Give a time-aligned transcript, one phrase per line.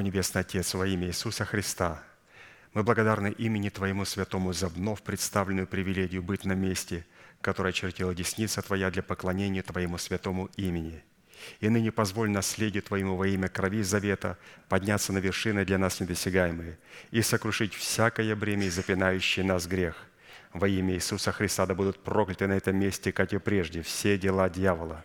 [0.00, 2.02] Небесный Отец, во имя Иисуса Христа,
[2.74, 7.06] мы благодарны имени Твоему Святому за вновь представленную привилегию быть на месте,
[7.40, 11.02] которое чертила десница Твоя для поклонения Твоему Святому имени.
[11.60, 14.38] И ныне позволь наследию Твоему во имя крови завета
[14.68, 16.78] подняться на вершины для нас недосягаемые
[17.10, 19.96] и сокрушить всякое бремя и запинающий нас грех.
[20.52, 24.50] Во имя Иисуса Христа да будут прокляты на этом месте, как и прежде, все дела
[24.50, 25.04] дьявола,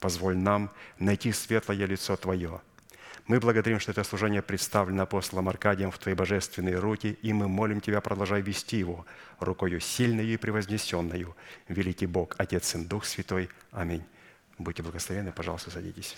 [0.00, 2.60] Позволь нам найти светлое лицо Твое–
[3.30, 7.80] мы благодарим, что это служение представлено апостолом Аркадием в Твои божественные руки, и мы молим
[7.80, 9.06] Тебя, продолжай вести его
[9.38, 11.36] рукою сильной и превознесенную.
[11.68, 13.48] Великий Бог, Отец и Дух Святой.
[13.70, 14.02] Аминь.
[14.58, 16.16] Будьте благословенны, пожалуйста, садитесь.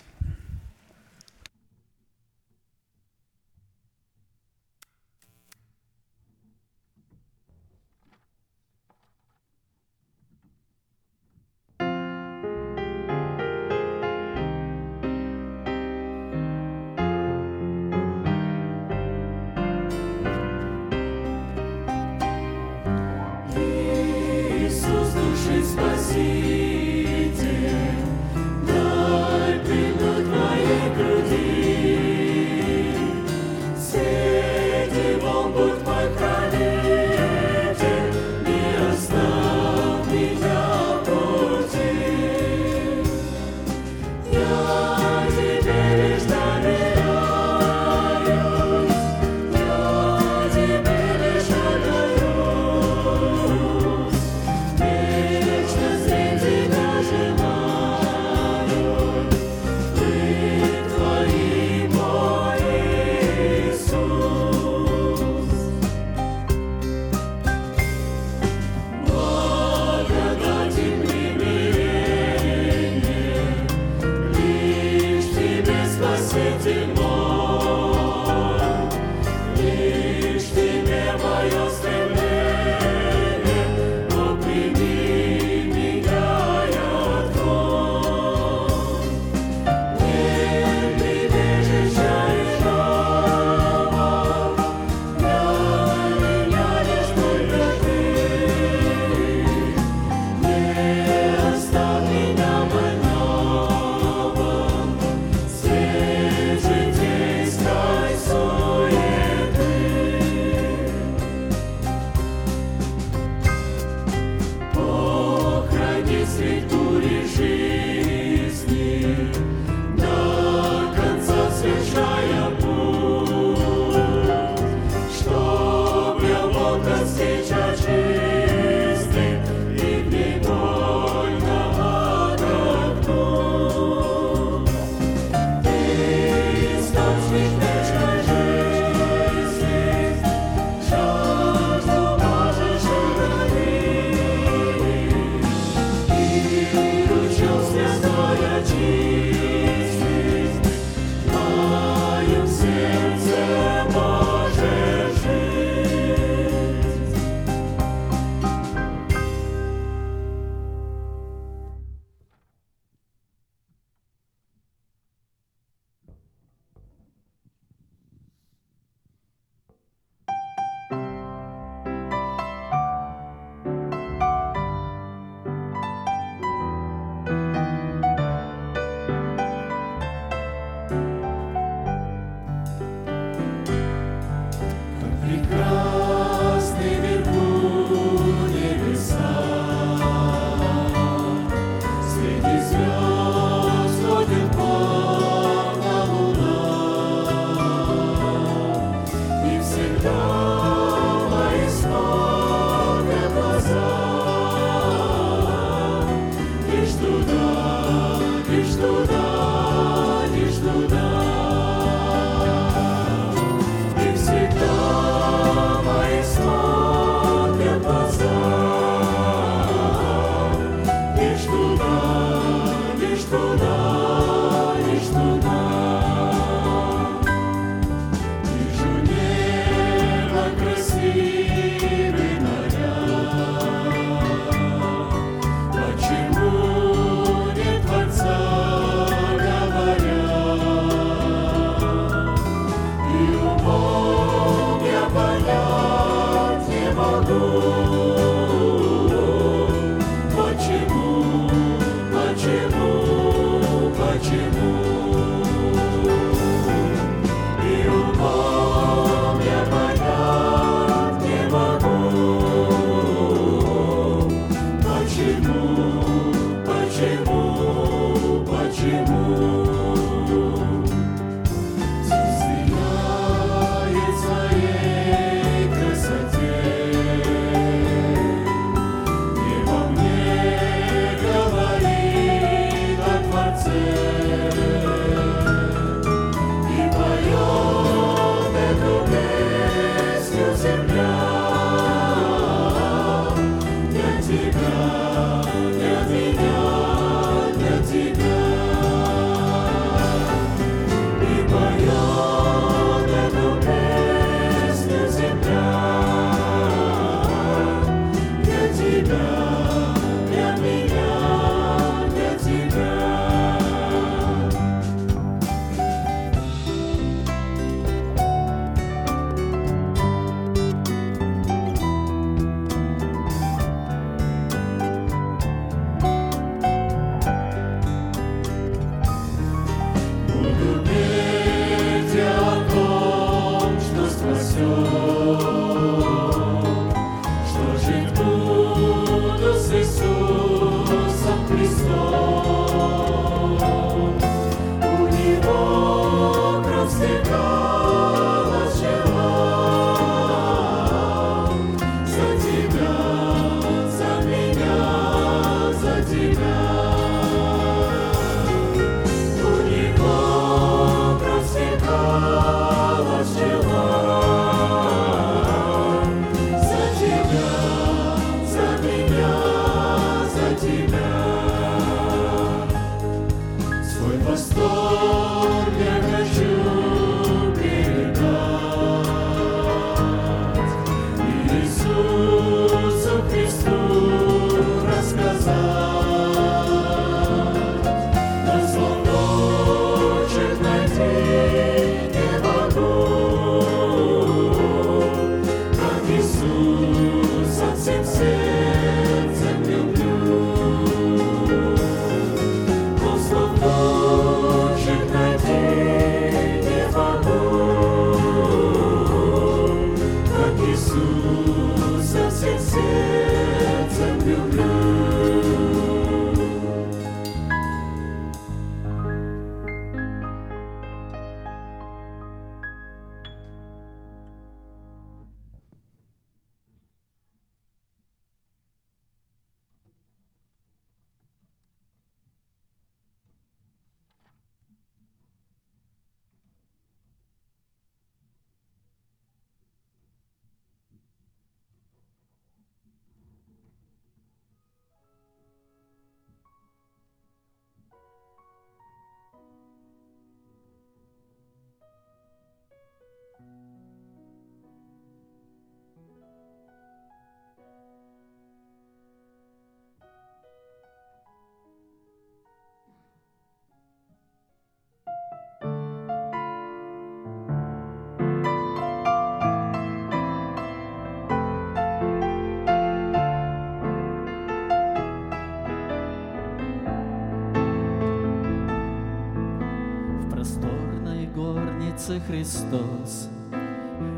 [482.33, 483.29] Христос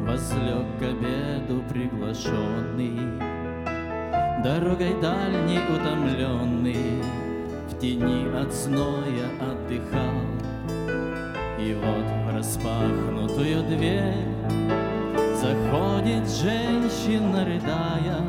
[0.07, 2.97] Возлег к обеду приглашенный,
[4.41, 7.03] Дорогой дальней утомленный,
[7.67, 10.21] В тени от зноя отдыхал.
[11.59, 14.29] И вот в распахнутую дверь
[15.35, 18.21] Заходит женщина, рыдая,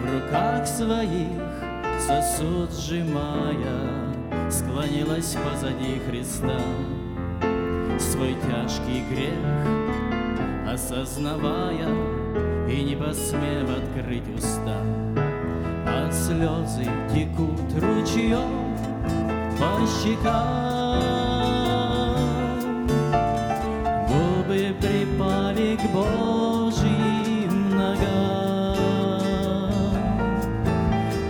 [0.00, 1.42] В руках своих
[2.00, 6.58] сосуд сжимая, Склонилась позади Христа
[8.10, 9.78] Свой тяжкий грех
[10.66, 11.88] осознавая
[12.68, 14.80] И не посмев открыть уста.
[15.86, 18.76] А слезы текут ручьем
[19.58, 20.98] по щекам.
[24.08, 28.76] Губы припали к Божьим ногам.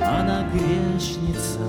[0.00, 1.66] Она грешница.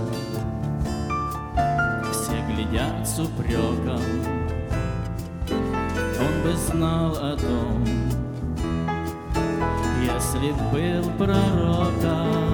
[2.12, 3.89] Все глядят с упреком
[6.72, 7.86] знал о том
[10.04, 12.50] Если б был пророком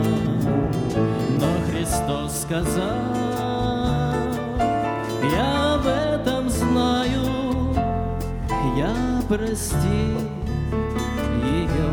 [1.39, 2.83] Но Христос сказал
[5.31, 7.35] Я об этом знаю
[8.75, 9.87] я прости
[11.45, 11.89] ее,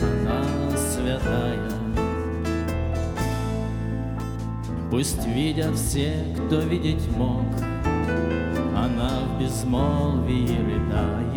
[0.00, 1.70] она святая.
[4.92, 7.46] Пусть видят все, кто видеть мог,
[8.76, 11.29] Она в безмолвии рыдает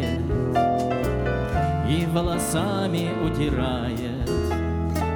[1.94, 4.28] И волосами утирает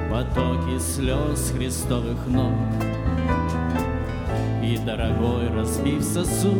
[0.08, 2.52] Потоки слез Христовых ног.
[4.62, 6.54] И дорогой разбив сосуд,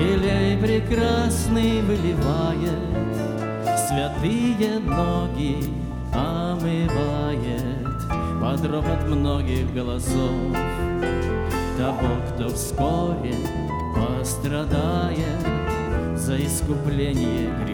[0.00, 3.04] Елей прекрасный выливает,
[3.86, 5.58] Святые ноги
[6.12, 7.62] омывает
[8.40, 10.32] Под ропот многих голосов
[11.78, 13.34] Того, кто вскоре
[13.94, 15.46] пострадает
[16.16, 17.73] За искупление грехов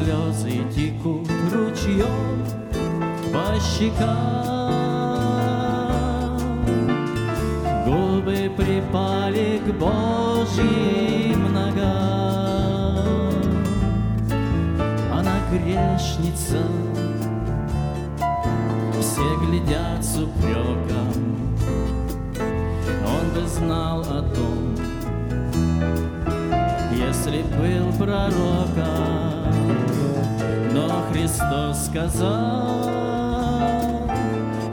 [0.00, 2.44] слезы текут ручьем
[3.32, 4.80] по щекам
[7.84, 12.98] Губы припали к Божьим ногам.
[15.12, 16.62] Она грешница,
[19.00, 21.14] все глядят с упреком.
[23.06, 24.76] Он бы знал о том,
[26.92, 29.29] если был пророком.
[31.30, 32.90] Христос сказал,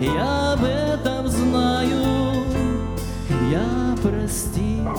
[0.01, 2.43] я об этом знаю,
[3.51, 4.89] я простил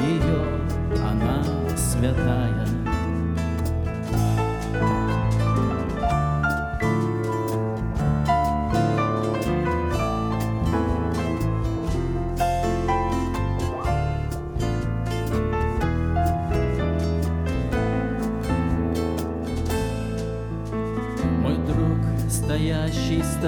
[0.00, 1.44] ее, она
[1.76, 2.71] святая.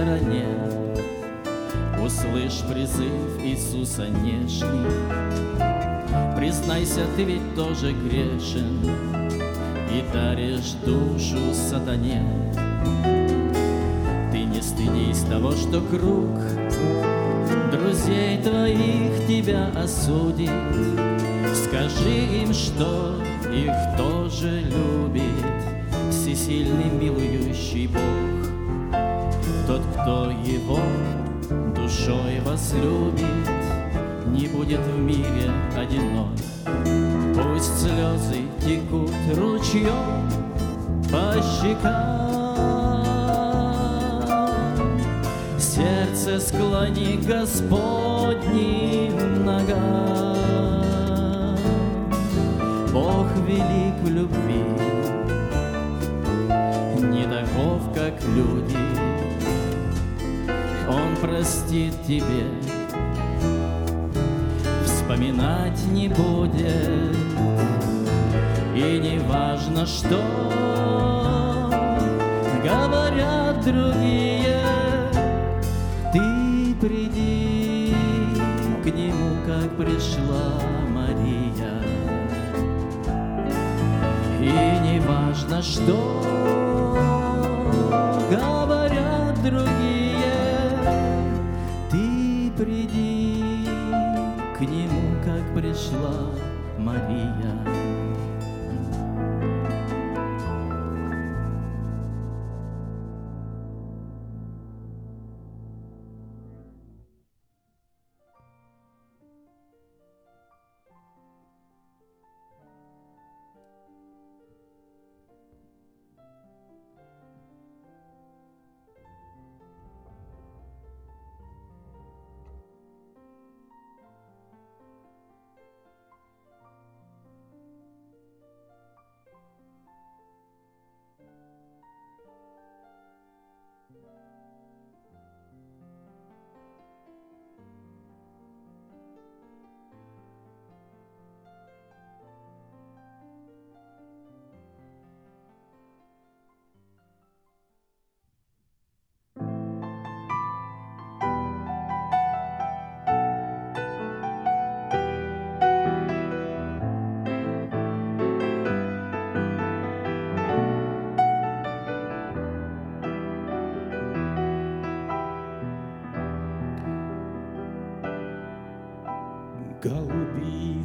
[0.04, 0.44] Стороне,
[2.04, 4.90] Услышь призыв Иисуса нежный.
[6.36, 8.80] Признайся, ты ведь тоже грешен
[9.90, 12.22] И даришь душу сатане.
[14.30, 16.38] Ты не стыдись того, что круг
[17.72, 20.50] Друзей твоих тебя осудит.
[21.54, 23.14] Скажи им, что
[23.50, 28.33] их тоже любит Всесильный милующий Бог.
[29.66, 30.78] Тот, кто его
[31.74, 33.26] душой возлюбит,
[34.26, 36.28] Не будет в мире одинок.
[37.34, 40.28] Пусть слезы текут ручьем
[41.10, 42.24] по щекам.
[45.58, 50.36] Сердце склони Господним ногам.
[52.92, 54.43] Бог велик в любви,
[61.74, 62.46] простит тебе,
[64.84, 67.16] вспоминать не будет,
[68.74, 70.20] и не важно, что
[72.62, 74.60] говорят другие,
[76.12, 77.94] ты приди
[78.82, 81.82] к нему, как пришла Мария,
[84.40, 86.22] и не важно, что
[88.30, 89.93] говорят другие,
[96.94, 97.63] Мария.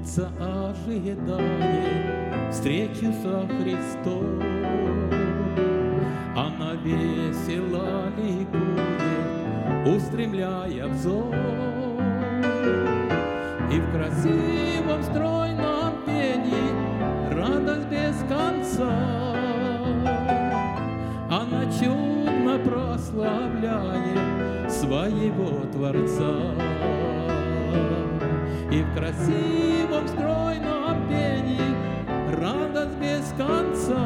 [0.10, 4.42] Голубица ожидает встречу со Христом.
[6.36, 11.36] Она весело ликует, устремляя взор.
[13.72, 16.74] И в красивом стройном пении
[17.32, 18.92] радость без конца.
[21.30, 26.56] Она чудно прославляет своего Творца
[28.72, 29.69] и в красивом
[33.40, 34.06] конца.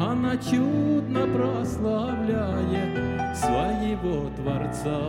[0.00, 5.00] Она чудно прославляет своего Творца.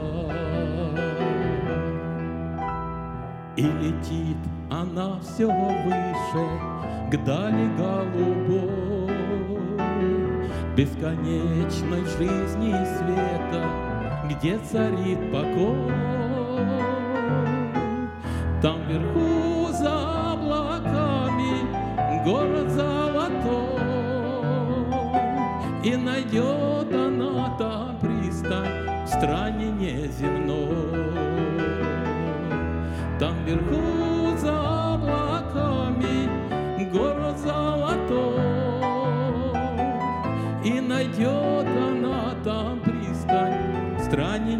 [3.55, 4.37] И летит
[4.69, 6.45] она все выше
[7.11, 9.09] к дали голубой,
[10.77, 13.63] Бесконечной жизни света,
[14.29, 15.91] где царит покой.
[18.61, 19.30] Там вверху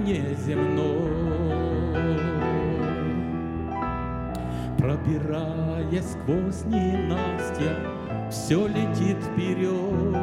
[0.03, 1.61] неземной.
[4.77, 7.75] Пробираясь сквозь ненастья,
[8.29, 10.17] все летит вперед,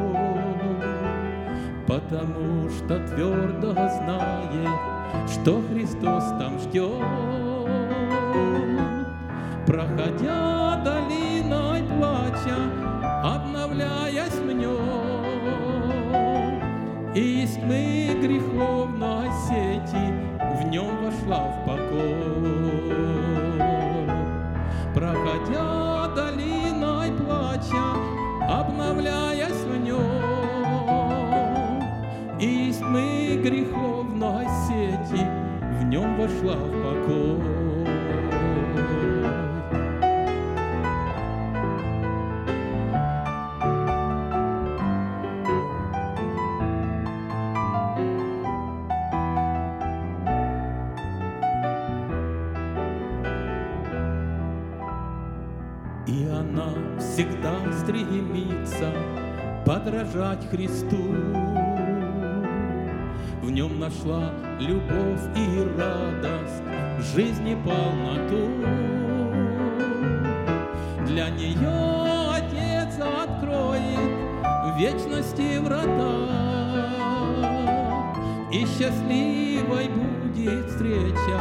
[1.87, 4.79] Потому что твердо знает,
[5.27, 6.91] что Христос там ждет.
[9.65, 11.18] Проходя долиной
[17.21, 20.05] И тьмы греховной сети
[20.39, 22.79] в нем вошла в покой
[24.93, 27.97] проходя долиной плача,
[28.47, 29.99] обновляясь в нем.
[32.39, 35.21] Из тьмы греховной сети
[35.77, 37.48] в нем вошла в покой.
[59.99, 60.97] Подражать Христу.
[63.41, 66.63] В нем нашла любовь и радость,
[67.13, 68.47] жизни полноту.
[71.05, 73.83] Для нее Отец откроет
[74.65, 76.29] в вечности врата,
[78.51, 81.39] И счастливой будет встреча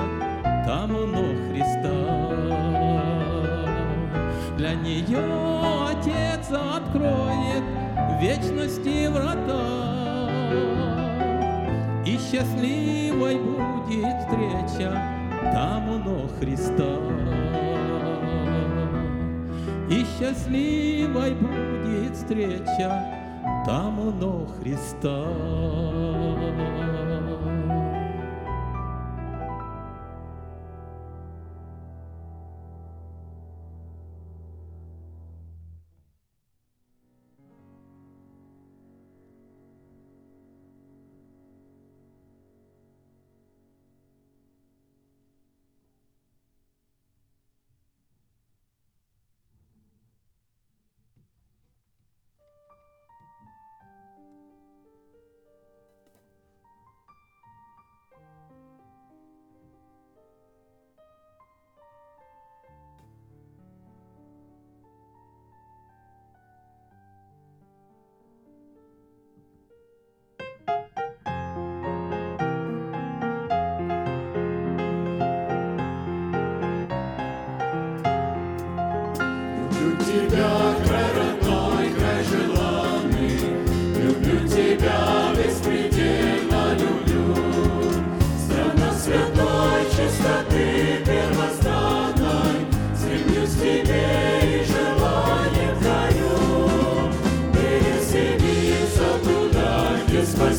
[0.66, 2.38] там у ног Христа.
[4.56, 5.77] Для нее
[8.20, 10.30] вечности врата,
[12.04, 14.90] И счастливой будет встреча
[15.52, 16.98] там у ног Христа.
[19.90, 23.18] И счастливой будет встреча
[23.66, 25.24] там у ног Христа.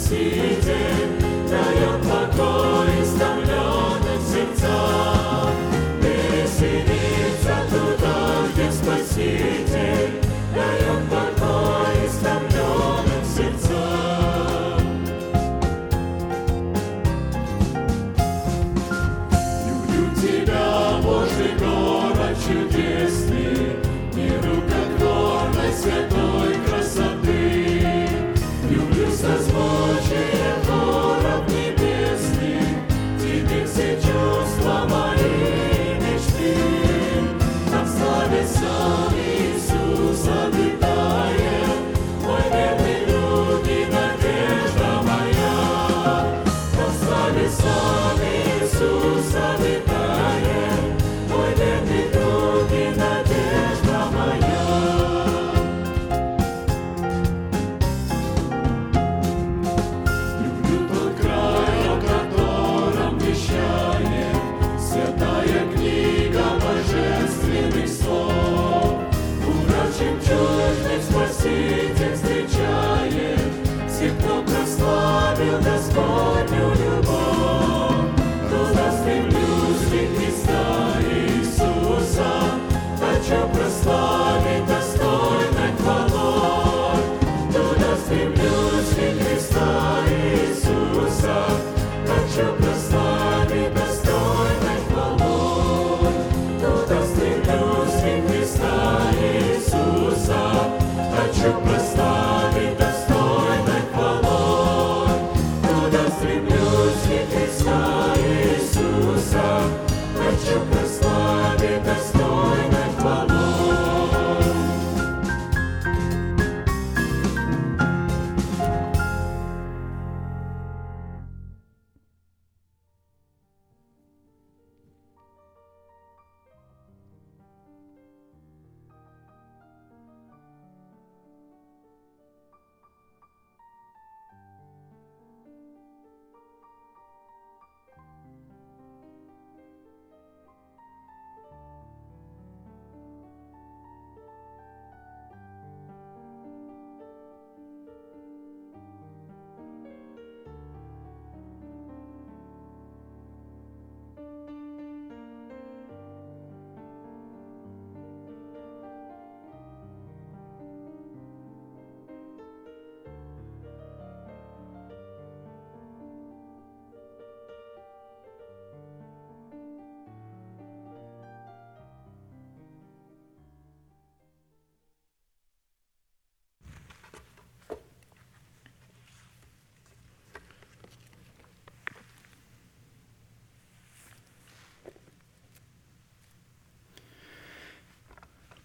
[0.10, 1.09] Тебя.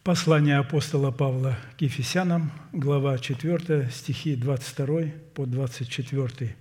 [0.05, 5.01] Послание апостола Павла к Ефесянам, глава 4, стихи 22
[5.33, 6.55] по 24.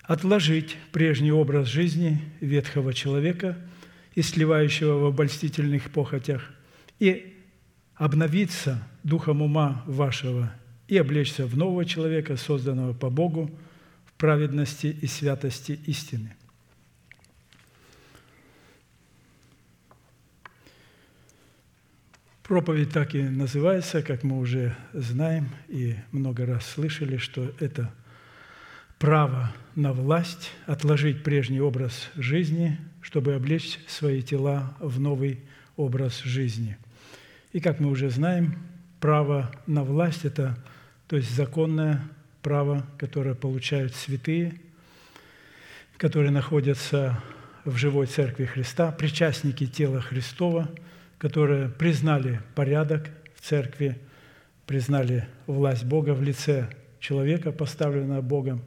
[0.00, 3.58] «Отложить прежний образ жизни ветхого человека
[4.14, 6.50] и сливающего в обольстительных похотях,
[6.98, 7.36] и
[7.94, 10.50] обновиться духом ума вашего,
[10.86, 13.50] и облечься в нового человека, созданного по Богу,
[14.06, 16.34] в праведности и святости истины,
[22.48, 27.92] Проповедь так и называется, как мы уже знаем и много раз слышали, что это
[28.98, 35.40] право на власть, отложить прежний образ жизни, чтобы облечь свои тела в новый
[35.76, 36.78] образ жизни.
[37.52, 38.54] И как мы уже знаем,
[38.98, 40.56] право на власть– это
[41.06, 42.02] то есть законное
[42.40, 44.58] право, которое получают святые,
[45.98, 47.22] которые находятся
[47.66, 50.70] в живой Церкви Христа, причастники тела Христова–
[51.18, 53.98] которые признали порядок в церкви,
[54.66, 56.68] признали власть Бога в лице
[57.00, 58.62] человека, поставленного Богом.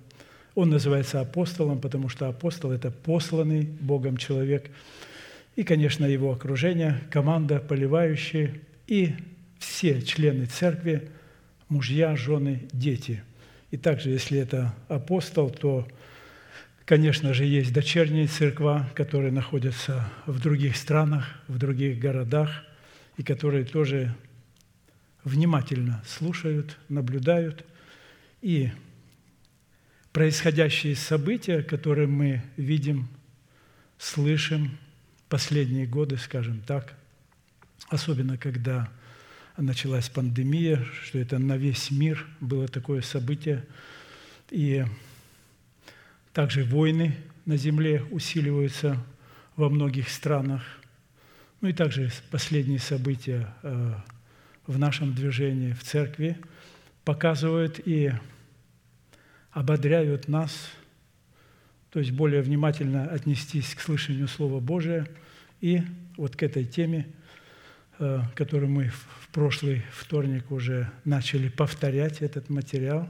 [0.56, 4.70] Он называется апостолом, потому что апостол– это посланный Богом человек.
[5.56, 9.16] И, конечно, его окружение, команда, поливающие, и
[9.60, 11.10] все члены церкви,
[11.70, 13.24] мужья, жены, дети.
[13.70, 15.88] И также, если это апостол, то
[16.92, 22.66] Конечно же, есть дочерние церква, которые находятся в других странах, в других городах,
[23.16, 24.14] и которые тоже
[25.24, 27.66] внимательно слушают, наблюдают.
[28.42, 28.72] И
[30.12, 33.08] происходящие события, которые мы видим,
[33.98, 34.78] слышим
[35.30, 36.94] последние годы, скажем так,
[37.88, 38.92] особенно когда
[39.56, 43.64] началась пандемия, что это на весь мир было такое событие.
[44.50, 44.84] И
[46.34, 47.16] также войны
[47.46, 48.98] на земле усиливаются
[49.56, 50.64] во многих странах.
[51.60, 53.94] Ну и также последние события э,
[54.66, 56.38] в нашем движении, в церкви,
[57.04, 58.12] показывают и
[59.52, 60.72] ободряют нас,
[61.92, 65.08] то есть более внимательно отнестись к слышанию Слова Божия
[65.60, 65.82] и
[66.16, 67.08] вот к этой теме,
[68.00, 73.10] э, которую мы в прошлый вторник уже начали повторять этот материал.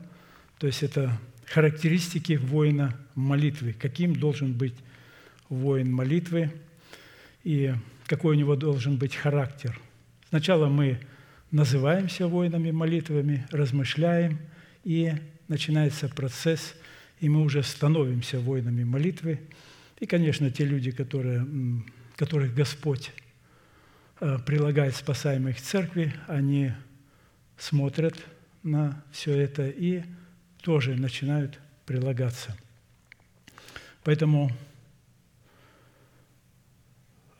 [0.57, 4.75] То есть это характеристики воина молитвы, каким должен быть
[5.49, 6.51] воин молитвы
[7.43, 7.73] и
[8.05, 9.79] какой у него должен быть характер.
[10.29, 10.99] Сначала мы
[11.51, 14.39] называемся воинами молитвами, размышляем,
[14.83, 15.13] и
[15.47, 16.73] начинается процесс
[17.21, 19.39] и мы уже становимся воинами молитвы.
[19.99, 21.45] И, конечно, те люди, которые,
[22.17, 23.11] которых Господь
[24.19, 26.73] э, прилагает спасаемых церкви, они
[27.57, 28.15] смотрят
[28.63, 30.01] на все это и
[30.61, 32.55] тоже начинают прилагаться.
[34.03, 34.51] Поэтому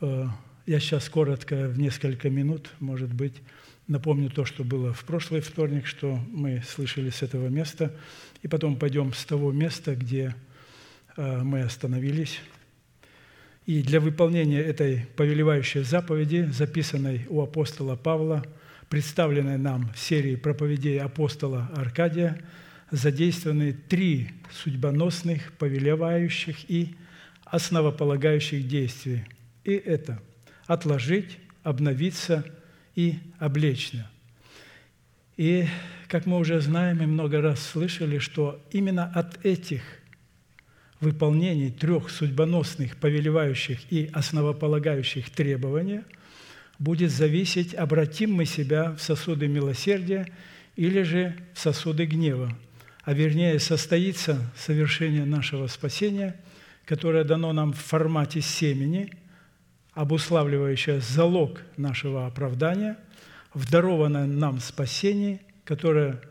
[0.00, 0.26] э,
[0.66, 3.34] я сейчас коротко, в несколько минут, может быть,
[3.88, 7.94] напомню то, что было в прошлый вторник, что мы слышали с этого места,
[8.42, 10.34] и потом пойдем с того места, где
[11.16, 12.40] э, мы остановились.
[13.66, 18.44] И для выполнения этой повелевающей заповеди, записанной у апостола Павла,
[18.88, 22.40] представленной нам в серии проповедей апостола Аркадия,
[22.92, 26.94] задействованы три судьбоносных, повелевающих и
[27.44, 29.26] основополагающих действия.
[29.64, 30.22] И это–
[30.66, 32.44] отложить, обновиться
[32.94, 34.08] и облечься.
[35.36, 35.66] И,
[36.08, 39.82] как мы уже знаем и много раз слышали, что именно от этих
[41.00, 46.02] выполнений трех судьбоносных, повелевающих и основополагающих требований
[46.78, 50.28] будет зависеть, обратим мы себя в сосуды милосердия
[50.76, 52.56] или же в сосуды гнева,
[53.02, 56.40] а вернее состоится совершение нашего спасения,
[56.84, 59.12] которое дано нам в формате семени–
[59.92, 62.98] обуславливающая залог нашего оправдания,
[63.52, 66.22] в дарованное нам спасение, которое,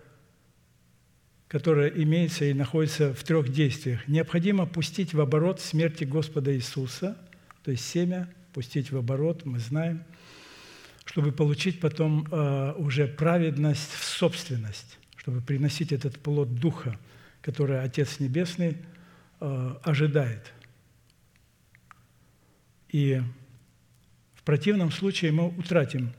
[1.47, 4.07] которое имеется и находится в трех действиях.
[4.07, 7.17] Необходимо пустить в оборот смерти Господа Иисуса,
[7.63, 10.03] то есть семя пустить в оборот, мы знаем,
[11.05, 16.97] чтобы получить потом э, уже праведность в собственность, чтобы приносить этот плод Духа,
[17.41, 18.77] который Отец Небесный
[19.39, 20.51] э, ожидает.
[22.89, 23.21] И
[24.34, 26.12] в противном случае мы утратим,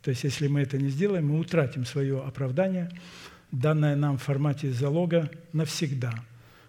[0.00, 2.90] то есть если мы это не сделаем, мы утратим свое оправдание,
[3.52, 6.14] данное нам в формате залога навсегда,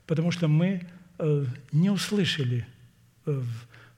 [0.05, 0.85] потому что мы
[1.17, 2.67] э, не услышали
[3.25, 3.41] э,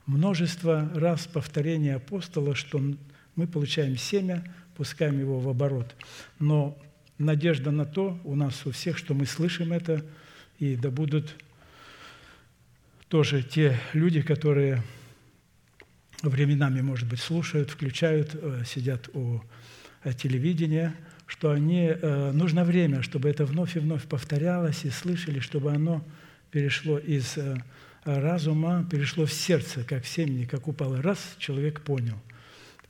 [0.06, 2.80] множество раз повторения апостола, что
[3.36, 4.44] мы получаем семя,
[4.76, 5.96] пускаем его в оборот.
[6.38, 6.78] Но
[7.22, 10.06] надежда на то у нас у всех, что мы слышим это,
[10.60, 11.36] и да будут
[13.08, 14.84] тоже те люди, которые
[16.24, 19.42] временами, может быть, слушают, включают, э, сидят у
[20.04, 25.40] э, телевидения, что они, э, нужно время, чтобы это вновь и вновь повторялось, и слышали,
[25.40, 26.04] чтобы оно
[26.52, 27.38] перешло из
[28.04, 31.02] разума, перешло в сердце, как в семени, как упало.
[31.02, 32.18] Раз человек понял.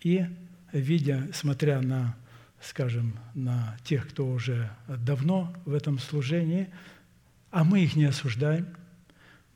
[0.01, 0.25] И,
[0.71, 2.15] видя, смотря на,
[2.61, 6.69] скажем, на тех, кто уже давно в этом служении,
[7.49, 8.67] а мы их не осуждаем–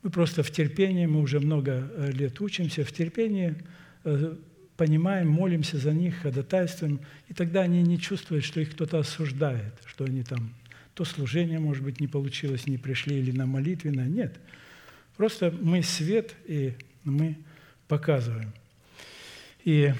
[0.06, 3.56] мы просто в терпении, мы уже много э, лет учимся, в терпении
[4.04, 4.36] э,
[4.76, 10.04] понимаем, молимся за них, ходатайствуем, и тогда они не чувствуют, что их кто-то осуждает, что
[10.04, 10.54] они там,
[10.94, 14.06] то служение, может быть, не получилось, не пришли или на молитвенное.
[14.06, 14.38] Нет.
[15.16, 17.36] Просто мы свет, и мы
[17.88, 18.52] показываем.
[19.64, 19.92] И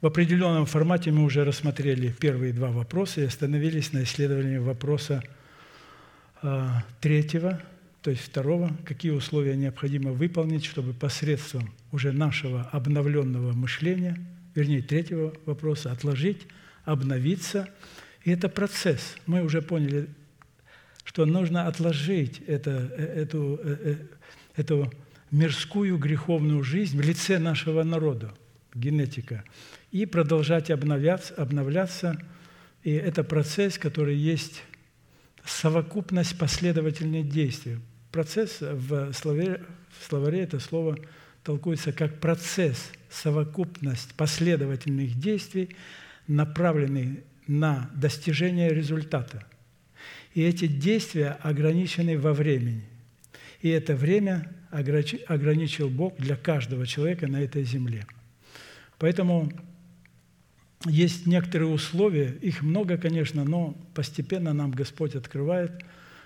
[0.00, 5.22] в определенном формате мы уже рассмотрели первые два вопроса и остановились на исследовании вопроса–
[6.40, 7.60] а, третьего,
[8.00, 14.16] то есть второго, какие условия необходимо выполнить, чтобы посредством уже нашего обновленного мышления,
[14.54, 16.46] вернее, третьего вопроса, отложить,
[16.84, 17.68] обновиться.
[18.22, 19.16] И это процесс.
[19.26, 20.08] Мы уже поняли,
[21.02, 23.96] что нужно отложить это, э, эту, э, э,
[24.54, 24.92] эту
[25.32, 28.32] мирскую греховную жизнь в лице нашего народа,
[28.74, 29.42] генетика,
[29.90, 32.20] и продолжать обновляться, обновляться.
[32.82, 34.62] И это процесс, который есть
[35.44, 37.78] совокупность последовательных действий.
[38.12, 39.62] Процесс в словаре,
[39.98, 40.98] в словаре это слово
[41.42, 45.74] толкуется как процесс, совокупность последовательных действий,
[46.26, 49.44] направленных на достижение результата.
[50.34, 52.84] И эти действия ограничены во времени.
[53.62, 58.06] И это время ограничил Бог для каждого человека на этой земле.
[58.98, 59.50] Поэтому
[60.86, 65.84] есть некоторые условия, их много, конечно, но постепенно нам Господь открывает,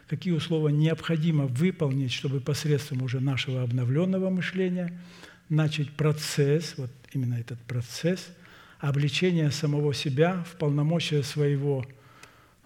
[0.09, 5.01] какие условия необходимо выполнить, чтобы посредством уже нашего обновленного мышления
[5.49, 8.31] начать процесс, вот именно этот процесс
[8.79, 11.87] обличения самого себя в полномочия своего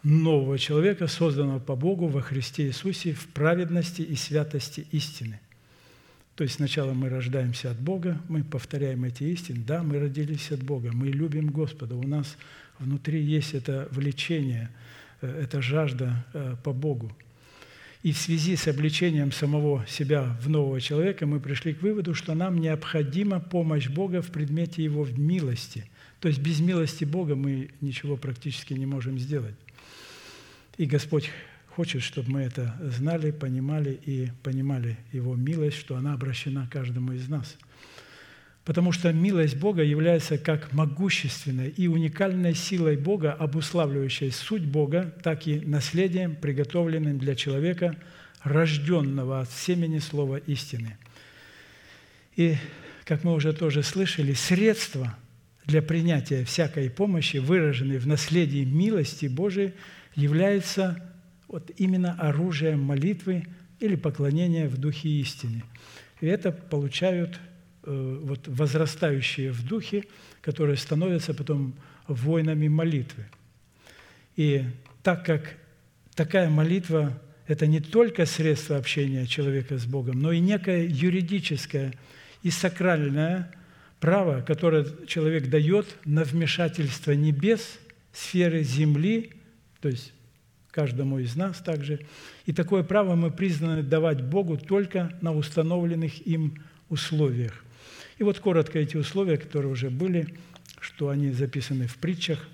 [0.03, 5.41] нового человека, созданного по Богу во Христе Иисусе в праведности и святости истины.
[6.37, 9.65] То есть сначала мы рождаемся от Бога, мы повторяем эти истины.
[9.67, 12.37] Да, мы родились от Бога, мы любим Господа, у нас
[12.79, 14.71] внутри есть это влечение,
[15.23, 17.11] э, эта жажда э, по Богу.
[18.03, 22.35] И в связи с обличением самого себя в нового человека мы пришли к выводу, что
[22.35, 25.89] нам необходима помощь Бога в предмете Его милости.
[26.21, 29.57] То есть без милости Бога мы ничего практически не можем сделать.
[30.77, 31.31] И Господь
[31.77, 37.29] хочет, чтобы мы это знали, понимали и понимали Его милость, что она обращена каждому из
[37.29, 37.55] нас.
[38.65, 45.47] Потому что милость Бога является как могущественной и уникальной силой Бога, обуславливающей суть Бога, так
[45.47, 47.95] и наследием, приготовленным для человека,
[48.43, 50.97] рожденного от семени слова истины.
[52.37, 52.57] И,
[53.05, 55.15] как мы уже тоже слышали, средства
[55.67, 59.75] для принятия всякой помощи, выраженные в наследии милости Божией,
[60.15, 61.13] является
[61.57, 63.47] вот именно оружием молитвы
[63.81, 65.65] или поклонения в духе истины.
[66.21, 67.41] И это получают
[67.83, 70.05] э, вот, возрастающие в духе,
[70.43, 71.75] которые становятся потом
[72.09, 73.25] воинами молитвы.
[74.37, 74.65] И
[75.03, 75.57] так как
[76.15, 81.95] такая молитва– это не только средство общения человека с Богом, но и некое юридическое
[82.43, 83.51] и сакральное
[83.99, 87.79] право, которое человек дает на вмешательство небес,
[88.13, 89.33] сферы земли,
[89.81, 90.13] то есть
[90.77, 92.01] каждому из нас также.
[92.45, 97.65] И такое право мы признаны давать Богу только на установленных им условиях.
[98.19, 100.37] И вот коротко эти условия, которые уже были,
[100.79, 102.47] что они записаны в притчах,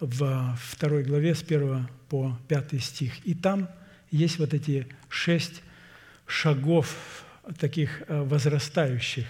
[0.00, 3.26] в второй главе с 1 по 5 стих.
[3.26, 3.70] И там
[4.10, 5.62] есть вот эти шесть
[6.26, 6.94] шагов
[7.58, 9.24] таких э, возрастающих.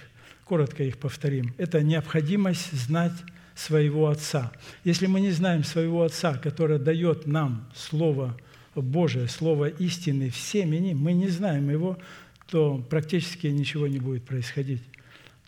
[0.45, 1.55] Коротко их повторим.
[1.59, 3.15] Это необходимость знать
[3.57, 4.53] своего Отца.
[4.85, 8.37] Если мы не знаем своего Отца, который дает нам Слово
[8.75, 11.99] Божие, Слово истины в семени, мы не знаем Его,
[12.49, 14.83] то практически ничего не будет происходить.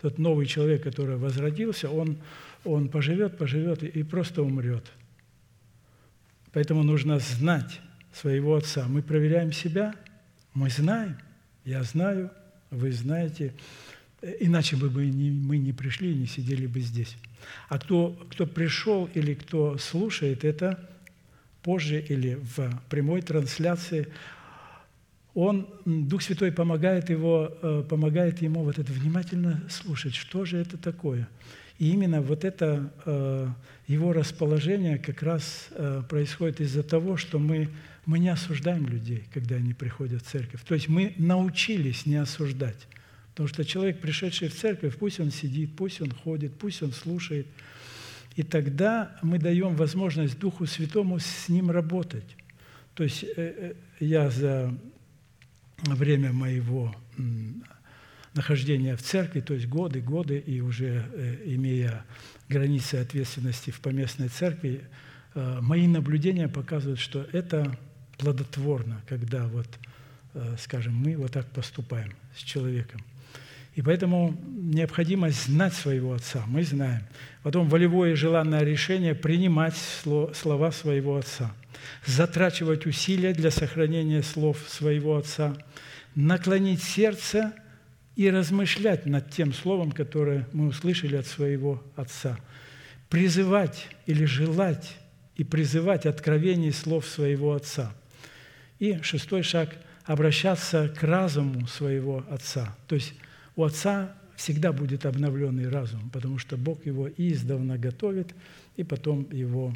[0.01, 2.17] Тот новый человек, который возродился, он,
[2.65, 4.91] он поживет, поживет и просто умрет.
[6.51, 7.79] Поэтому нужно знать
[8.11, 8.87] своего Отца.
[8.87, 9.93] Мы проверяем себя,
[10.55, 11.15] мы знаем,
[11.63, 12.31] я знаю,
[12.71, 13.53] вы знаете,
[14.39, 17.15] иначе бы мы не, мы не пришли и не сидели бы здесь.
[17.67, 20.89] А кто, кто пришел или кто слушает это
[21.61, 24.07] позже или в прямой трансляции,
[25.33, 30.77] он, Дух Святой помогает, его, э, помогает ему вот это внимательно слушать, что же это
[30.77, 31.27] такое.
[31.77, 33.47] И именно вот это э,
[33.87, 37.69] его расположение как раз э, происходит из-за того, что мы,
[38.05, 40.61] мы не осуждаем людей, когда они приходят в церковь.
[40.67, 42.87] То есть мы научились не осуждать.
[43.39, 47.47] Потому что человек, пришедший в церковь, пусть он сидит, пусть он ходит, пусть он слушает.
[48.35, 52.35] И тогда мы даем возможность Духу Святому с ним работать.
[52.95, 54.77] То есть э, э, я за
[55.83, 56.93] время моего
[58.33, 62.03] нахождения в церкви, то есть годы, годы, и уже э, имея
[62.49, 64.81] границы ответственности в поместной церкви,
[65.33, 67.79] мои наблюдения показывают, что это
[68.17, 69.69] плодотворно, когда вот,
[70.57, 73.01] скажем, мы вот так поступаем с человеком.
[73.75, 77.03] И поэтому необходимость знать своего Отца, мы знаем.
[77.43, 81.53] Потом волевое и желанное решение принимать слова своего Отца,
[82.05, 85.55] затрачивать усилия для сохранения слов своего Отца,
[86.15, 87.53] наклонить сердце
[88.15, 92.37] и размышлять над тем словом, которое мы услышали от своего Отца,
[93.07, 94.97] призывать или желать
[95.35, 97.93] и призывать откровений слов своего Отца.
[98.79, 99.75] И шестой шаг–
[100.09, 103.13] обращаться к разуму своего Отца, то есть
[103.59, 108.33] у отца всегда будет обновленный разум, потому что Бог его издавна готовит,
[108.77, 109.75] и потом его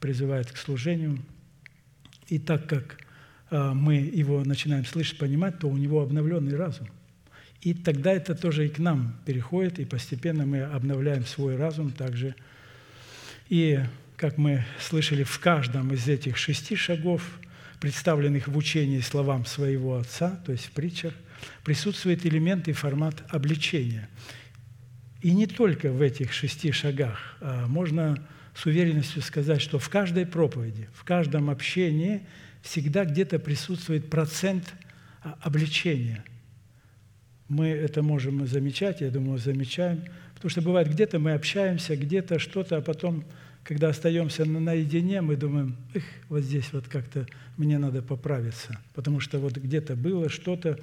[0.00, 1.20] призывает к служению.
[2.26, 2.98] И так как
[3.50, 6.88] а, мы его начинаем слышать, понимать, то у него обновленный разум.
[7.60, 12.34] И тогда это тоже и к нам переходит, и постепенно мы обновляем свой разум также.
[13.48, 13.78] И,
[14.16, 17.38] как мы слышали, в каждом из этих шести шагов,
[17.78, 21.14] представленных в учении словам своего Отца, то есть в притчах,
[21.64, 24.08] присутствует элемент и формат обличения.
[25.22, 27.36] И не только в этих шести шагах.
[27.40, 28.18] А можно
[28.54, 32.26] с уверенностью сказать, что в каждой проповеди, в каждом общении
[32.62, 34.74] всегда где-то присутствует процент
[35.22, 36.24] а, обличения.
[37.48, 42.76] Мы это можем замечать, я думаю, замечаем, потому что бывает, где-то мы общаемся, где-то что-то,
[42.76, 43.24] а потом,
[43.64, 47.26] когда остаемся наедине, мы думаем, эх, вот здесь вот как-то
[47.56, 50.78] мне надо поправиться, потому что вот где-то было что-то,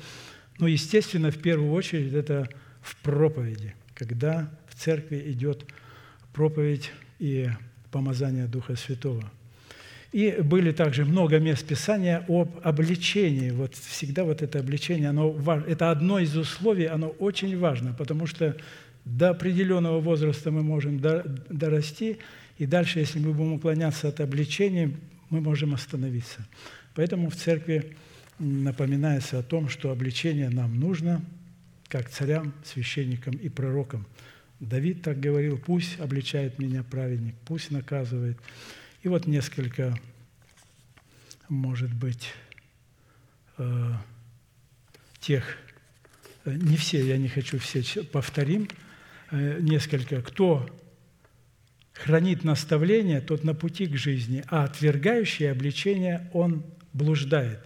[0.60, 2.50] ну, естественно, в первую очередь это
[2.82, 5.66] в проповеди, когда в церкви идет
[6.34, 7.50] проповедь и
[7.92, 9.32] помазание Духа Святого.
[10.12, 13.52] И были также много мест Писания об обличении.
[13.52, 15.34] Вот всегда вот это обличение, оно,
[15.68, 18.58] это одно из условий, оно очень важно, потому что
[19.06, 22.20] до определенного возраста мы можем дорасти,
[22.58, 24.92] и дальше, если мы будем уклоняться от обличения,
[25.30, 26.46] мы можем остановиться.
[26.94, 27.96] Поэтому в церкви
[28.42, 31.24] напоминается о том, что обличение нам нужно,
[31.88, 34.06] как царям, священникам и пророкам.
[34.60, 38.38] Давид так говорил, пусть обличает меня праведник, пусть наказывает.
[39.04, 39.98] И вот несколько
[41.52, 42.30] может быть,
[43.58, 43.92] э,
[45.20, 45.58] тех,
[46.46, 48.70] э, не все, я не хочу все, повторим,
[49.32, 50.66] э, несколько, кто
[51.92, 56.64] хранит наставление, тот на пути к жизни, а отвергающий обличение, он
[56.94, 57.60] блуждает.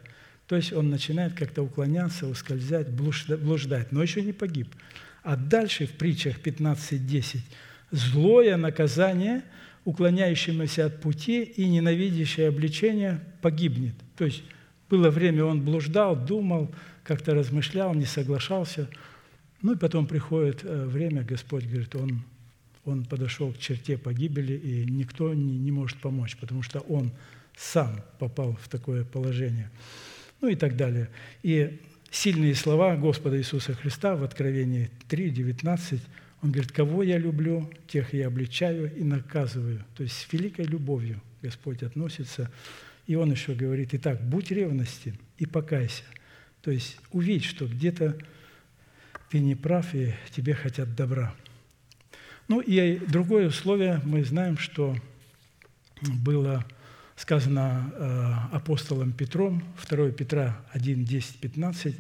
[0.48, 4.68] То есть он начинает как-то уклоняться, ускользать, блуждать, но еще не погиб.
[5.24, 7.40] А дальше в притчах 15.10
[7.92, 9.44] злое наказание,
[9.86, 13.96] уклоняющемуся от пути и ненавидящее обличение погибнет.
[14.18, 14.44] То есть
[14.90, 16.74] было время, он блуждал, думал,
[17.04, 18.90] как-то размышлял, не соглашался.
[19.62, 22.24] Ну и потом приходит э, время, Господь говорит, он,
[22.84, 27.12] он подошел к черте погибели, и никто не, не может помочь, потому что он
[27.56, 29.72] сам попал в такое положение.
[30.46, 31.10] Ну и так далее.
[31.42, 31.80] И
[32.12, 36.00] сильные слова Господа Иисуса Христа в Откровении 3, 19,
[36.44, 39.84] Он говорит, кого я люблю, тех я обличаю и наказываю.
[39.96, 42.52] То есть с великой любовью Господь относится.
[43.08, 46.04] И Он еще говорит, итак, будь ревности и покайся.
[46.62, 48.16] То есть увидь, что где-то
[49.32, 51.34] ты не прав, и тебе хотят добра.
[52.48, 54.96] Ну и другое условие, мы знаем, что
[56.04, 56.64] было
[57.16, 61.96] сказано э, апостолом Петром, 2 Петра 1, 10, 15,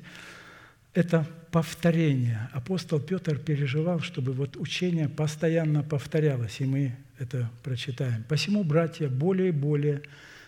[0.93, 2.49] это повторение.
[2.53, 8.23] Апостол Петр переживал, чтобы вот учение постоянно повторялось, и мы это прочитаем.
[8.27, 10.01] «Посему, братья, более и более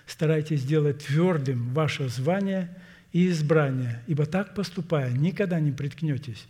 [0.06, 2.76] старайтесь сделать твердым ваше звание
[3.12, 6.46] и избрание, ибо так поступая, никогда не приткнетесь,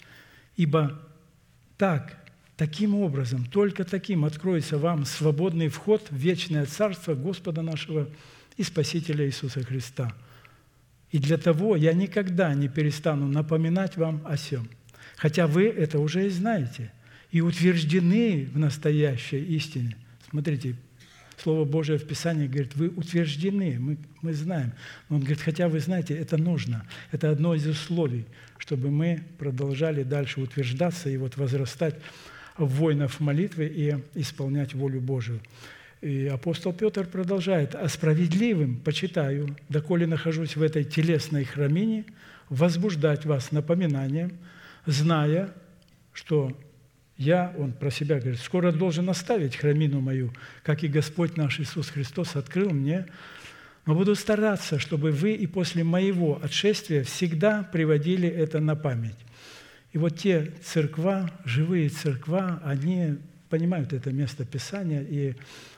[0.55, 0.99] ибо
[1.77, 2.17] так
[2.57, 8.09] Таким образом, только таким откроется вам свободный вход в вечное Царство Господа нашего
[8.57, 10.11] и Спасителя Иисуса Христа.
[11.11, 14.67] И для того я никогда не перестану напоминать вам о сем,
[15.17, 16.91] хотя вы это уже и знаете,
[17.31, 19.95] и утверждены в настоящей истине.
[20.27, 20.75] Смотрите,
[21.37, 24.73] Слово Божие в Писании говорит, вы утверждены, мы, мы знаем.
[25.07, 26.87] Но он говорит, хотя вы знаете, это нужно.
[27.11, 28.25] Это одно из условий,
[28.57, 31.95] чтобы мы продолжали дальше утверждаться и вот возрастать
[32.57, 35.39] воинов молитвы и исполнять волю Божию.
[36.01, 42.05] И апостол Петр продолжает, «А справедливым почитаю, доколе нахожусь в этой телесной храмине,
[42.49, 44.31] возбуждать вас напоминанием,
[44.85, 45.49] зная,
[46.13, 46.55] что
[47.17, 50.31] я, он про себя говорит, скоро должен оставить храмину мою,
[50.63, 53.07] как и Господь наш Иисус Христос открыл мне,
[53.87, 59.17] но буду стараться, чтобы вы и после моего отшествия всегда приводили это на память,
[59.93, 63.17] и вот те церква, живые церква, они
[63.49, 65.35] понимают это место Писания, и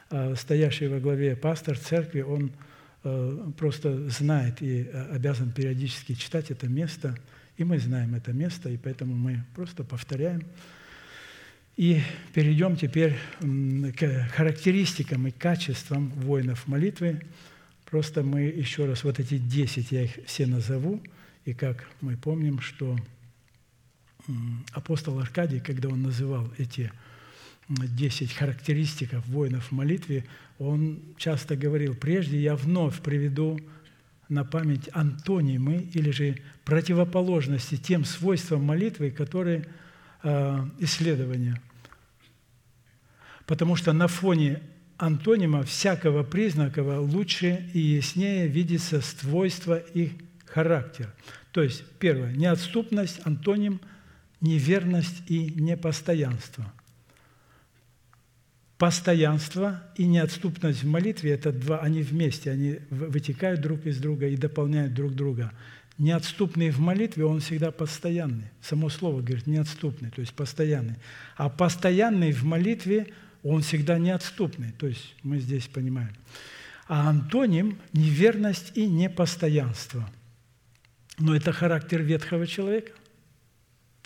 [0.09, 2.51] э, стоящий во главе пастор церкви, он
[3.03, 7.15] э, просто знает и э, обязан периодически читать это место,
[7.57, 10.43] и мы знаем это место, и поэтому мы просто повторяем.
[11.77, 12.01] И
[12.33, 17.21] перейдем теперь к характеристикам и качествам воинов молитвы.
[17.85, 21.01] Просто мы еще раз вот эти десять, я их все назову,
[21.45, 22.97] и как мы помним, что
[24.73, 26.91] апостол Аркадий, когда он называл эти
[27.69, 30.25] 10 характеристик воинов в молитве,
[30.57, 33.59] он часто говорил, прежде я вновь приведу
[34.27, 39.67] на память антонимы или же противоположности тем свойствам молитвы, которые
[40.23, 41.61] э, исследования.
[43.45, 44.61] Потому что на фоне
[44.97, 50.11] антонима всякого признакового лучше и яснее видится свойство их
[50.45, 51.11] характер.
[51.51, 53.79] То есть, первое, неотступность, антоним–
[54.41, 56.71] неверность и непостоянство.
[58.77, 64.37] Постоянство и неотступность в молитве– это два, они вместе, они вытекают друг из друга и
[64.37, 65.51] дополняют друг друга.
[65.97, 68.45] Неотступный в молитве, он всегда постоянный.
[68.61, 70.95] Само слово говорит неотступный, то есть постоянный.
[71.35, 73.07] А постоянный в молитве,
[73.43, 76.15] он всегда неотступный, то есть мы здесь понимаем.
[76.87, 80.09] А антоним– неверность и непостоянство.
[81.17, 82.93] Но это характер ветхого человека.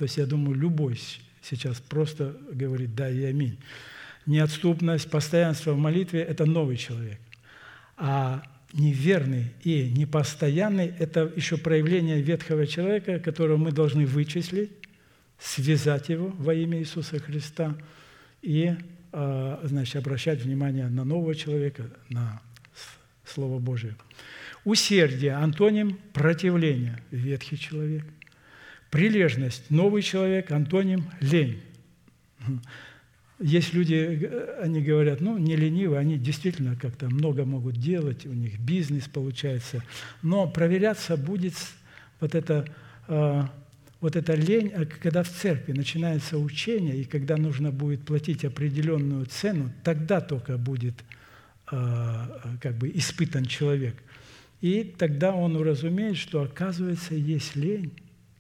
[0.04, 1.00] То есть, я думаю, любой
[1.42, 3.58] сейчас просто говорит «да» и «аминь».
[4.26, 7.20] Неотступность, постоянство в молитве– это новый человек.
[7.96, 8.44] А
[8.74, 14.72] неверный и непостоянный– это еще проявление ветхого человека, которого мы должны вычислить,
[15.40, 17.74] связать его во имя Иисуса Христа
[18.42, 18.76] и
[19.14, 22.42] а, значит, обращать внимание на нового человека, на
[23.24, 23.96] Слово Божие.
[24.66, 28.04] Усердие, антоним– противление, ветхий человек–
[28.94, 31.60] Прилежность– новый человек, антоним– лень.
[33.40, 34.30] Есть люди,
[34.62, 39.84] они говорят, ну, не ленивы, они действительно как-то много могут делать, у них бизнес получается,
[40.22, 41.56] но проверяться будет
[42.20, 42.68] вот это,
[43.08, 43.50] а,
[44.00, 49.26] вот эта лень, а когда в церкви начинается учение, и когда нужно будет платить определенную
[49.26, 50.94] цену, тогда только будет
[51.66, 53.96] а, как бы испытан человек–
[54.62, 57.92] И тогда он уразумеет, что оказывается есть лень,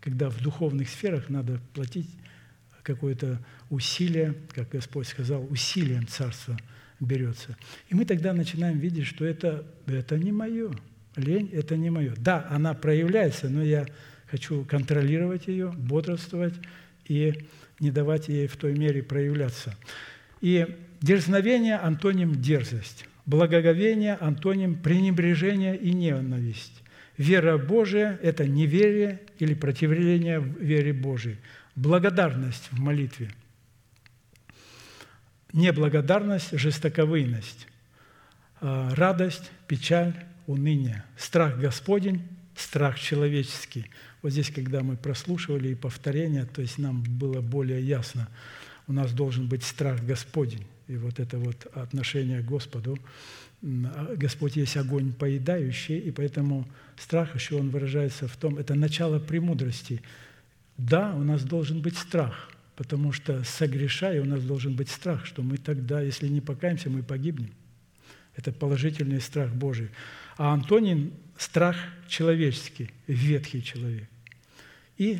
[0.03, 2.09] когда в духовных сферах надо платить
[2.83, 3.39] какое-то
[3.69, 6.57] усилие, как Господь сказал, усилием царства
[6.99, 7.55] берется.
[7.87, 10.71] И мы тогда начинаем видеть, что это, это не мое.
[11.15, 12.13] Лень– это не мое.
[12.17, 13.85] Да, она проявляется, но я
[14.29, 16.55] хочу контролировать ее, бодрствовать
[17.07, 17.47] и
[17.79, 19.73] не давать ей в той мере проявляться.
[20.41, 20.67] И
[21.01, 23.05] дерзновение– антоним дерзость.
[23.25, 26.82] Благоговение– антоним пренебрежение и ненависть.
[27.17, 31.37] Вера Божия– это неверие или противление вере Божией.
[31.75, 33.31] Благодарность в молитве.
[35.51, 37.67] Неблагодарность– жестоковыйность.
[38.61, 40.13] А, радость, печаль,
[40.47, 41.03] уныние.
[41.17, 42.23] Страх Господень,
[42.55, 43.85] страх человеческий.
[44.21, 48.29] Вот здесь, когда мы прослушивали и повторение, то есть нам было более ясно,
[48.87, 50.65] у нас должен быть страх Господень.
[50.87, 52.97] И вот это вот отношение к Господу.
[53.63, 59.19] А Господь есть огонь поедающий, и поэтому страх еще он выражается в том, это начало
[59.19, 60.01] премудрости.
[60.77, 65.43] Да, у нас должен быть страх, потому что согрешая у нас должен быть страх, что
[65.43, 67.51] мы тогда, если не покаемся, мы погибнем.
[68.35, 69.89] Это положительный страх Божий.
[70.37, 71.77] А Антонин– страх
[72.09, 74.09] человеческий, ветхий человек.
[74.97, 75.19] И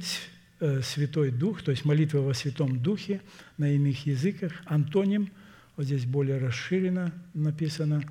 [0.60, 3.22] э, Святой Дух, то есть молитва во Святом Духе
[3.58, 5.32] на иных языках, антоним,
[5.78, 8.04] вот здесь более расширенно написано,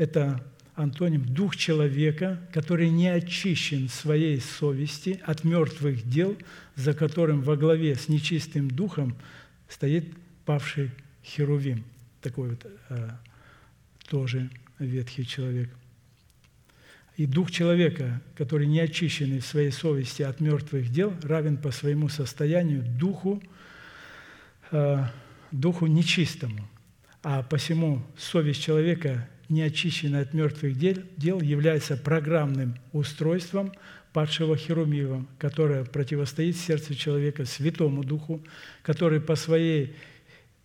[0.00, 0.42] это
[0.76, 6.38] антоним «дух человека, который не очищен своей совести от мертвых дел,
[6.74, 9.14] за которым во главе с нечистым духом
[9.68, 10.06] стоит
[10.46, 10.90] павший
[11.22, 11.84] Херувим».
[12.22, 13.10] Такой вот э,
[14.08, 14.48] тоже
[14.78, 15.68] ветхий человек.
[17.18, 22.08] И дух человека, который не очищенный в своей совести от мертвых дел, равен по своему
[22.08, 23.42] состоянию духу,
[24.70, 25.04] э,
[25.52, 26.66] духу нечистому.
[27.22, 33.72] А посему совесть человека, не очищенная от мертвых дел, дел является программным устройством
[34.12, 38.42] падшего Херумива, которое противостоит сердцу человека Святому Духу,
[38.82, 39.94] который по своей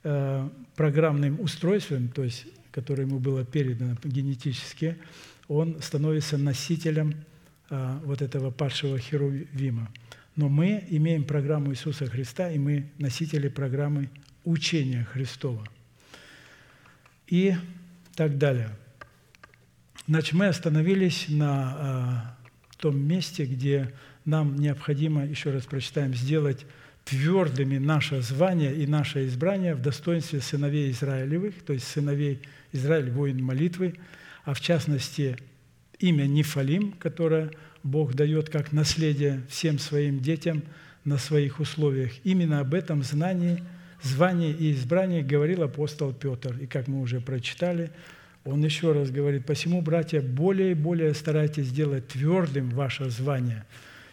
[0.03, 4.97] э, программным устройствам, то есть которое ему было передано генетически,
[5.47, 7.13] он становится носителем
[7.69, 9.89] а, вот этого падшего Херувима.
[10.35, 14.09] Но мы имеем программу Иисуса Христа, и мы носители программы
[14.43, 15.65] учения Христова.
[17.27, 17.55] И
[18.15, 18.69] так далее.
[20.07, 22.37] Значит, мы остановились на а,
[22.77, 23.93] том месте, где
[24.23, 26.65] нам необходимо, еще раз прочитаем, сделать
[27.05, 32.41] твердыми наше звание и наше избрание в достоинстве сыновей Израилевых, то есть сыновей
[32.71, 33.95] Израиль, воин молитвы–
[34.45, 35.37] а в частности
[35.99, 37.51] имя Нефалим, которое
[37.83, 40.63] Бог дает как наследие всем своим детям
[41.03, 42.11] на своих условиях.
[42.23, 43.63] Именно об этом знании,
[44.05, 46.57] звании и избрании говорил апостол Петр.
[46.57, 47.91] И как мы уже прочитали,
[48.43, 53.65] он еще раз говорит, «Посему, братья, более и более старайтесь сделать твердым ваше звание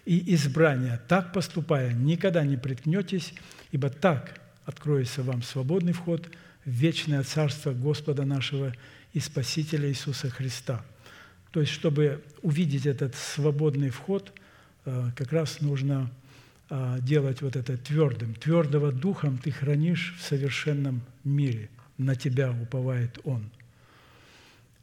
[0.05, 1.01] и избрание.
[1.09, 3.35] Так поступая, никогда не приткнетесь,
[3.71, 6.29] ибо так откроется вам свободный вход
[6.65, 8.73] в вечное Царство Господа нашего
[9.13, 10.85] и Спасителя Иисуса Христа.
[11.51, 14.33] То есть, чтобы увидеть этот свободный вход,
[14.85, 16.11] э, как раз нужно
[17.01, 18.35] делать вот это твердым.
[18.35, 21.69] Твердого духом ты хранишь в совершенном мире.
[21.99, 23.51] На тебя уповает Он.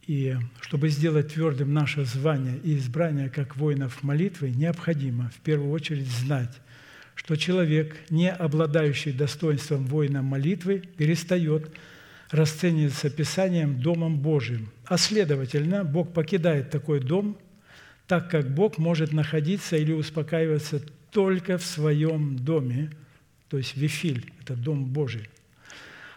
[0.05, 6.07] И чтобы сделать твердым наше звание и избрание как воинов молитвы, необходимо в первую очередь
[6.07, 6.61] знать,
[7.15, 11.71] что человек, не обладающий достоинством воина молитвы, перестает
[12.31, 14.69] расценивается Писанием Домом Божиим.
[14.85, 17.37] А следовательно, Бог покидает такой дом,
[18.07, 20.81] так как Бог может находиться или успокаиваться
[21.11, 22.91] только в своем доме,
[23.49, 25.29] то есть Вифиль– это Дом Божий.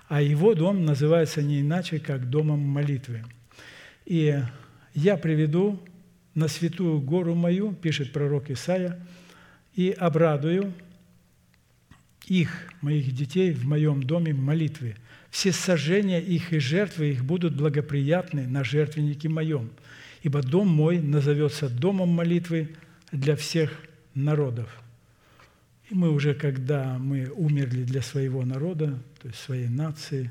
[0.09, 3.25] А его дом называется не иначе, как Домом молитвы.
[4.05, 4.39] И
[4.95, 5.81] я приведу
[6.35, 9.01] на святую гору мою, пишет пророк Исаия,
[9.75, 10.75] и обрадую
[12.27, 12.51] их,
[12.83, 14.97] моих детей, в моем доме молитвы–
[15.33, 19.71] все сожжения их и жертвы их будут благоприятны на жертвеннике моем,
[20.23, 22.77] ибо дом мой назовется домом молитвы
[23.13, 23.73] для всех
[24.15, 24.69] народов».
[25.91, 30.31] И мы уже, когда мы умерли для своего народа, то есть своей нации,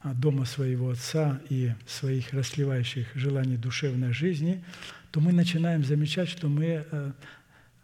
[0.00, 4.64] а, дома своего Отца и своих расливающих желаний душевной жизни,
[5.10, 7.12] то мы начинаем замечать, что мы, э,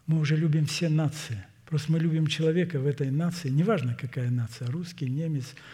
[0.06, 1.44] мы уже любим все нации.
[1.66, 5.54] Просто мы любим человека в этой нации, неважно какая нация, русский, немец–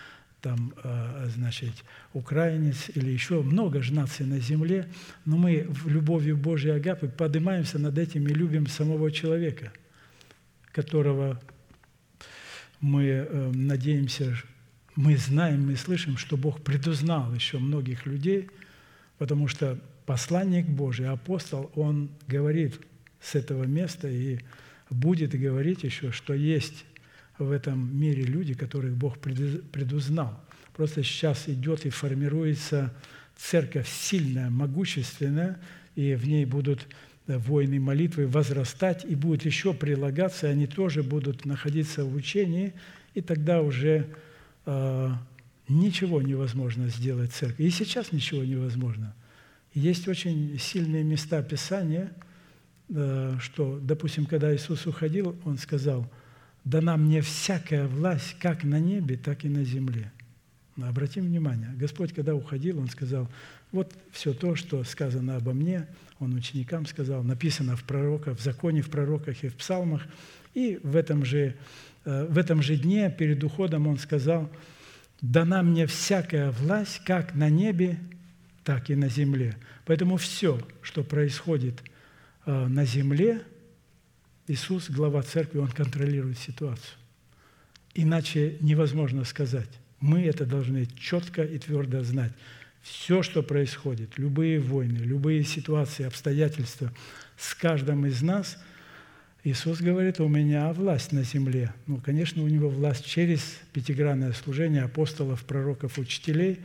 [0.47, 1.73] там, э, значит,
[2.13, 4.89] украинец или еще много ж наций на земле,
[5.25, 9.73] но мы в любовью Божьей Агапы поднимаемся над этим и любим самого человека,
[10.71, 11.41] которого
[12.81, 14.37] мы э, надеемся,
[14.95, 18.49] мы знаем, мы слышим, что Бог предузнал еще многих людей,
[19.19, 22.79] потому что посланник Божий, апостол, он говорит
[23.21, 24.39] с этого места и
[24.91, 26.85] будет говорить еще, что есть
[27.39, 30.41] в этом мире люди, которых Бог предузнал.
[30.75, 32.93] Просто сейчас идет и формируется
[33.37, 35.61] церковь сильная, могущественная,
[35.95, 36.87] и в ней будут
[37.27, 42.73] войны молитвы возрастать, и будет еще прилагаться, и они тоже будут находиться в учении,
[43.15, 44.07] и тогда уже
[44.65, 45.11] э,
[45.69, 47.65] ничего невозможно сделать церкви.
[47.65, 49.15] И сейчас ничего невозможно.
[49.75, 52.13] Есть очень сильные места Писания,
[52.89, 56.11] э, что, допустим, когда Иисус уходил, Он сказал,
[56.67, 60.13] «Дана мне всякая власть, как на небе, так и на земле».
[60.83, 63.31] Обратим внимание, Господь, когда уходил, Он сказал,
[63.73, 65.87] вот все то, что сказано обо мне,
[66.19, 70.03] Он ученикам сказал, написано в пророках, в законе, в пророках и в псалмах.
[70.55, 71.55] И в этом же,
[72.05, 74.51] э, в этом же дне перед уходом Он сказал,
[75.23, 77.99] дана мне всякая власть, как на небе,
[78.65, 79.57] так и на земле.
[79.85, 81.83] Поэтому все, что происходит
[82.45, 83.43] э, на земле,
[84.49, 86.97] Иисус, глава церкви, Он контролирует ситуацию.
[87.95, 89.69] Иначе невозможно сказать.
[90.01, 92.33] Мы это должны четко и твердо знать.
[92.83, 96.93] Все, что происходит, любые войны, любые ситуации, обстоятельства,
[97.37, 98.59] с каждым из нас,
[99.43, 101.73] Иисус говорит, у меня власть на земле.
[101.87, 106.61] Ну, конечно, у него власть через пятигранное служение апостолов, пророков, учителей,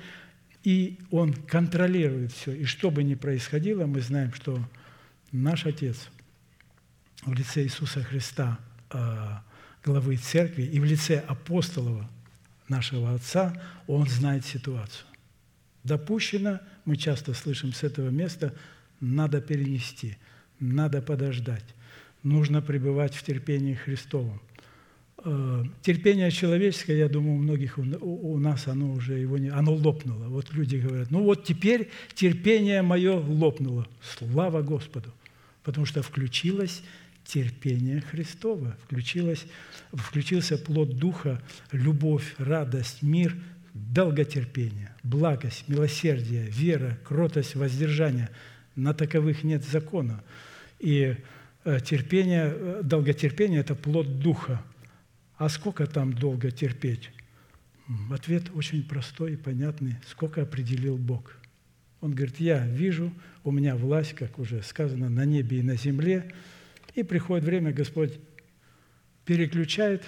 [0.63, 2.53] и он контролирует все.
[2.53, 4.59] И что бы ни происходило, мы знаем, что
[5.31, 6.09] наш Отец
[7.23, 8.59] в лице Иисуса Христа,
[8.89, 9.43] а,
[9.83, 12.05] главы церкви, и в лице апостолов
[12.67, 13.53] нашего Отца,
[13.87, 15.05] Он знает ситуацию.
[15.83, 18.53] Допущено, мы часто слышим с этого места,
[18.99, 20.17] надо перенести,
[20.59, 21.65] надо подождать,
[22.23, 24.39] нужно пребывать в терпении Христовом.
[25.23, 30.27] Э, терпение человеческое, я думаю, у многих у нас оно уже его не, оно лопнуло.
[30.27, 33.87] Вот люди говорят, ну вот теперь терпение мое лопнуло.
[34.01, 35.11] Слава Господу!
[35.63, 36.81] Потому что включилось
[37.25, 39.45] терпение Христова, включилось,
[39.93, 41.41] включился плод Духа,
[41.71, 43.35] любовь, радость, мир,
[43.73, 48.29] долготерпение, благость, милосердие, вера, кротость, воздержание.
[48.75, 50.23] На таковых нет закона.
[50.79, 51.15] И
[51.63, 54.61] э, терпение, э, долготерпение– это плод Духа.
[55.37, 57.11] А сколько там долго терпеть?
[58.11, 59.95] Ответ очень простой и понятный.
[60.07, 61.37] Сколько определил Бог?
[61.99, 63.13] Он говорит, я вижу,
[63.43, 66.31] у меня власть, как уже сказано, на небе и на земле–
[66.95, 68.19] и приходит время, Господь
[69.25, 70.03] переключает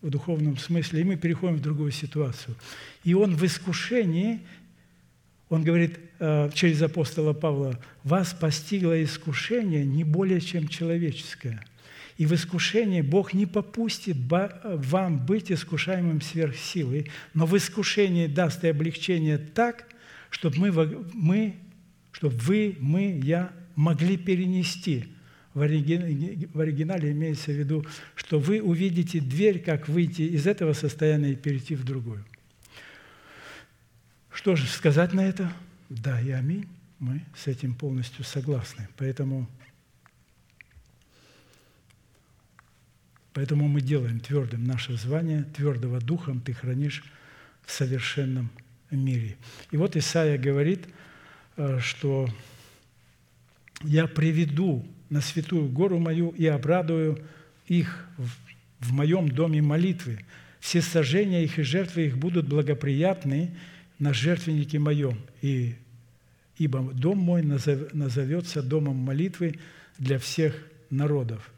[0.00, 2.56] в духовном смысле, и мы переходим в другую ситуацию.
[3.04, 4.40] И Он в искушении,
[5.48, 11.64] Он говорит э, через апостола Павла, «Вас постигло искушение не более, чем человеческое».
[12.18, 18.62] И в искушении Бог не попустит вам быть искушаемым сверх силы, но в искушении даст
[18.64, 19.88] и облегчение так,
[20.30, 21.56] чтобы мы, мы
[22.10, 25.06] чтобы вы, мы, я могли перенести–
[25.54, 27.84] в оригинале, имеется в виду,
[28.14, 32.24] что вы увидите дверь, как выйти из этого состояния и перейти в другую.
[34.32, 35.52] Что же сказать на это?
[35.88, 36.66] Да и аминь.
[36.98, 38.88] Мы с этим полностью согласны.
[38.96, 39.48] Поэтому,
[43.34, 47.04] поэтому мы делаем твердым наше звание, твердого духом ты хранишь
[47.66, 48.50] в совершенном
[48.90, 49.36] мире.
[49.70, 50.88] И вот Исаия говорит,
[51.56, 52.28] э, что
[53.82, 57.18] я приведу на святую гору мою и обрадую
[57.66, 58.08] их
[58.80, 60.20] в моем доме молитвы.
[60.58, 63.50] Все сожжения их и жертвы их будут благоприятны
[63.98, 65.74] на жертвеннике моем, и,
[66.56, 69.58] ибо дом мой назовется домом молитвы
[69.98, 70.56] для всех
[70.88, 71.52] народов.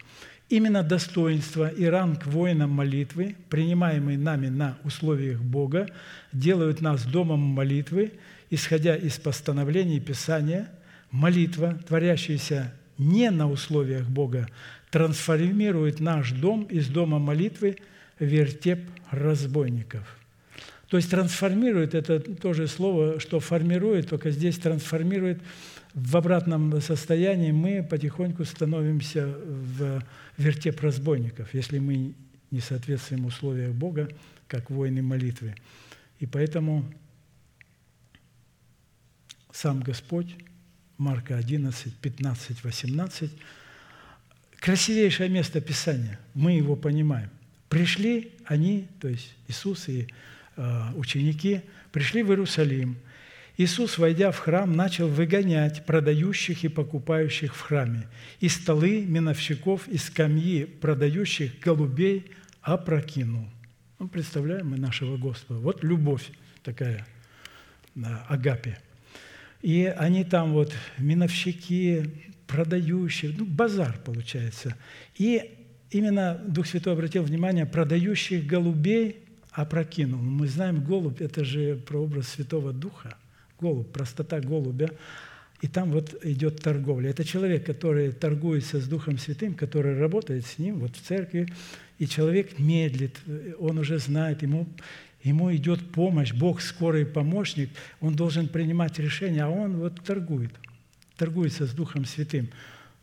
[0.48, 5.88] Именно достоинство и ранг воина молитвы, принимаемый нами на условиях Бога,
[6.32, 8.14] делают нас домом молитвы,
[8.50, 10.68] исходя из постановлений Писания,
[11.12, 14.49] молитва, творящаяся не на условиях Бога,
[14.90, 17.76] трансформирует наш дом из дома молитвы
[18.18, 18.80] в вертеп
[19.11, 20.18] разбойников.
[20.88, 25.40] То есть трансформирует– это тоже слово, что формирует, только здесь трансформирует
[25.95, 30.03] в обратном состоянии мы потихоньку становимся в
[30.36, 32.14] вертеп разбойников, если мы
[32.51, 34.09] не соответствуем условиям Бога,
[34.49, 35.55] как воины молитвы.
[36.18, 36.84] И поэтому
[39.53, 40.34] сам Господь
[40.99, 43.30] Марка 11, 15, 18.
[44.61, 47.30] Красивейшее место Писания, мы его понимаем.
[47.68, 50.09] Пришли они, то есть Иисус и
[50.57, 51.61] э, ученики,
[51.92, 52.97] пришли в Иерусалим.
[53.57, 58.09] Иисус, войдя в храм, начал выгонять продающих и покупающих в храме,
[58.40, 62.30] и столы миновщиков, и скамьи продающих голубей
[62.62, 63.49] опрокинул.
[63.99, 65.61] Ну, представляем мы нашего Господа.
[65.61, 66.30] Вот любовь
[66.62, 67.07] такая,
[68.28, 68.76] агапи.
[69.65, 72.03] И они там вот миновщики,
[72.47, 74.77] продающие, ну, базар получается.
[75.17, 75.57] И
[75.91, 79.21] именно Дух Святой обратил внимание, продающих голубей
[79.53, 80.21] опрокинул.
[80.21, 83.17] Мы знаем, голубь– это же прообраз Святого Духа.
[83.59, 84.91] Голубь, простота голубя.
[85.62, 87.09] И там вот идет торговля.
[87.09, 91.49] Это человек, который торгуется с Духом Святым, который работает с ним вот в церкви,
[91.99, 93.17] и человек медлит,
[93.59, 94.67] он уже знает, ему,
[95.25, 97.70] ему идет помощь, Бог скорый помощник,
[98.01, 100.53] он должен принимать решения, а он вот торгует,
[101.16, 102.49] торгуется с Духом Святым.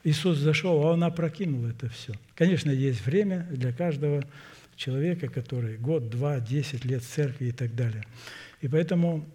[0.03, 2.13] Иисус зашел, а он опрокинул это все.
[2.36, 4.24] Конечно, есть время для каждого
[4.76, 8.05] человека, который год, два, десять лет в церкви и так далее.
[8.61, 9.28] И поэтому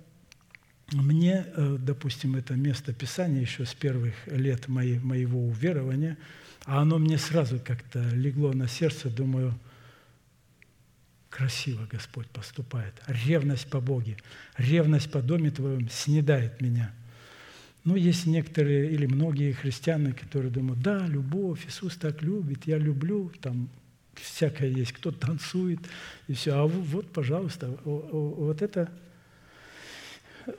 [0.93, 6.17] мне, э, допустим, это место Писания еще с первых лет моего уверования,
[6.65, 9.55] а оно мне сразу как-то легло на сердце, думаю,
[11.37, 12.95] красиво Господь поступает.
[13.07, 14.17] Ревность по Боге,
[14.57, 16.95] ревность по доме Твоем снедает меня–
[17.87, 23.31] ну, есть некоторые или многие христиане, которые думают, да, любовь, Иисус так любит, я люблю,
[23.41, 23.69] там
[24.15, 25.79] всякое есть, кто танцует,
[26.27, 26.55] и все.
[26.55, 28.91] А вот, пожалуйста, вот это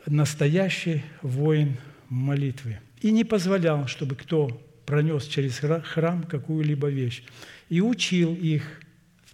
[0.05, 1.75] настоящий воин
[2.07, 2.79] молитвы.
[3.01, 4.47] И не позволял, чтобы кто
[4.85, 7.23] пронес через храм какую-либо вещь.
[7.67, 8.63] И учил их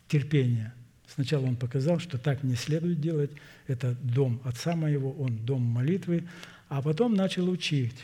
[0.08, 0.74] терпение.
[1.14, 3.32] Сначала он показал, что так не следует делать.
[3.68, 6.24] Это дом отца моего, он дом молитвы
[6.74, 8.03] а потом начал учить,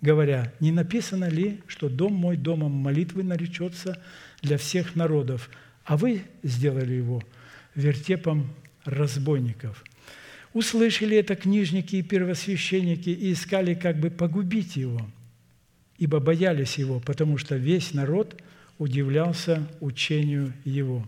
[0.00, 4.00] говоря, не написано ли, что дом мой домом молитвы наречется
[4.42, 5.50] для всех народов,
[5.84, 7.20] а вы сделали его
[7.74, 8.48] вертепом
[8.84, 9.84] разбойников.
[10.52, 15.00] Услышали это книжники и первосвященники и искали как бы погубить его,
[15.98, 18.40] ибо боялись его, потому что весь народ
[18.78, 21.04] удивлялся учению его.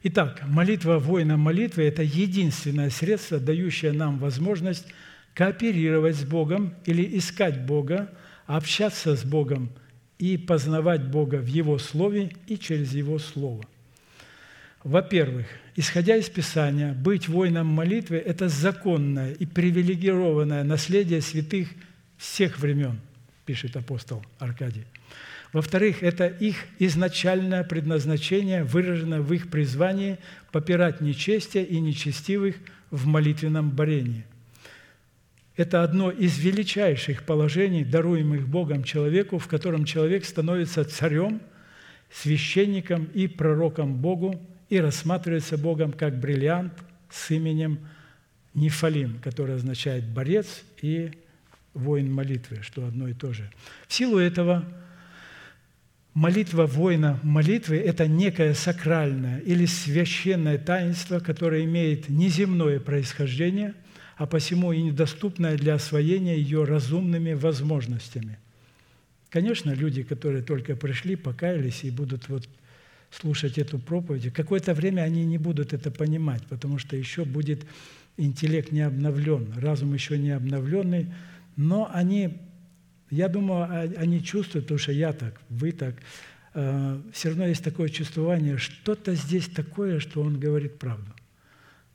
[0.00, 4.86] Итак, молитва воина молитвы– это единственное средство, дающее нам возможность
[5.34, 8.08] кооперировать с Богом или искать Бога,
[8.46, 9.70] общаться с Богом
[10.20, 13.64] и познавать Бога в Его Слове и через Его Слово.
[14.84, 21.68] Во-первых, исходя из Писания, быть воином молитвы– это законное и привилегированное наследие святых
[22.16, 23.00] всех времен,
[23.44, 24.84] пишет апостол Аркадий.
[25.52, 30.18] Во-вторых, это их изначальное предназначение, выражено в их призвании
[30.52, 32.56] попирать нечестие и нечестивых
[32.90, 34.24] в молитвенном борении–
[35.58, 41.40] это одно из величайших положений, даруемых Богом человеку, в котором человек становится царем,
[42.12, 46.74] священником и пророком Богу и рассматривается Богом как бриллиант
[47.10, 47.80] с именем
[48.54, 51.10] Нефалим, который означает «борец» и
[51.74, 53.50] «воин молитвы», что одно и то же.
[53.88, 54.64] В силу этого
[56.18, 63.74] молитва воина молитвы– это некое сакральное или священное таинство, которое имеет неземное происхождение–
[64.18, 68.38] а посему и недоступная для освоения ее разумными возможностями.
[69.30, 72.48] Конечно, люди, которые только пришли, покаялись и будут вот
[73.10, 77.64] слушать эту проповедь, какое-то время они не будут это понимать, потому что еще будет
[78.16, 81.06] интеллект не обновлен, разум еще не обновленный,
[81.56, 82.38] но они,
[83.10, 85.94] я думаю, а, они чувствуют, потому что я так, вы так,
[86.54, 91.12] э, все равно есть такое чувствование, что-то здесь такое, что он говорит правду.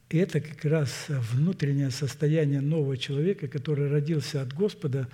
[0.10, 5.08] И это как раз внутреннее состояние нового человека, который родился от Господа.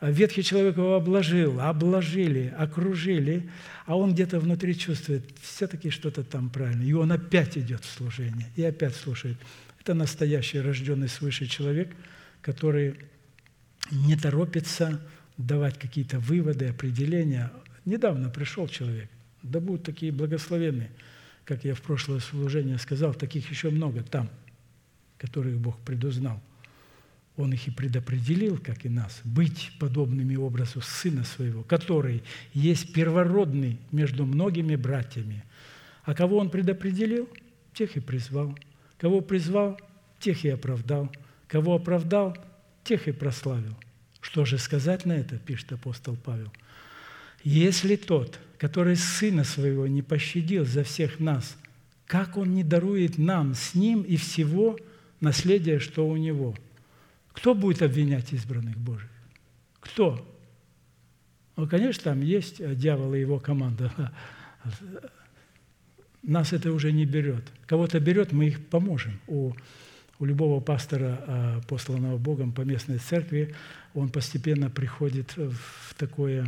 [0.00, 3.50] Ветхий человек его обложил, обложили, окружили,
[3.84, 6.82] а он где-то внутри чувствует, все-таки что-то там правильно.
[6.82, 9.36] И он опять идет в служение, и опять слушает.
[9.80, 11.94] Это настоящий рожденный свыше человек,
[12.40, 12.94] который
[13.90, 15.00] не торопится
[15.38, 17.50] давать какие-то выводы, определения.
[17.86, 19.08] Недавно пришел человек,
[19.42, 20.90] да будут такие благословенные–
[21.48, 24.28] как я в прошлое служение сказал, таких еще много там,
[25.16, 26.42] которых Бог предузнал.
[27.38, 32.22] Он их и предопределил, как и нас, быть подобными образу Сына Своего, который
[32.52, 35.42] есть первородный между многими братьями.
[36.04, 37.30] А кого Он предопределил,
[37.72, 38.54] тех и призвал.
[38.98, 39.80] Кого призвал,
[40.20, 41.10] тех и оправдал.
[41.46, 42.36] Кого оправдал,
[42.84, 43.74] тех и прославил.
[44.20, 46.52] Что же сказать на это, пишет апостол Павел–
[47.44, 51.56] если тот, который Сына Своего не пощадил за всех нас,
[52.06, 54.78] как Он не дарует нам с Ним и всего
[55.20, 56.54] наследия, что у Него?
[57.32, 59.10] Кто будет обвинять избранных Божьих?
[59.80, 60.24] Кто?
[61.56, 64.12] Ну, конечно, там есть дьявол и его команда.
[66.22, 67.44] Нас это уже не берет.
[67.66, 69.20] Кого-то берет, мы их поможем.
[69.28, 69.52] У,
[70.18, 73.54] у любого пастора, а, посланного Богом по местной церкви,
[73.98, 76.46] он постепенно приходит в такое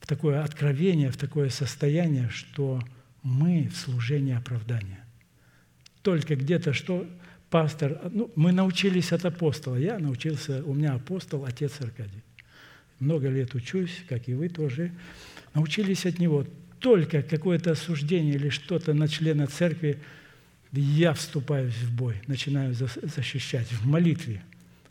[0.00, 2.80] в такое откровение, в такое состояние, что
[3.22, 5.04] мы в служении оправдания.
[6.02, 7.06] Только где-то что
[7.50, 8.00] пастор.
[8.10, 9.76] Ну, мы научились от апостола.
[9.76, 12.22] Я научился, у меня апостол, отец Аркадий.
[12.98, 14.90] Много лет учусь, как и вы тоже.
[15.54, 16.46] Научились от него.
[16.80, 20.00] Только какое-то осуждение или что-то на члена церкви,
[20.72, 24.42] я вступаю в бой, начинаю защищать в молитве,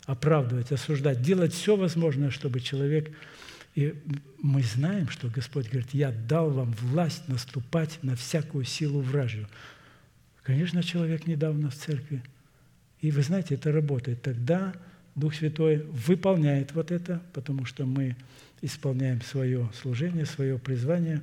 [0.06, 3.12] оправдывать, осуждать, делать все возможное, чтобы человек
[3.74, 3.94] и
[4.38, 9.48] мы знаем, что Господь говорит, я дал вам власть наступать на всякую силу вражью.
[10.42, 12.22] Конечно, человек недавно в церкви.
[13.00, 14.22] И вы знаете, это работает.
[14.22, 14.74] Тогда
[15.14, 18.16] Дух Святой выполняет вот это, потому что мы
[18.60, 21.22] исполняем свое служение, свое призвание.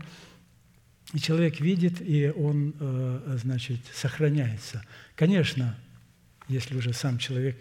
[1.14, 4.84] И человек видит, и он, э, значит, сохраняется.
[5.16, 5.78] Конечно,
[6.48, 7.58] если уже сам человек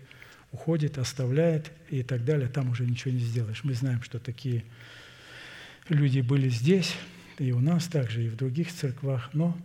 [0.52, 3.64] уходит, оставляет и так далее, там уже ничего не сделаешь.
[3.64, 4.64] Мы знаем, что такие
[5.88, 6.94] люди были здесь,
[7.38, 9.56] и у нас также, и в других церквах, но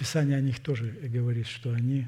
[0.00, 2.06] Писание о них тоже говорит, что они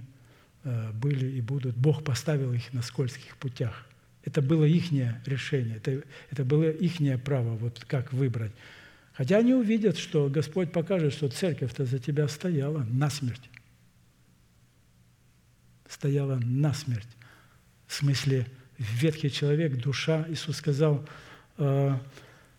[0.64, 1.76] э, были и будут.
[1.76, 3.86] Бог поставил их на скользких путях.
[4.24, 4.90] Это было их
[5.26, 8.52] решение, это, это было их право, вот как выбрать.
[9.12, 13.50] Хотя они увидят, что Господь покажет, что церковь-то за тебя стояла насмерть.
[15.86, 17.08] Стояла насмерть.
[17.92, 18.46] В смысле,
[18.78, 21.06] ветхий человек, душа, Иисус сказал,
[21.58, 21.96] «Э,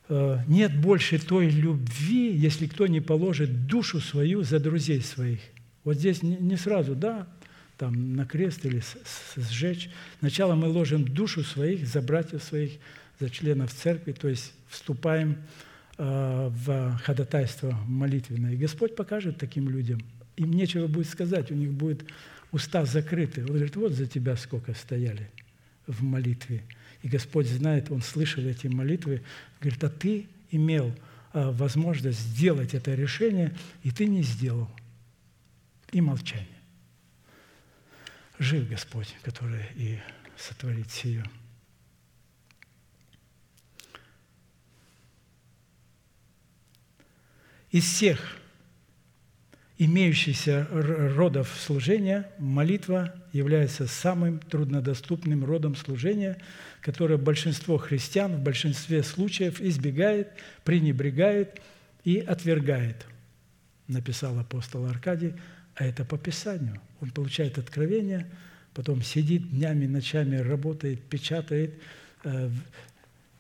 [0.10, 5.40] Э, нет больше той любви, если кто не положит душу свою за друзей своих.
[5.84, 7.28] Вот здесь не сразу, да,
[7.78, 8.82] там на крест или
[9.36, 9.90] сжечь.
[10.20, 12.74] Сначала мы ложим душу своих за братьев своих,
[13.20, 15.38] за членов церкви, то есть вступаем
[15.98, 18.54] э, в ходатайство молитвенное.
[18.54, 20.02] И Господь покажет таким людям.
[20.36, 22.04] Им нечего будет сказать, у них будет
[22.54, 23.42] уста закрыты.
[23.42, 25.30] Он говорит, вот за тебя сколько стояли
[25.88, 26.64] в молитве.
[27.02, 29.24] И Господь знает, Он слышал эти молитвы,
[29.60, 30.96] говорит, а ты имел
[31.34, 34.70] а, возможность сделать это решение, и ты не сделал.
[35.92, 36.48] И молчание.
[38.38, 40.00] Жив Господь, который и
[40.38, 41.26] сотворит сие.
[47.72, 48.38] Из всех
[49.86, 56.38] имеющихся родов служения молитва является самым труднодоступным родом служения,
[56.82, 60.30] которое большинство христиан в большинстве случаев избегает,
[60.64, 61.62] пренебрегает
[62.04, 63.06] и отвергает,
[63.88, 65.34] написал апостол Аркадий,
[65.76, 66.80] а это по Писанию.
[67.02, 68.30] Он получает откровение,
[68.74, 71.74] потом сидит днями, ночами, работает, печатает,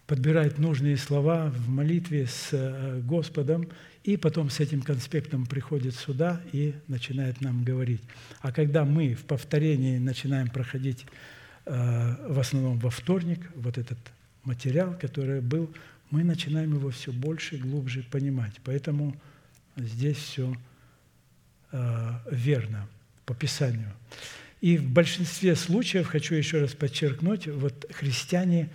[0.07, 3.67] подбирает нужные слова в молитве с э, Господом,
[4.03, 8.01] и потом с этим конспектом приходит сюда и начинает нам говорить.
[8.41, 11.05] А когда мы в повторении начинаем проходить
[11.65, 13.97] э, в основном во вторник вот этот
[14.43, 15.73] материал, который был,
[16.09, 18.53] мы начинаем его все больше и глубже понимать.
[18.65, 19.15] Поэтому
[19.77, 20.53] здесь все
[21.71, 22.87] э, верно
[23.25, 23.91] по Писанию.
[24.59, 28.69] И в большинстве случаев, хочу еще раз подчеркнуть, вот христиане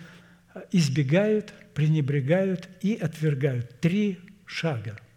[0.71, 3.79] избегают, пренебрегают и отвергают.
[3.79, 4.99] Три шага–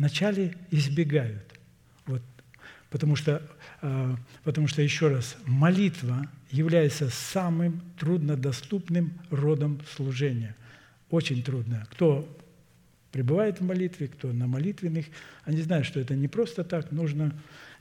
[0.00, 1.44] вначале избегают.
[2.06, 2.22] Вот,
[2.88, 3.42] потому, что,
[3.82, 10.56] а, потому что, еще раз, молитва является самым труднодоступным родом служения.
[11.10, 11.86] Очень трудно.
[11.90, 12.26] Кто
[13.12, 15.04] пребывает в молитве, кто на молитвенных,
[15.44, 17.34] они знают, что это не просто так, нужно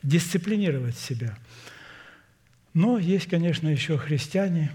[0.03, 1.38] дисциплинировать себя.
[2.74, 4.72] Но есть, конечно, еще христиане,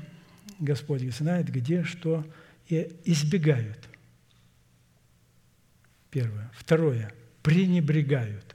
[0.59, 2.26] Господь знает, где, что,
[2.68, 3.88] и избегают.
[6.11, 6.50] Первое.
[6.55, 8.55] Второе– пренебрегают.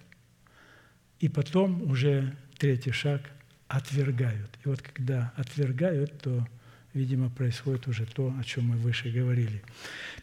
[1.20, 3.22] И потом уже третий шаг–
[3.70, 4.50] отвергают.
[4.66, 6.46] И вот когда отвергают, то,
[6.94, 9.62] видимо, происходит уже то, о чем мы выше говорили.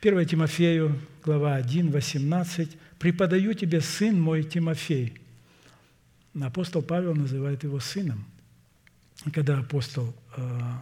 [0.02, 2.76] 1 Тимофею, глава 1, 18.
[2.98, 5.14] «Преподаю тебе, сын мой Тимофей».
[6.40, 8.26] Апостол Павел называет его сыном.
[9.32, 10.72] Когда апостол э,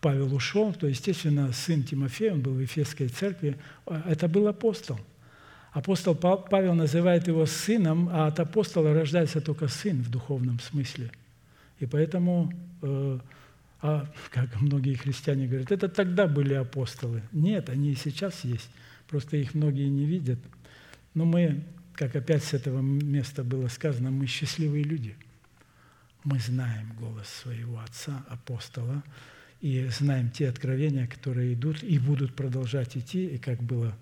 [0.00, 4.98] Павел ушел, то, естественно, сын Тимофей, он был в Ефесской церкви, а это был апостол–
[5.72, 11.12] Апостол Павел называет его сыном, а от апостола рождается только сын в духовном смысле.
[11.78, 13.18] И поэтому, э,
[13.82, 17.22] а, как многие христиане говорят, это тогда были апостолы.
[17.32, 18.68] Нет, они и сейчас есть,
[19.08, 20.38] просто их многие не видят.
[21.14, 21.62] Но мы,
[21.94, 25.16] как опять с этого места было сказано, мы счастливые люди.
[26.24, 29.04] Мы знаем голос своего отца, апостола,
[29.60, 33.94] и знаем те откровения, которые идут и будут продолжать идти, и как было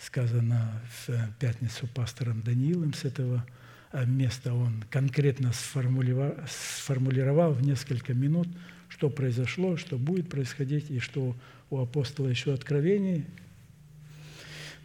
[0.00, 3.44] сказано в пятницу пастором Даниилом с этого
[3.92, 4.54] э, места.
[4.54, 8.48] Он конкретно сформулировал в несколько минут,
[8.88, 11.36] что произошло, что будет происходить, и что
[11.70, 13.26] у апостола еще откровений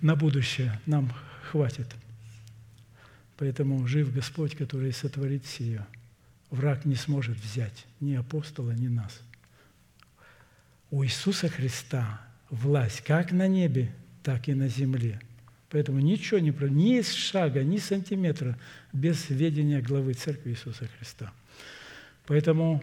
[0.01, 1.11] на будущее нам
[1.51, 1.87] хватит.
[3.37, 5.85] Поэтому жив Господь, который сотворит сие.
[6.49, 9.21] враг не сможет взять ни апостола, ни нас.
[10.89, 13.91] У Иисуса Христа власть как на небе,
[14.23, 15.19] так и на земле.
[15.69, 18.57] Поэтому ничего не про ни шага, ни сантиметра
[18.93, 21.33] без ведения главы Церкви Иисуса Христа.
[22.25, 22.81] Поэтому,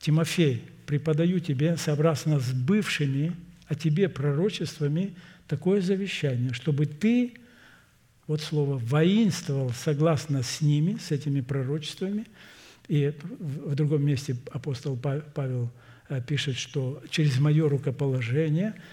[0.00, 3.36] Тимофей, преподаю тебе, сообразно с бывшими
[3.68, 5.14] о тебе пророчествами,
[5.46, 7.34] такое завещание, чтобы ты,
[8.26, 12.26] вот слово, воинствовал согласно с ними, с этими пророчествами.
[12.88, 15.70] И в другом месте апостол Павел
[16.26, 18.74] пишет, что через мое рукоположение–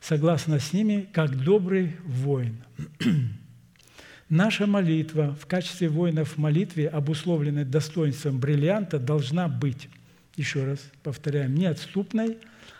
[0.00, 2.62] согласно с ними, как добрый воин.
[4.28, 9.88] Наша молитва в качестве воинов в молитве, обусловленной достоинством бриллианта, должна быть,
[10.36, 12.38] еще раз повторяем, неотступной,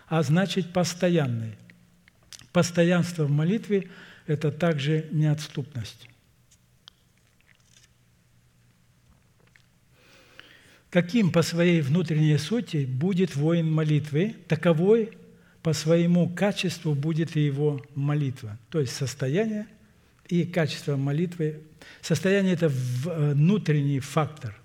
[0.09, 1.57] а значит постоянной.
[2.53, 3.89] Постоянство в молитве–
[4.27, 6.09] это также неотступность.
[10.91, 15.11] Каким по своей внутренней сути будет воин молитвы, таковой
[15.63, 18.57] по своему качеству будет и его молитва.
[18.71, 19.67] То есть состояние
[20.29, 21.61] и качество молитвы.
[22.03, 24.57] Состояние– это э, внутренний фактор,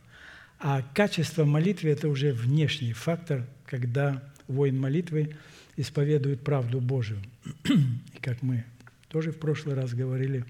[0.60, 5.36] а качество молитвы– это уже внешний фактор, когда воин молитвы
[5.76, 7.20] исповедует правду Божию.
[7.66, 8.64] И как мы
[9.10, 10.46] тоже в прошлый раз говорили,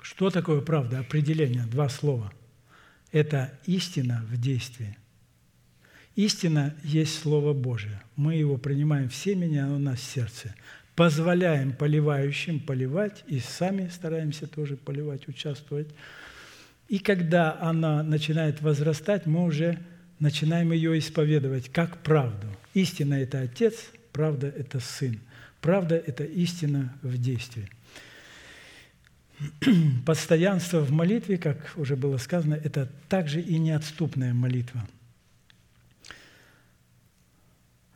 [0.00, 1.00] что такое правда?
[1.00, 2.32] Определение, два слова.
[3.12, 4.96] Это истина в действии–
[6.16, 8.02] Истина есть Слово Божие.
[8.16, 10.54] Мы его принимаем в семени, оно у нас в сердце.
[10.94, 15.88] Позволяем поливающим поливать и сами стараемся тоже поливать, участвовать.
[16.88, 19.78] И когда она начинает возрастать, мы уже
[20.18, 22.46] начинаем ее исповедовать как правду.
[22.74, 25.18] Истина– это Отец, правда– это Сын.
[25.62, 27.70] Правда– это истина в действии.
[30.06, 34.86] Постоянство в молитве, как уже было сказано, это также и неотступная молитва–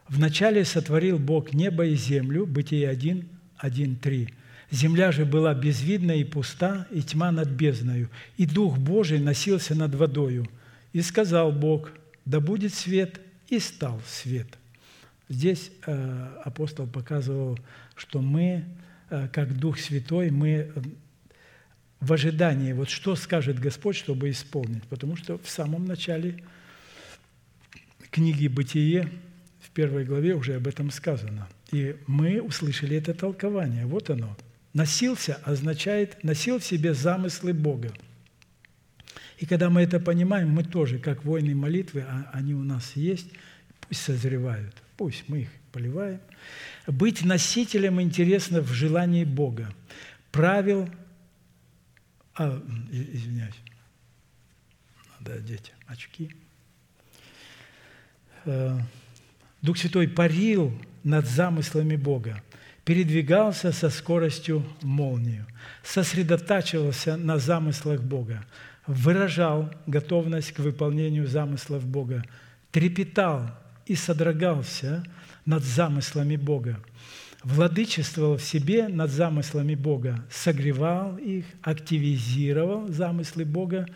[0.08, 3.28] Вначале сотворил Бог небо и землю, Бытие 1,
[3.58, 4.28] 1, 3.
[4.70, 9.94] Земля же была безвидна и пуста, и тьма над бездною, и Дух Божий носился над
[9.94, 10.46] водою.
[10.92, 11.90] И сказал Бог,
[12.24, 14.46] да будет свет, и стал свет.
[15.28, 17.58] Здесь э, апостол показывал,
[17.96, 18.64] что мы,
[19.10, 20.70] э, как Дух Святой, мы э,
[22.00, 24.84] в ожидании, вот что скажет Господь, чтобы исполнить.
[24.84, 26.42] Потому что в самом начале
[28.10, 29.10] книги «Бытие»
[29.76, 31.46] первой главе уже об этом сказано.
[31.70, 33.84] И мы услышали это толкование.
[33.84, 34.34] Вот оно.
[34.72, 37.92] Носился означает носил в себе замыслы Бога.
[39.36, 43.28] И когда мы это понимаем, мы тоже, как воины молитвы, а они у нас есть,
[43.80, 46.20] пусть созревают, пусть мы их поливаем.
[46.86, 49.68] Быть носителем интересно в желании Бога.
[50.32, 50.88] Правил,
[52.38, 53.54] а, извиняюсь,
[55.18, 56.34] надо одеть очки.
[58.44, 58.78] Э,
[59.62, 60.72] Дух Святой парил
[61.02, 62.42] над замыслами Бога,
[62.84, 65.44] передвигался со скоростью молнии,
[65.82, 68.44] сосредотачивался на замыслах Бога,
[68.86, 72.24] выражал готовность к выполнению замыслов Бога,
[72.70, 73.50] трепетал
[73.86, 75.04] и содрогался
[75.44, 76.78] над замыслами Бога,
[77.46, 83.86] владычествовал в себе над замыслами Бога, согревал их, активизировал замыслы Бога,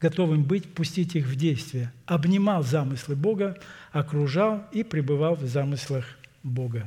[0.00, 3.58] готовым быть, пустить их в действие, обнимал замыслы Бога,
[3.90, 6.06] окружал и пребывал в замыслах
[6.44, 6.86] Бога.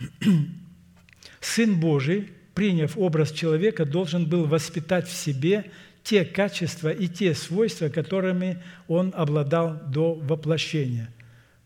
[1.40, 5.70] Сын Божий, приняв образ человека, должен был воспитать в себе
[6.02, 11.13] те качества и те свойства, которыми он обладал до воплощения.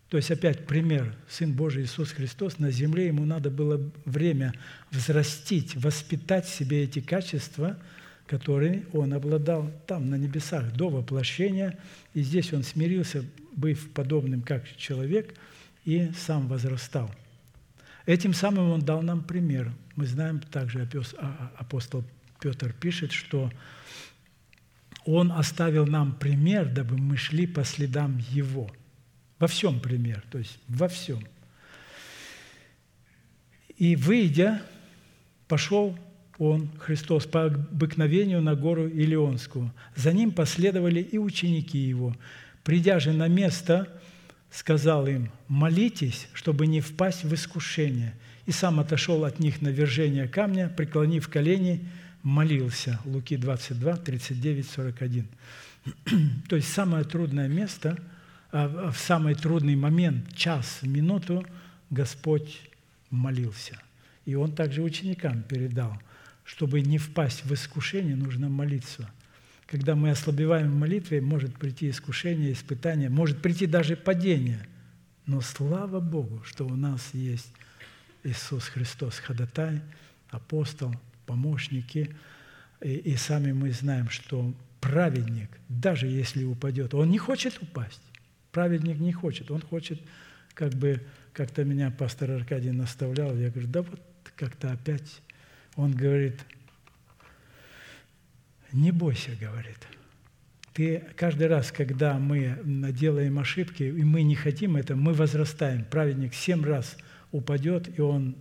[0.08, 1.14] То есть, опять пример.
[1.28, 4.54] Сын Божий Иисус Христос на земле, ему надо было время
[4.90, 7.78] взрастить, воспитать в себе эти качества–
[8.28, 11.78] который он обладал там, на небесах, до воплощения.
[12.14, 15.34] И здесь он смирился, быв подобным как человек,
[15.84, 17.10] и сам возрастал.
[18.06, 19.72] Этим самым он дал нам пример.
[19.96, 22.04] Мы знаем также, а, а, апостол
[22.40, 23.50] Петр пишет, что
[25.04, 28.70] он оставил нам пример, дабы мы шли по следам его.
[29.38, 31.20] Во всем пример, то есть во всем.
[33.76, 34.60] И выйдя,
[35.46, 35.96] пошел
[36.38, 39.72] он, Христос, по обыкновению на гору Илионскую.
[39.96, 42.16] За ним последовали и ученики его.
[42.64, 43.88] Придя же на место,
[44.50, 48.14] сказал им, молитесь, чтобы не впасть в искушение.
[48.46, 51.88] И сам отошел от них на вержение камня, преклонив колени,
[52.22, 53.00] молился.
[53.04, 55.28] Луки 22, 39, 41.
[56.48, 57.98] То есть самое трудное место,
[58.52, 61.44] в самый трудный момент, час, минуту
[61.90, 62.60] Господь
[63.10, 63.80] молился.
[64.24, 66.00] И Он также ученикам передал–
[66.48, 69.10] чтобы не впасть в искушение, нужно молиться.
[69.66, 74.66] когда мы ослабеваем в молитве, может прийти искушение, испытание, может прийти даже падение.
[75.26, 77.52] Но слава Богу, что у нас есть
[78.24, 79.82] Иисус Христос, ходатай,
[80.30, 80.94] апостол,
[81.26, 82.16] помощники.
[82.80, 88.00] И, и сами мы знаем, что праведник, даже если упадет, он не хочет упасть.
[88.52, 90.00] Праведник не хочет, он хочет,
[90.54, 91.00] как бы,
[91.32, 94.00] как-то меня пастор Аркадий наставлял, я говорю, да вот
[94.36, 95.20] как-то опять,
[95.76, 96.40] он говорит,
[98.72, 99.78] не бойся, говорит.
[100.74, 102.58] Ты каждый раз, когда мы
[102.92, 105.84] делаем ошибки, и мы не хотим это, мы возрастаем.
[105.84, 106.96] Праведник семь раз
[107.32, 108.36] упадет, и он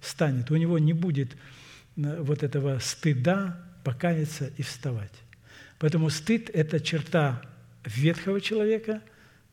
[0.00, 0.50] станет.
[0.50, 1.36] У него не будет
[1.96, 5.12] э, вот этого стыда покаяться и вставать.
[5.78, 7.42] Поэтому стыд– это черта
[7.84, 9.02] ветхого человека.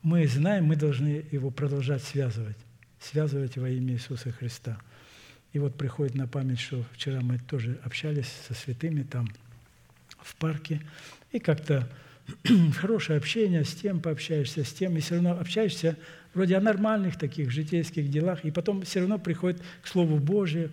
[0.08, 2.56] Мы знаем, мы должны его продолжать связывать.
[3.02, 4.80] Связывать во имя Иисуса Христа.
[5.52, 9.28] И вот приходит на память, что вчера мы тоже общались со святыми там–
[10.28, 10.82] в парке,
[11.32, 11.90] и как-то
[12.76, 15.98] хорошее общение, с тем пообщаешься, с тем, и все равно общаешься
[16.34, 20.72] вроде о нормальных таких житейских делах, и потом все равно приходит к Слову Божию,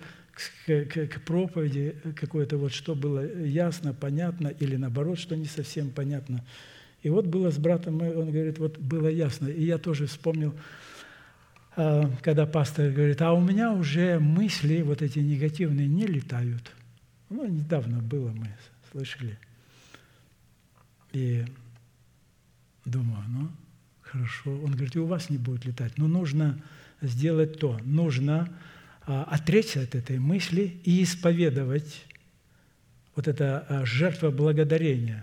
[0.67, 5.91] к, к, к проповеди какое-то вот, что было ясно, понятно, или наоборот, что не совсем
[5.91, 6.45] понятно.
[7.05, 9.49] И вот было с братом, он говорит, вот было ясно.
[9.49, 10.55] И я тоже вспомнил,
[11.77, 16.73] а, когда пастор говорит, а у меня уже мысли вот эти негативные не летают.
[17.29, 18.49] Ну, недавно было мы
[18.91, 19.39] слышали.
[21.13, 21.45] И
[22.87, 23.51] думаю, ну,
[24.01, 24.53] хорошо.
[24.63, 25.99] Он говорит, и у вас не будет летать.
[25.99, 26.59] Но нужно
[27.03, 27.79] сделать то.
[27.85, 28.49] Нужно
[29.03, 32.07] а, отречься от этой мысли и исповедовать
[33.15, 35.23] вот это а, жертва благодарения.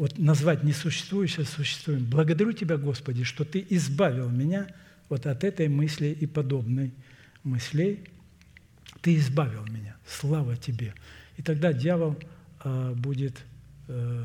[0.00, 2.06] Вот назвать несуществующее существуем.
[2.06, 4.66] Благодарю Тебя, Господи, что Ты избавил меня
[5.10, 6.94] вот от этой мысли и подобной
[7.44, 8.04] мыслей.
[9.02, 9.94] Ты избавил меня.
[10.08, 10.94] Слава Тебе.
[11.36, 12.18] И тогда дьявол
[12.60, 13.42] а, будет,
[13.88, 14.24] э,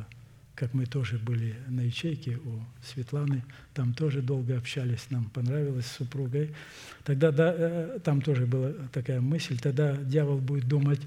[0.55, 3.43] как мы тоже были на ячейке у Светланы,
[3.73, 6.55] там тоже долго общались, нам понравилось с супругой.
[7.03, 11.01] Тогда да, э, там тоже была такая мысль, тогда дьявол будет думать,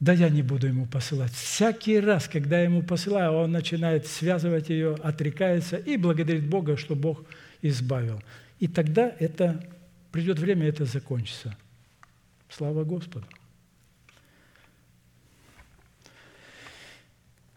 [0.00, 1.32] да я не буду ему посылать.
[1.32, 6.94] Всякий раз, когда я ему посылаю, он начинает связывать ее, отрекается и благодарит Бога, что
[6.94, 7.24] Бог
[7.62, 8.22] избавил.
[8.60, 9.64] И тогда это,
[10.12, 11.56] придет время, это закончится.
[12.48, 13.26] Слава Господу.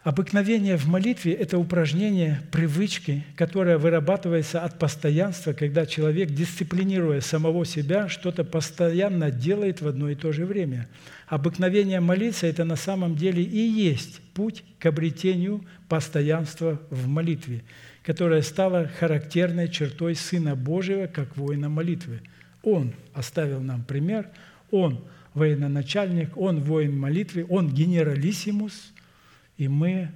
[0.04, 8.08] Обыкновение в молитве– это упражнение привычки, которое вырабатывается от постоянства, когда человек, дисциплинируя самого себя,
[8.08, 10.88] что-то постоянно делает в одно и то же время.
[11.28, 17.62] Обыкновение молиться– это на самом деле и есть путь к обретению постоянства в молитве,
[18.02, 22.22] которое стало характерной чертой Сына Божьего как воина молитвы.
[22.64, 24.26] Он оставил нам пример,
[24.72, 25.04] он
[25.34, 28.92] военачальник, он воин молитвы, он генералиссимус–
[29.56, 30.10] и мы,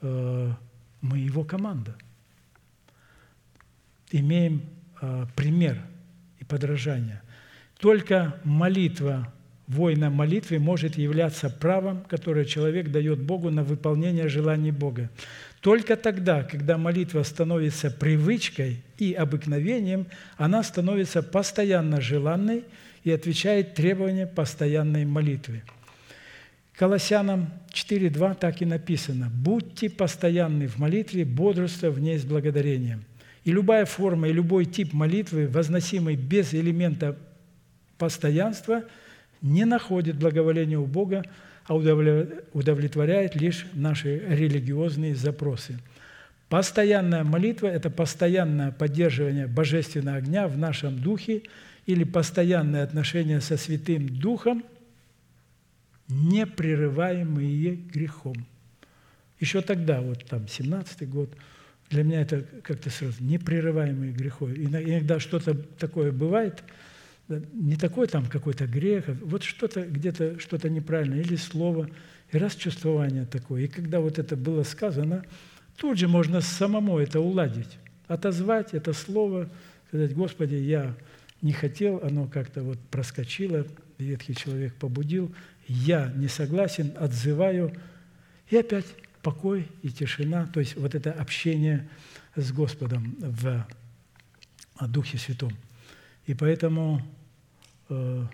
[0.00, 0.52] э,
[1.00, 1.96] мы его команда.
[4.10, 4.62] Имеем
[5.00, 5.80] э, пример
[6.38, 7.22] и подражание.
[7.78, 9.32] Только молитва,
[9.66, 15.10] воина молитвы может являться правом, которое человек дает Богу на выполнение желаний Бога.
[15.60, 20.06] Только тогда, когда молитва становится привычкой и обыкновением,
[20.36, 22.64] она становится постоянно желанной
[23.02, 25.62] и отвечает требованиям постоянной молитвы–
[26.76, 29.30] Колоссянам 4.2 так и написано.
[29.32, 33.04] «Будьте постоянны в молитве, бодрствуя в ней с благодарением».
[33.44, 37.16] И любая форма и любой тип молитвы, возносимый без элемента
[37.98, 38.84] постоянства,
[39.40, 41.24] не находит благоволения у Бога,
[41.66, 45.78] а удовлетворяет лишь наши религиозные запросы.
[46.48, 51.42] Постоянная молитва– это постоянное поддерживание божественного огня в нашем духе
[51.86, 54.64] или постоянное отношение со Святым Духом–
[56.08, 58.46] непрерываемые грехом.
[59.40, 61.34] Еще тогда, вот там, 17-й год,
[61.90, 64.52] для меня это как-то сразу непрерываемые грехом.
[64.54, 66.62] Иногда что-то такое бывает,
[67.28, 71.88] не такой там какой-то грех, а вот что-то где-то что-то неправильное, или слово,
[72.30, 73.62] и раз чувствование такое.
[73.62, 75.24] И когда вот это было сказано,
[75.76, 77.78] тут же можно самому это уладить,
[78.08, 79.48] отозвать это слово,
[79.88, 80.94] сказать, Господи, я
[81.42, 83.66] не хотел, оно как-то вот проскочило,
[83.98, 85.34] ветхий человек побудил,
[85.66, 87.72] я не согласен, отзываю,
[88.48, 88.86] и опять
[89.22, 91.88] покой и тишина, то есть вот это общение
[92.36, 93.66] с Господом в
[94.86, 95.52] Духе Святом.
[96.26, 97.00] И поэтому
[97.88, 98.26] э,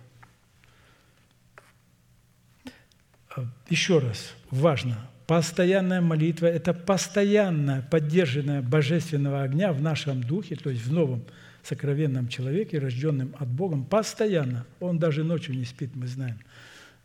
[3.36, 10.70] э, еще раз, важно, постоянная молитва– это постоянно поддержанная божественного огня в нашем духе, то
[10.70, 11.24] есть в новом
[11.62, 14.66] сокровенном человеке, рожденном от Бога, постоянно.
[14.80, 16.40] Он даже ночью не спит, мы знаем–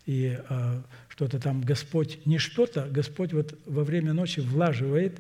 [0.06, 5.20] и а, что-то там Господь, не что-то, Господь вот во время ночи влаживает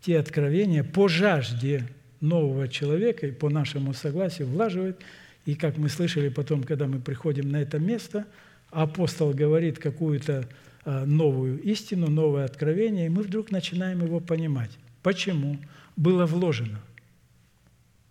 [0.00, 1.88] те откровения по жажде
[2.20, 5.00] нового человека и по нашему согласию влаживает.
[5.44, 8.26] И как мы слышали потом, когда мы приходим на это место,
[8.70, 10.48] апостол говорит какую-то
[10.84, 14.70] а, новую истину, новое откровение, и мы вдруг начинаем его понимать.
[15.02, 15.58] Почему?
[15.96, 16.80] Было вложено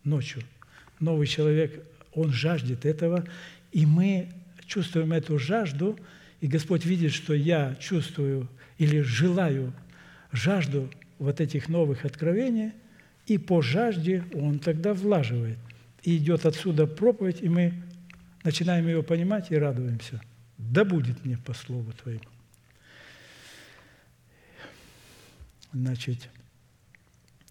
[0.03, 0.41] ночью.
[0.99, 1.83] Новый человек,
[2.13, 3.25] он жаждет этого,
[3.71, 4.29] и мы
[4.65, 5.99] чувствуем эту жажду,
[6.41, 8.47] и Господь видит, что я чувствую
[8.77, 9.73] или желаю
[10.31, 12.73] жажду вот этих новых откровений,
[13.25, 15.57] и по жажде Он тогда влаживает.
[16.03, 17.73] И идет отсюда проповедь, и мы
[18.43, 20.21] начинаем ее понимать и радуемся.
[20.57, 22.21] Да будет мне по слову Твоему.
[25.73, 26.29] Значит,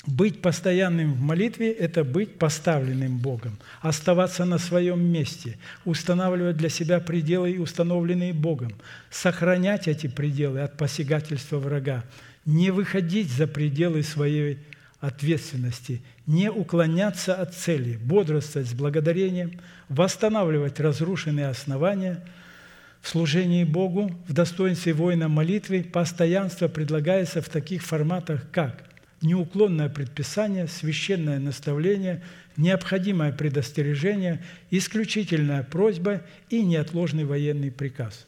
[0.07, 7.01] быть постоянным в молитве– это быть поставленным Богом, оставаться на своем месте, устанавливать для себя
[7.01, 8.73] пределы, установленные Богом,
[9.11, 12.05] сохранять эти пределы от посягательства врага,
[12.45, 14.59] не выходить за пределы своей
[15.01, 22.25] ответственности, не уклоняться от цели, бодрствовать с благодарением, восстанавливать разрушенные основания
[23.01, 28.85] в служении Богу, в достоинстве воина молитвы, постоянство предлагается в таких форматах, как–
[29.25, 32.23] неуклонное предписание, священное наставление,
[32.57, 38.27] необходимое предостережение, исключительная просьба и неотложный военный приказ.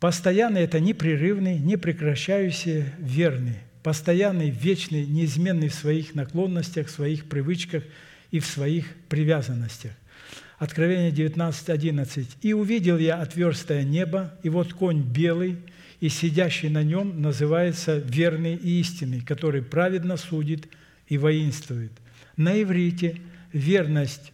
[0.00, 7.84] Постоянный– это непрерывный, непрекращающийся, верный, постоянный, вечный, неизменный в своих наклонностях, в своих привычках
[8.30, 9.92] и в своих привязанностях.
[10.58, 12.26] Откровение 19.11.
[12.42, 15.56] «И увидел я отверстое небо, и вот конь белый,
[16.00, 20.68] и сидящий на нем называется верный и истинный, который праведно судит
[21.08, 21.92] и воинствует.
[22.36, 23.20] На иврите
[23.52, 24.32] верность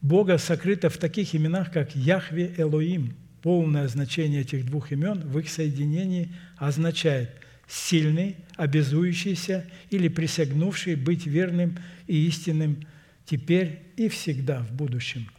[0.00, 3.14] Бога сокрыта в таких именах, как Яхве Элоим.
[3.42, 7.30] Полное значение этих двух имен в их соединении означает
[7.68, 12.86] сильный, обязующийся или присягнувший быть верным и истинным
[13.26, 15.28] теперь и всегда в будущем–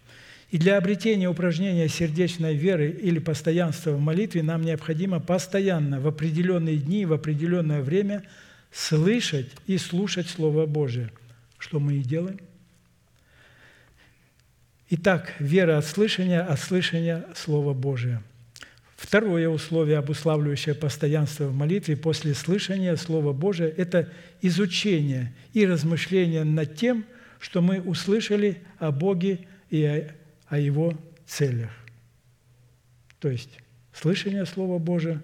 [0.51, 6.77] и для обретения упражнения сердечной веры или постоянства в молитве нам необходимо постоянно в определенные
[6.77, 8.23] дни, в определенное время
[8.71, 11.09] слышать и слушать Слово Божие.
[11.57, 12.39] Что мы и делаем?
[14.91, 18.21] Итак, вера от слышания, от слышания Слова Божия.
[18.95, 24.09] Второе условие, обуславливающее постоянство в молитве после слышания Слова Божия– это
[24.41, 27.03] изучение и размышление над тем,
[27.39, 29.39] что мы услышали о Боге
[29.69, 30.11] и о
[30.47, 31.71] о Его целях.
[33.19, 33.59] То есть
[33.93, 35.21] слышание Слова Божия,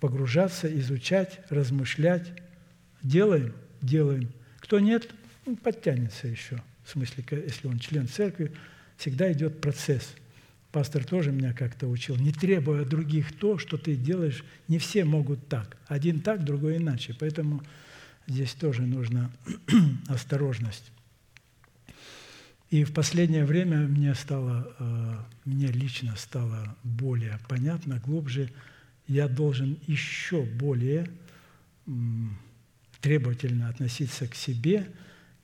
[0.00, 2.32] погружаться, изучать, размышлять.
[3.02, 3.54] Делаем?
[3.80, 4.30] Делаем.
[4.58, 5.08] Кто нет,
[5.62, 6.62] подтянется еще.
[6.84, 8.52] В смысле, если он член церкви,
[8.96, 10.14] всегда идет процесс.
[10.72, 12.16] Пастор тоже меня как-то учил.
[12.16, 15.76] Не требуя других то, что ты делаешь, не все могут так.
[15.86, 17.14] Один так, другой иначе.
[17.18, 17.62] Поэтому
[18.26, 19.30] здесь тоже нужна
[20.08, 20.90] осторожность.
[22.76, 25.16] И в последнее время мне стало, э,
[25.46, 28.50] мне лично стало более понятно, глубже,
[29.08, 31.08] я должен еще более
[33.00, 34.86] требовательно относиться к себе,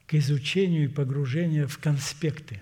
[0.07, 2.61] к изучению и погружению в конспекты.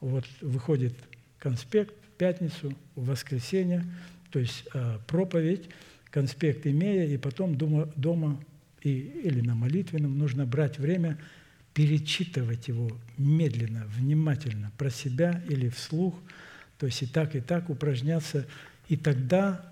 [0.00, 0.94] Вот выходит
[1.38, 3.84] конспект в пятницу, в воскресенье,
[4.32, 5.68] то есть э, проповедь,
[6.10, 8.40] конспект имея, и потом дома, дома
[8.82, 8.90] и,
[9.22, 11.16] или на молитвенном нужно брать время–
[11.78, 16.20] перечитывать его медленно, внимательно, про себя или вслух,
[16.76, 18.46] то есть и так, и так упражняться.
[18.88, 19.64] И тогда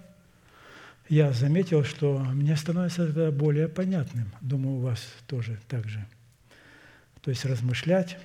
[1.08, 4.30] я заметил, что мне становится это более понятным.
[4.40, 6.06] Думаю, у вас тоже так же.
[7.22, 8.18] То есть размышлять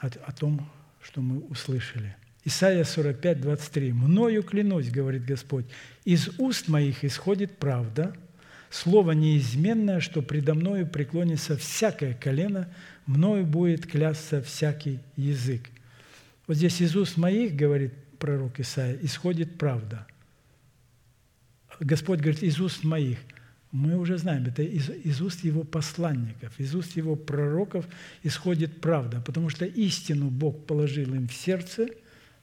[0.00, 0.70] о, о том,
[1.02, 2.14] что мы услышали.
[2.44, 3.92] Исайя 45, 23.
[3.92, 5.66] «Мною клянусь,— говорит Господь,—
[6.04, 8.14] из уст моих исходит правда,
[8.70, 12.68] слово неизменное, что предо мною преклонится всякое колено,
[13.06, 15.70] мною будет клясться всякий язык».
[16.46, 20.06] Вот здесь из уст моих, говорит пророк Исаия, исходит правда.
[21.80, 23.18] Господь говорит, из уст моих.
[23.72, 27.86] Мы уже знаем, это из, из уст его посланников, из уст его пророков
[28.22, 31.88] исходит правда, потому что истину Бог положил им в сердце,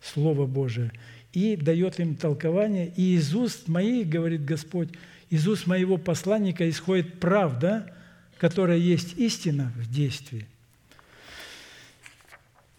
[0.01, 0.91] Слово Божие,
[1.31, 2.93] и дает им толкование.
[2.95, 4.89] И из уст моих, говорит Господь,
[5.29, 7.95] из уст моего посланника исходит правда,
[8.37, 10.45] которая есть истина в действии.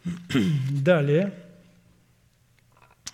[0.71, 1.33] Далее.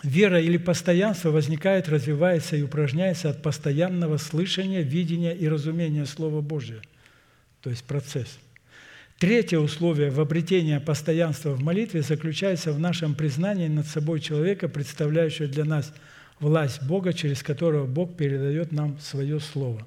[0.02, 6.80] Вера или постоянство возникает, развивается и упражняется от постоянного слышания, видения и разумения Слова Божия.
[7.60, 8.38] То есть процесс.
[9.18, 15.46] Третье условие в обретении постоянства в молитве заключается в нашем признании над собой человека, представляющего
[15.46, 15.92] для нас
[16.38, 19.86] власть Бога, через которого Бог передает нам свое Слово.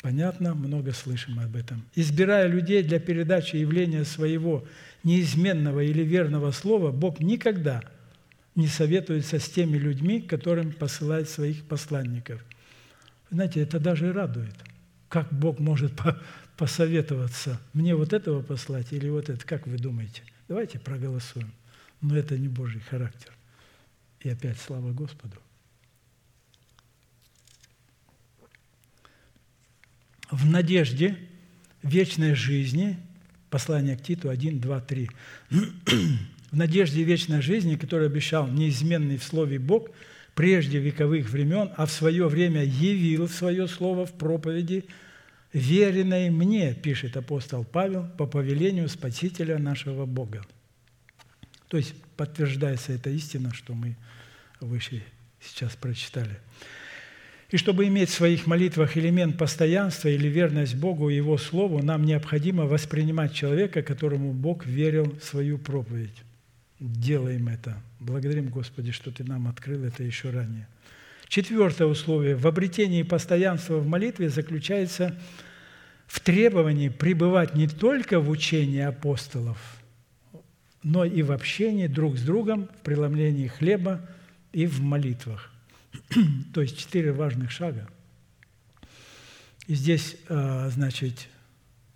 [0.00, 0.54] Понятно?
[0.54, 1.84] Много слышим об этом.
[1.94, 4.64] Избирая людей для передачи явления своего
[5.04, 7.82] неизменного или верного слова, Бог никогда
[8.54, 12.44] не советуется с теми людьми, которым посылает своих посланников.
[13.30, 14.54] Знаете, это даже радует.
[15.08, 15.92] Как Бог может
[16.56, 20.22] посоветоваться, мне вот этого послать или вот это, как вы думаете?
[20.48, 21.52] Давайте проголосуем.
[22.00, 23.32] Но это не Божий характер.
[24.20, 25.36] И опять слава Господу.
[30.30, 31.16] В надежде
[31.82, 32.98] вечной жизни,
[33.52, 35.10] послание к Титу 1, 2, 3,
[35.50, 39.90] в надежде вечной жизни, которую обещал неизменный в Слове Бог
[40.34, 44.86] прежде вековых времен, а в свое время явил свое Слово в проповеди,
[45.52, 50.42] веренной мне, пишет апостол Павел, по повелению Спасителя нашего Бога.
[51.68, 53.96] То есть подтверждается эта истина, что мы
[54.60, 55.02] выше
[55.40, 56.38] сейчас прочитали.
[57.52, 62.06] И чтобы иметь в своих молитвах элемент постоянства или верность Богу и Его Слову, нам
[62.06, 66.16] необходимо воспринимать человека, которому Бог верил свою проповедь.
[66.80, 67.76] Делаем это.
[68.00, 70.66] Благодарим, Господи, что Ты нам открыл это еще ранее.
[71.28, 75.14] Четвертое условие в обретении постоянства в молитве заключается
[76.06, 79.58] в требовании пребывать не только в учении апостолов,
[80.82, 84.00] но и в общении друг с другом, в преломлении хлеба
[84.54, 85.51] и в молитвах.
[86.54, 87.88] То есть четыре важных шага.
[89.66, 91.28] И здесь, а, значит,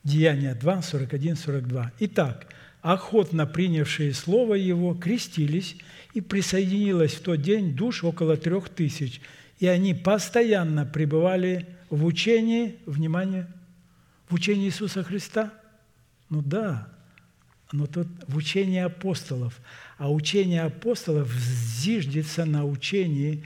[0.04, 1.92] Деяние 2, 41, 42.
[1.98, 2.46] Итак,
[2.80, 5.76] охотно принявшие Слово Его крестились,
[6.14, 9.20] и присоединилось в тот день душ около трех тысяч,
[9.58, 13.46] и они постоянно пребывали в учении, внимание,
[14.28, 15.52] в учении Иисуса Христа.
[16.30, 16.88] Ну да,
[17.72, 19.60] но тут в учении апостолов.
[19.98, 23.44] А учение апостолов зиждется на учении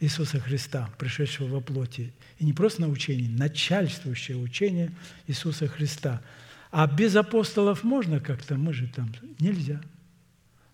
[0.00, 2.12] Иисуса Христа, пришедшего во плоти.
[2.38, 4.92] И не просто на учении, начальствующее учение
[5.26, 6.22] Иисуса Христа.
[6.70, 9.80] А без апостолов можно как-то, мы же там, нельзя.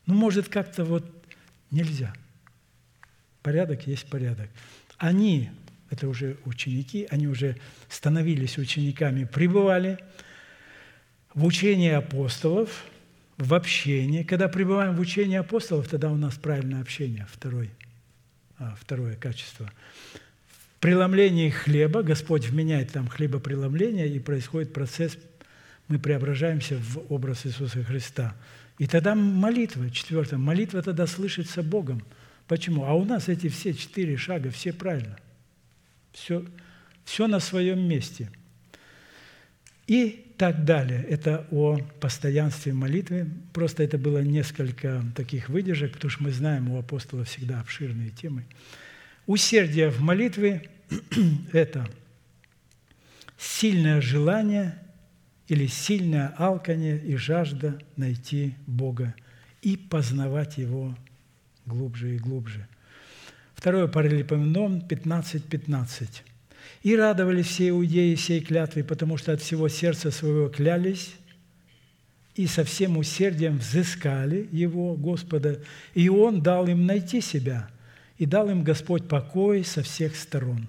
[0.06, 1.04] Ну, может, как-то вот
[1.70, 2.12] нельзя.
[3.42, 4.50] Порядок есть порядок.
[4.98, 5.50] Они,
[5.88, 7.56] это уже ученики, они уже
[7.88, 9.98] становились учениками, пребывали
[11.32, 12.84] в учении апостолов,
[13.38, 14.22] в общении.
[14.22, 17.70] Когда пребываем в учении апостолов, тогда у нас правильное общение, второй–
[18.80, 19.70] второе качество.
[20.76, 25.16] В преломлении хлеба, Господь вменяет там хлебопреломление, и происходит процесс,
[25.88, 28.34] мы преображаемся в образ Иисуса Христа.
[28.78, 32.02] И тогда молитва, четвертое, молитва тогда слышится Богом.
[32.48, 32.84] Почему?
[32.84, 35.16] А у нас эти все четыре шага, все правильно.
[36.12, 36.44] Все,
[37.04, 38.30] все на своем месте.
[39.86, 41.02] И так далее.
[41.02, 43.28] Это о постоянстве молитвы.
[43.52, 48.44] Просто это было несколько таких выдержек, потому что мы знаем, у апостола всегда обширные темы.
[49.26, 50.68] Усердие в молитве–
[51.52, 51.88] это
[53.38, 54.78] сильное желание
[55.48, 59.14] или сильное алкание и жажда найти Бога
[59.62, 60.96] и познавать Его
[61.66, 62.66] глубже и глубже.
[63.54, 65.40] Второе параллелепоменон 15.15.
[65.40, 66.22] 15.
[66.84, 71.14] И радовались все иудеи сей клятвы, потому что от всего сердца своего клялись
[72.34, 75.62] и со всем усердием взыскали Его, Господа,
[75.94, 77.70] и Он дал им найти себя,
[78.18, 80.68] и дал им Господь покой со всех сторон.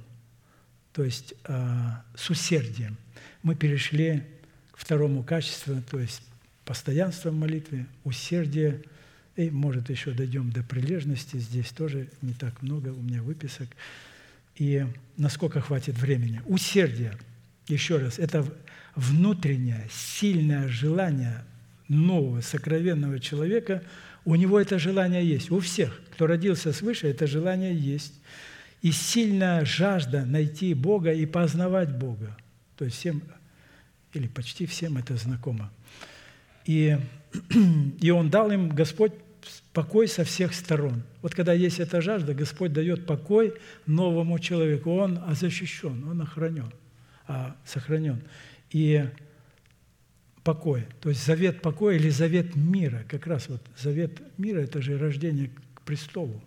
[0.93, 2.95] То есть а, с усердием.
[3.43, 4.23] Мы перешли
[4.71, 6.21] к второму качеству, то есть
[6.63, 8.83] постоянство в молитве, усердие,
[9.35, 13.67] и, может, еще дойдем до прилежности, здесь тоже не так много у меня выписок–
[14.55, 14.85] и
[15.17, 16.41] насколько хватит времени.
[16.45, 17.13] Усердие,
[17.67, 18.45] еще раз, это
[18.95, 21.43] внутреннее, сильное желание
[21.87, 23.83] нового, сокровенного человека,
[24.23, 25.51] у него это желание есть.
[25.51, 28.13] У всех, кто родился свыше, это желание есть.
[28.81, 32.35] И сильная жажда найти Бога и познавать Бога.
[32.77, 33.21] То есть всем,
[34.13, 35.71] или почти всем это знакомо.
[36.65, 36.97] И,
[38.01, 39.13] и Он дал им, Господь
[39.73, 41.03] покой со всех сторон.
[41.21, 43.53] Вот когда есть эта жажда, Господь дает покой
[43.85, 44.91] новому человеку.
[44.91, 46.71] Он защищен, он охранен,
[47.27, 48.21] а, сохранен.
[48.71, 49.05] И
[50.45, 54.97] покой, то есть завет покоя или завет мира, как раз вот завет мира– это же
[54.97, 56.39] рождение к престолу,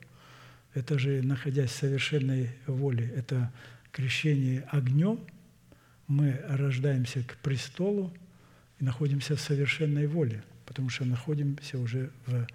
[0.72, 3.52] это же находясь в совершенной воле, это
[3.90, 5.18] крещение огнем,
[6.06, 8.14] мы рождаемся к престолу
[8.78, 12.46] и находимся в совершенной воле, потому что находимся уже в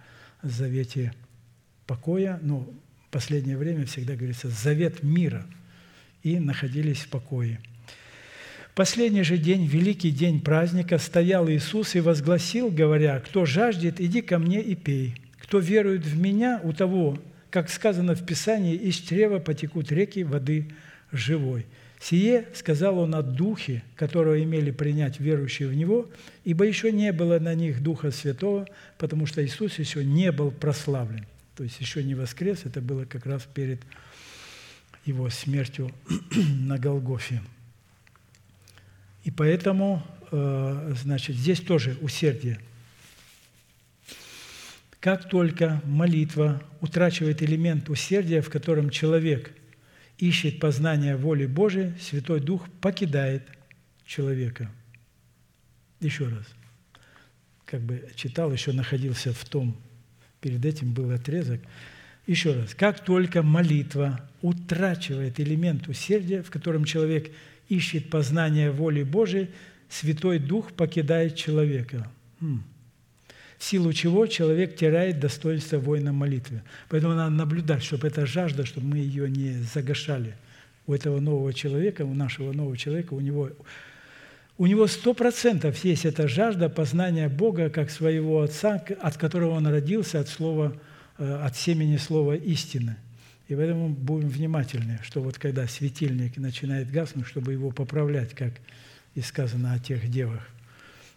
[0.44, 1.14] завете
[1.88, 2.70] покоя, но
[3.08, 5.46] в последнее время всегда говорится завет мира,
[6.22, 7.60] и находились в покое.
[8.72, 14.22] В последний же день, великий день праздника, стоял Иисус и возгласил, говоря, «Кто жаждет, иди
[14.22, 15.16] ко мне и пей.
[15.40, 17.20] Кто верует в Меня, у того,
[17.52, 20.72] как сказано в Писании, из чрева потекут реки воды
[21.12, 21.68] живой».
[22.04, 26.10] Сие сказал он о Духе, которого имели принять верующие в Него,
[26.44, 28.68] ибо еще не было на них Духа Святого,
[28.98, 31.26] потому что Иисус еще не был прославлен.
[31.56, 33.82] То есть еще не воскрес, это было как раз перед
[35.06, 35.94] Его смертью
[36.60, 37.42] на Голгофе.
[39.24, 42.60] И поэтому, э, значит, здесь тоже усердие.
[45.00, 49.54] Как только молитва утрачивает элемент усердия, в котором человек–
[50.18, 53.44] ищет познания воли Божией, Святой Дух покидает
[54.06, 54.72] человека.
[56.00, 56.46] Еще раз.
[57.66, 59.76] Как бы читал, еще находился в том,
[60.42, 61.62] перед этим был отрезок.
[62.28, 62.74] Еще раз.
[62.76, 67.32] Как только молитва утрачивает элемент усердия, в котором человек
[67.70, 69.50] ищет познания воли Божией,
[69.90, 72.10] Святой Дух покидает человека.
[72.40, 72.73] Хм в
[73.64, 76.62] силу чего человек теряет достоинство воина молитвы.
[76.90, 80.36] Поэтому надо наблюдать, чтобы эта жажда, чтобы мы ее не загашали.
[80.86, 83.52] У этого нового человека, у нашего нового человека, у него
[84.60, 89.66] у него сто процентов есть эта жажда познания Бога как своего Отца, от которого он
[89.66, 90.78] родился, от, слова,
[91.18, 92.98] э, от семени слова истины.
[93.48, 98.54] И поэтому будем внимательны, что вот когда светильник начинает гаснуть, чтобы его поправлять, как
[99.16, 100.48] и сказано о тех девах,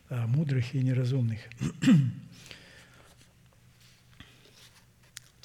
[0.08, 1.40] мудрых и неразумных.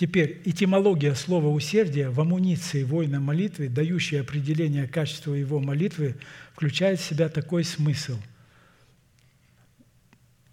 [0.02, 6.16] Теперь этимология слова «усердие» в амуниции воина молитвы, дающая определение качества его молитвы,
[6.56, 8.18] включает в себя такой смысл.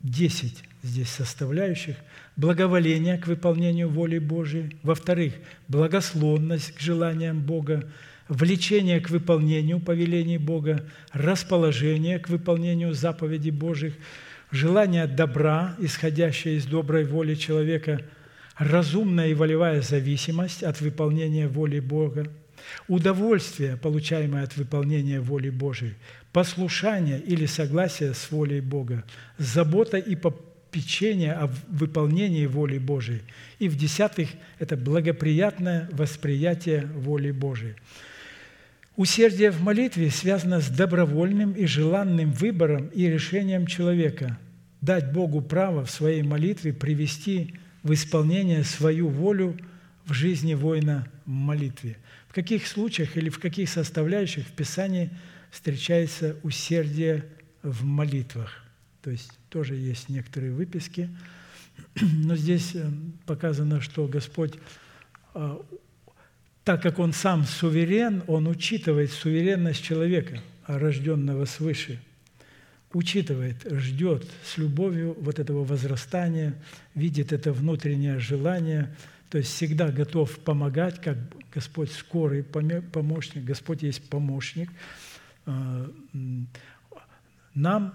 [0.03, 1.97] Десять здесь составляющих.
[2.37, 4.77] Благоволение к выполнению воли Божией.
[4.83, 5.33] Во-вторых,
[5.67, 7.91] благословность к желаниям Бога.
[8.29, 10.85] Влечение к выполнению повелений Бога.
[11.13, 13.95] Расположение к выполнению заповедей Божьих.
[14.51, 18.03] Желание добра, исходящее из доброй воли человека–
[18.59, 22.27] разумная и волевая зависимость от выполнения воли Бога,
[22.89, 25.95] удовольствие, получаемое от выполнения воли Божией,
[26.33, 29.05] послушание или согласие с волей Бога,
[29.39, 33.23] забота и попечение о выполнении воли Божией.
[33.59, 34.29] И в-десятых,
[34.59, 37.77] это благоприятное восприятие воли Божией.
[38.97, 44.37] Усердие в молитве связано с добровольным и желанным выбором и решением человека
[44.81, 47.55] дать Богу право в своей молитве привести
[47.89, 49.57] в исполнение свою волю
[50.05, 51.97] в жизни воина в молитве.
[52.29, 55.11] В каких случаях или в каких составляющих в Писании
[55.51, 57.25] встречается усердие
[57.63, 58.63] в молитвах?
[59.01, 61.09] То есть тоже есть некоторые выписки,
[62.01, 62.91] но здесь э,
[63.25, 64.59] показано, что Господь,
[65.35, 65.59] э,
[66.65, 72.03] так как Он сам суверен, Он учитывает суверенность человека, рожденного свыше–
[72.93, 76.55] учитывает, ждет с любовью вот этого возрастания,
[76.95, 78.95] видит это внутреннее желание,
[79.31, 81.19] то есть всегда готов помогать, как
[81.53, 84.71] Господь скорый помощник, Господь есть помощник.
[85.45, 85.91] А,
[87.55, 87.95] нам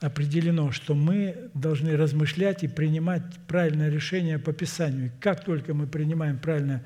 [0.00, 5.12] определено, что мы должны размышлять и принимать правильное решение по Писанию.
[5.20, 6.82] Как только мы принимаем правильное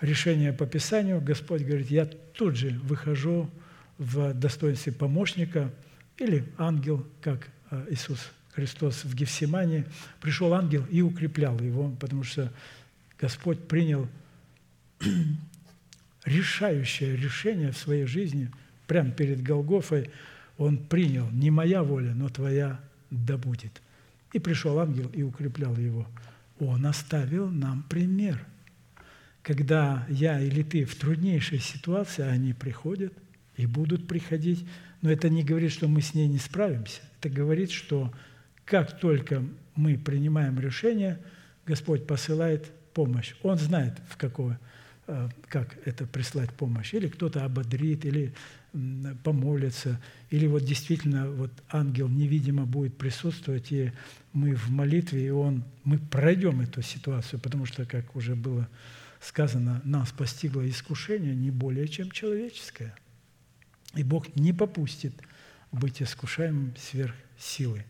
[0.00, 3.50] решение по Писанию, Господь говорит, я тут же выхожу
[3.98, 5.70] в достоинстве помощника–
[6.18, 9.86] или ангел, как э, Иисус Христос в Гефсимане,
[10.20, 12.52] пришел ангел и укреплял его, потому что
[13.18, 14.08] Господь принял
[16.24, 18.50] решающее решение в своей жизни,
[18.86, 20.10] прямо перед Голгофой,
[20.56, 22.80] Он принял, не моя воля, но твоя
[23.10, 23.80] да будет.
[24.32, 26.06] И пришел ангел и укреплял его.
[26.58, 28.44] Он оставил нам пример.
[29.42, 33.12] Когда я или ты в труднейшей ситуации, они приходят
[33.56, 34.66] и будут приходить,
[35.00, 37.00] но это не говорит, что мы с ней не справимся.
[37.20, 38.12] Это говорит, что
[38.64, 39.44] как только
[39.74, 41.20] мы принимаем решение,
[41.66, 43.34] Господь посылает помощь.
[43.42, 44.58] Он знает, в какое,
[45.06, 46.94] э, как это прислать помощь.
[46.94, 48.34] Или кто-то ободрит, или
[49.24, 50.00] помолится,
[50.30, 53.92] или вот действительно вот ангел невидимо будет присутствовать, и
[54.34, 58.68] мы в молитве, и он, мы пройдем эту ситуацию, потому что, как уже было
[59.20, 62.94] сказано, нас постигло искушение не более чем человеческое–
[63.94, 65.12] и Бог не попустит
[65.72, 67.84] быть искушаемым сверх силы.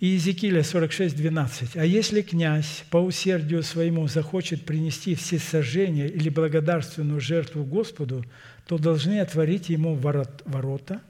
[0.00, 1.76] И Иезекииля 46, 12.
[1.76, 8.24] «А если князь по усердию своему захочет принести все сожжения или благодарственную жертву Господу,
[8.66, 11.00] то должны отворить ему ворота,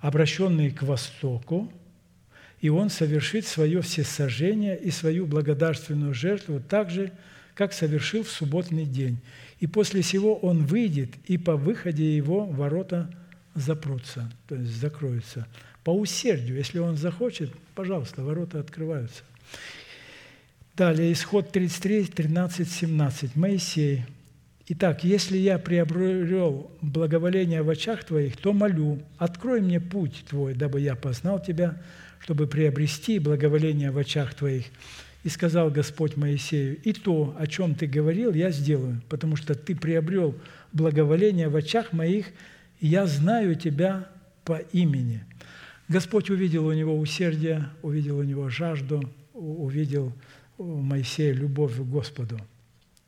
[0.00, 1.72] обращенные к востоку,
[2.60, 7.12] и он совершит свое всесожжение и свою благодарственную жертву так же,
[7.54, 9.18] как совершил в субботний день.
[9.60, 13.10] И после сего он выйдет, и по выходе его ворота
[13.54, 15.46] запрутся, то есть закроются.
[15.84, 19.22] По усердию, если он захочет, пожалуйста, ворота открываются.
[20.76, 23.36] Далее, исход 33, 13, 17.
[23.36, 24.04] Моисей.
[24.68, 30.80] Итак, если я приобрел благоволение в очах Твоих, то молю, открой мне путь Твой, дабы
[30.80, 31.82] я познал Тебя,
[32.20, 34.66] чтобы приобрести благоволение в очах Твоих.
[35.24, 39.76] И сказал Господь Моисею, и то, о чем ты говорил, я сделаю, потому что ты
[39.76, 40.34] приобрел
[40.72, 42.26] благоволение в очах моих,
[42.80, 44.08] и я знаю тебя
[44.44, 45.24] по имени.
[45.88, 50.12] Господь увидел у него усердие, увидел у него жажду, увидел
[50.58, 52.38] у Моисея любовь к Господу.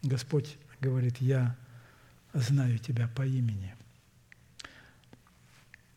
[0.03, 1.57] Господь говорит, я
[2.33, 3.74] знаю тебя по имени.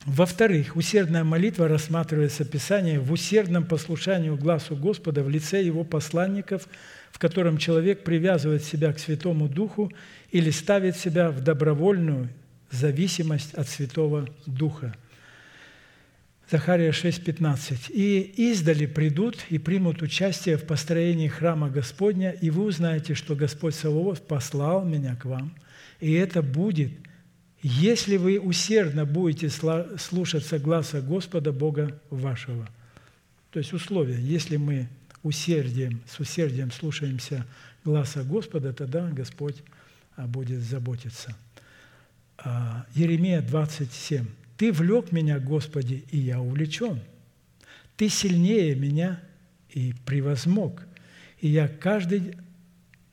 [0.07, 6.69] Во-вторых, усердная молитва рассматривается Писание в усердном послушании глазу Господа в лице Его посланников,
[7.11, 9.91] в котором человек привязывает себя к Святому Духу
[10.31, 12.29] или ставит себя в добровольную
[12.71, 14.95] зависимость от Святого Духа.
[16.49, 17.91] Захария 6,15.
[17.91, 23.75] «И издали придут и примут участие в построении храма Господня, и вы узнаете, что Господь
[23.75, 25.53] Саваоф послал меня к вам,
[25.99, 26.93] и это будет–
[27.61, 32.67] если вы усердно будете слушаться гласа Господа Бога вашего.
[33.51, 34.87] То есть условие, если мы
[35.23, 37.45] усердием, с усердием слушаемся
[37.83, 39.63] гласа Господа, тогда Господь
[40.15, 41.35] а, будет заботиться.
[42.37, 44.25] А, Еремия 27.
[44.57, 46.99] «Ты влек меня, Господи, и я увлечен.
[47.95, 49.19] Ты сильнее меня
[49.69, 50.83] и превозмог.
[51.39, 52.35] И я каждый,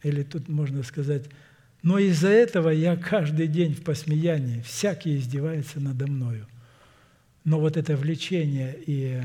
[0.03, 1.25] или тут можно сказать,
[1.85, 6.49] но из-за этого я каждый день в посмеянии, всякий издевается надо мною.
[7.45, 9.23] Но вот это влечение и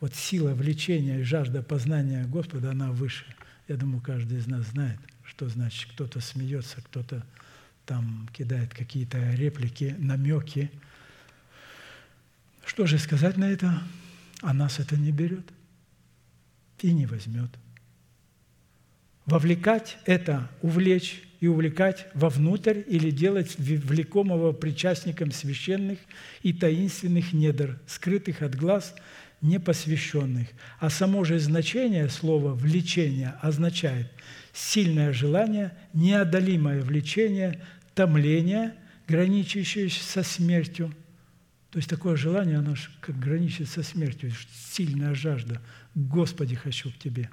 [0.00, 3.26] вот сила влечения и жажда познания Господа, она выше.
[3.68, 7.26] Я думаю, каждый из нас знает, что значит кто-то смеется, кто-то
[7.84, 10.70] там кидает какие-то реплики, намеки.
[12.64, 13.82] Что же сказать на это?
[14.40, 15.44] А нас это не берет
[16.80, 17.50] и не возьмет.
[19.26, 25.98] Вовлекать– это увлечь, и увлекать вовнутрь или делать влекомого причастником священных
[26.42, 28.94] и таинственных недр, скрытых от глаз
[29.42, 30.48] непосвященных.
[30.80, 34.10] А само же значение слова «влечение» означает
[34.52, 37.62] сильное желание, неодолимое влечение,
[37.94, 38.74] томление,
[39.06, 40.94] граничащее со смертью.
[41.70, 44.32] То есть такое желание, оно как граничит со смертью,
[44.72, 45.60] сильная жажда.
[45.94, 47.28] Господи, хочу к Тебе.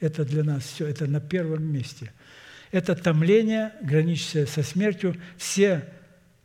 [0.00, 2.12] Это для нас все, это на первом месте–
[2.70, 5.84] это томление, граничащее со смертью, все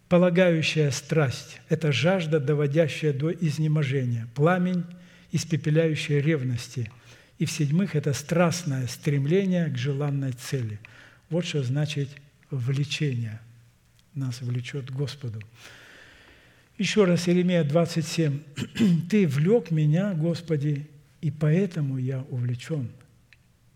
[0.08, 4.86] полагающая страсть– это жажда, доводящая до изнеможения, пламень,
[5.32, 6.92] испепеляющая ревности.
[7.40, 10.80] И в-седьмых, это страстное стремление к желанной цели.
[11.30, 12.10] Вот что значит
[12.52, 13.42] влечение.
[14.14, 15.42] Нас влечет Господу.
[16.78, 18.40] Еще раз, Иеремия 27.
[19.10, 20.88] «Ты влек меня, Господи,
[21.22, 22.90] и поэтому я увлечен,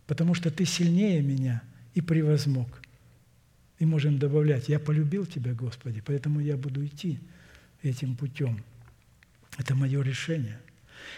[0.05, 1.61] потому что Ты сильнее меня–
[1.97, 2.67] и превозмог.
[3.79, 7.19] И можем добавлять, я полюбил Тебя, Господи, поэтому я буду идти
[7.81, 8.63] этим путем.
[9.57, 10.59] Это мое решение.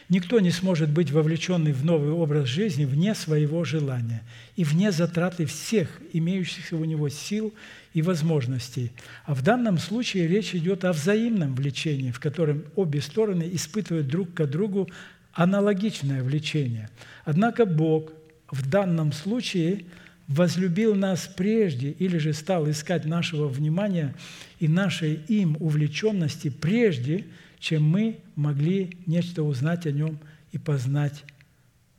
[0.07, 4.23] Никто не сможет быть вовлеченный в новый образ жизни вне своего желания
[4.55, 7.53] и вне затраты всех имеющихся у него сил
[7.93, 8.93] и возможностей.
[9.25, 14.33] А в данном случае речь идет о взаимном влечении, в котором обе стороны испытывают друг
[14.33, 14.89] к другу
[15.33, 16.89] аналогичное влечение.
[17.25, 18.13] Однако Бог
[18.49, 19.83] в данном случае–
[20.29, 24.15] возлюбил нас прежде или же стал искать нашего внимания
[24.59, 27.25] и нашей им увлеченности прежде,
[27.59, 30.19] чем мы могли нечто узнать о нем
[30.51, 31.25] и познать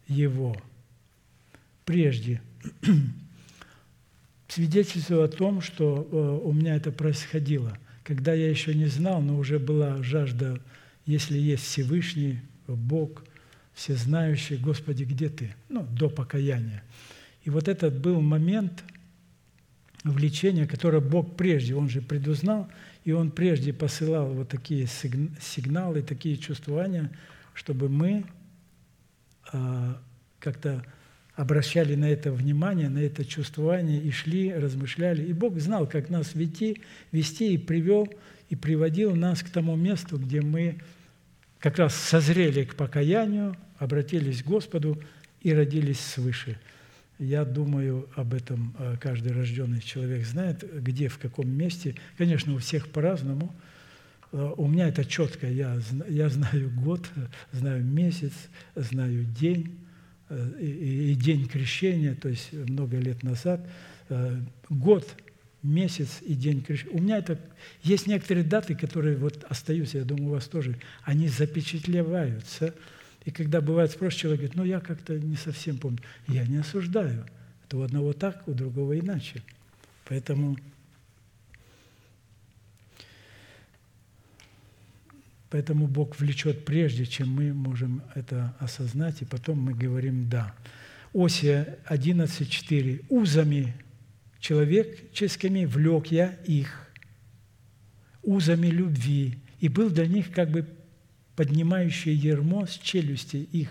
[0.06, 0.56] его.
[1.84, 2.40] Прежде.
[4.48, 9.38] Свидетельствую о том, что э, у меня это происходило, когда я еще не знал, но
[9.38, 10.60] уже была жажда,
[11.04, 12.38] если есть Всевышний,
[12.68, 13.24] Бог,
[13.74, 15.54] Всезнающий, Господи, где Ты?
[15.68, 16.84] Ну, до покаяния–
[17.44, 18.84] и вот этот был момент
[20.04, 22.68] влечения, которое Бог прежде, Он же предузнал,
[23.04, 27.10] и Он прежде посылал вот такие сигналы, такие чувствования,
[27.54, 28.24] чтобы мы
[29.52, 30.00] а,
[30.38, 30.84] как-то
[31.34, 35.24] обращали на это внимание, на это чувствование и шли, размышляли.
[35.24, 38.08] И Бог знал, как нас вести, вести и привел,
[38.50, 40.80] и приводил нас к тому месту, где мы
[41.58, 45.02] как раз созрели к покаянию, обратились к Господу
[45.40, 46.58] и родились свыше–
[47.20, 51.94] я думаю, об этом э, каждый рожденный человек знает, где, в каком месте.
[52.16, 53.54] Конечно, у всех по-разному.
[54.32, 55.46] Э, у меня это четко.
[55.46, 55.78] Я,
[56.08, 57.06] я знаю год,
[57.52, 58.32] знаю месяц,
[58.74, 59.78] знаю день
[60.30, 63.68] э, и, и день крещения, то есть много лет назад.
[64.68, 65.06] Год
[65.62, 66.96] месяц и день крещения.
[66.96, 67.38] У меня это...
[67.82, 70.76] Есть некоторые даты, которые вот остаются, я думаю, у вас тоже.
[71.04, 72.74] Они запечатлеваются.
[73.24, 76.00] И когда бывает спрос, человек говорит, ну, я как-то не совсем помню.
[76.26, 77.26] Я не осуждаю.
[77.66, 79.42] Это у одного так, у другого иначе.
[80.08, 80.56] Поэтому
[85.50, 90.54] Поэтому Бог влечет прежде, чем мы можем это осознать, и потом мы говорим «да».
[91.12, 93.06] Осия 11.4.
[93.08, 93.74] «Узами
[94.38, 96.88] человеческими влек я их,
[98.22, 100.66] узами любви, и был для них как бы
[101.40, 103.70] поднимающее ермо с челюсти их,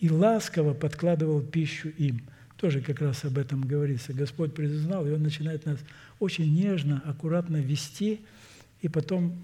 [0.00, 2.22] и ласково подкладывал пищу им».
[2.56, 4.14] Тоже как раз об этом говорится.
[4.14, 5.78] Господь признал, и Он начинает нас
[6.18, 8.22] очень нежно, аккуратно вести,
[8.80, 9.36] и потом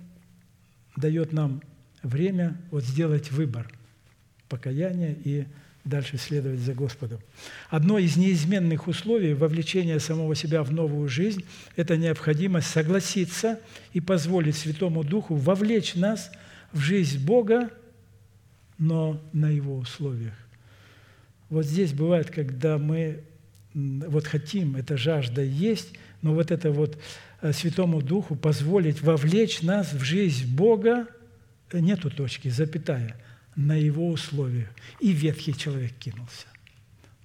[0.97, 1.61] дает нам
[2.03, 3.71] время вот сделать выбор
[4.49, 5.45] покаяния и
[5.85, 7.21] дальше следовать за Господом.
[7.69, 11.45] Одно из неизменных условий вовлечения самого себя в новую жизнь–
[11.77, 13.61] это необходимость согласиться
[13.93, 16.33] и позволить Святому Духу вовлечь нас
[16.77, 17.71] в жизнь Бога,
[18.79, 20.35] но на Его условиях.
[21.49, 23.23] Вот здесь бывает, когда мы
[23.75, 25.93] вот хотим, эта жажда есть,
[26.23, 26.99] но вот это вот
[27.43, 31.09] э, Святому Духу позволить вовлечь нас в жизнь Бога–
[31.73, 33.17] нету точки, запятая,
[33.55, 34.69] на его условиях.
[35.01, 36.47] И ветхий человек кинулся.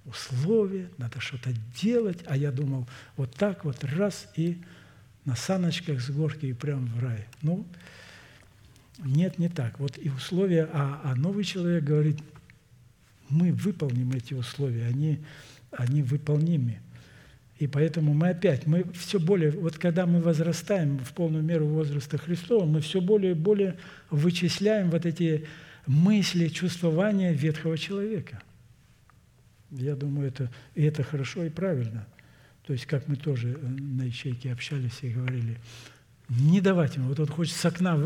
[0.04, 1.50] Условия, надо что-то
[1.80, 4.60] делать, а я думал, вот так вот раз и
[5.24, 7.26] на саночках с горки и прям в рай.
[7.42, 7.64] Ну,
[9.04, 9.78] нет, не так.
[9.78, 12.18] Вот и условия, а, а новый человек говорит,
[13.28, 15.20] мы выполним эти условия, они,
[15.70, 16.78] они выполнимы.
[17.58, 22.18] И поэтому мы опять, мы все более, вот когда мы возрастаем в полную меру возраста
[22.18, 23.76] Христова, мы все более и более
[24.10, 25.46] вычисляем вот эти
[25.86, 28.42] мысли, чувствования ветхого человека.
[29.70, 32.06] Я думаю, это, и это хорошо и правильно.
[32.66, 35.58] То есть, как мы тоже э, на ячейке общались и говорили,
[36.28, 37.96] не давать ему, вот он хочет с окна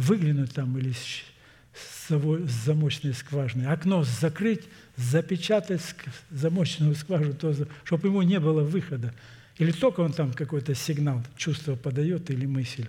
[0.00, 4.64] выглянуть там или с замочной скважины, окно закрыть,
[4.96, 5.82] запечатать
[6.30, 7.54] замочную скважину, то,
[7.84, 9.14] чтобы ему не было выхода.
[9.58, 12.86] Или только он там какой-то сигнал, чувство подает или мысль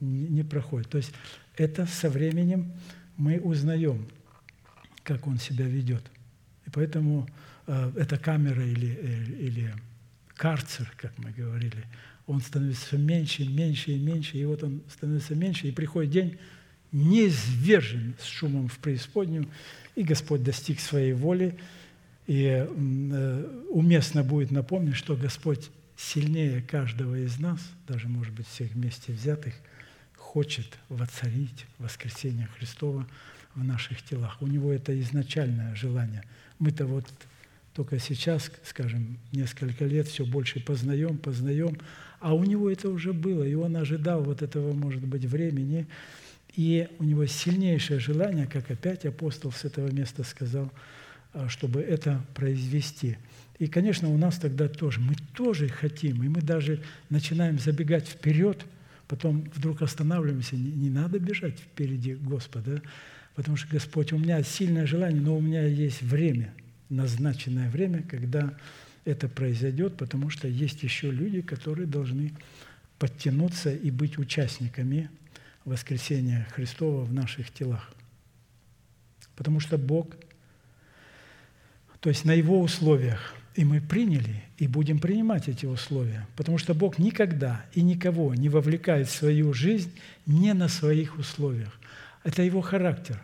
[0.00, 0.88] не, не проходит.
[0.88, 1.12] То есть
[1.56, 2.72] это со временем
[3.16, 4.08] мы узнаем,
[5.04, 6.02] как он себя ведет.
[6.66, 7.28] И поэтому
[7.66, 9.74] э, эта камера или, э, или
[10.36, 11.84] карцер, как мы говорили,
[12.26, 16.38] он становится все меньше, меньше и меньше, и вот он становится меньше, и приходит день,
[16.92, 19.48] неизвержен с шумом в преисподнюю,
[19.94, 21.58] и Господь достиг своей воли.
[22.26, 28.70] И э, уместно будет напомнить, что Господь сильнее каждого из нас, даже, может быть, всех
[28.72, 29.54] вместе взятых,
[30.16, 33.06] хочет воцарить воскресение Христова
[33.54, 34.40] в наших телах.
[34.40, 36.22] У Него это изначальное желание.
[36.58, 37.06] Мы-то вот
[37.74, 41.78] только сейчас, скажем, несколько лет все больше познаем, познаем,
[42.22, 45.86] а у Него это уже было, и Он ожидал вот этого, может быть, времени,
[46.54, 50.70] и у него сильнейшее желание, как опять апостол с этого места сказал,
[51.32, 53.16] а, чтобы это произвести.
[53.58, 58.64] И, конечно, у нас тогда тоже, мы тоже хотим, и мы даже начинаем забегать вперед,
[59.08, 62.82] потом вдруг останавливаемся, не, не надо бежать впереди Господа,
[63.34, 66.52] потому что Господь, у меня сильное желание, но у меня есть время,
[66.90, 68.54] назначенное время, когда
[69.04, 72.32] это произойдет, потому что есть еще люди, которые должны
[72.98, 75.10] подтянуться и быть участниками
[75.64, 77.92] воскресения Христова в наших телах.
[79.36, 80.14] Потому что Бог,
[82.00, 86.26] то есть на Его условиях, и мы приняли, и будем принимать эти условия.
[86.36, 89.92] Потому что Бог никогда и никого не вовлекает в свою жизнь
[90.26, 91.78] не на своих условиях.
[92.24, 93.20] Это Его характер.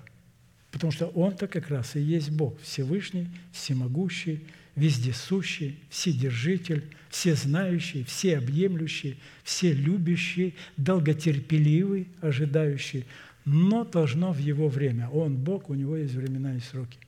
[0.70, 4.46] Потому что Он-то как раз и есть Бог, Всевышний, Всемогущий,
[4.78, 13.06] вездесущий, вседержитель, всезнающий, всеобъемлющий, вселюбящий, долготерпеливый, ожидающий,
[13.44, 15.08] но должно в его время.
[15.10, 16.98] Он Бог, у него есть времена и сроки.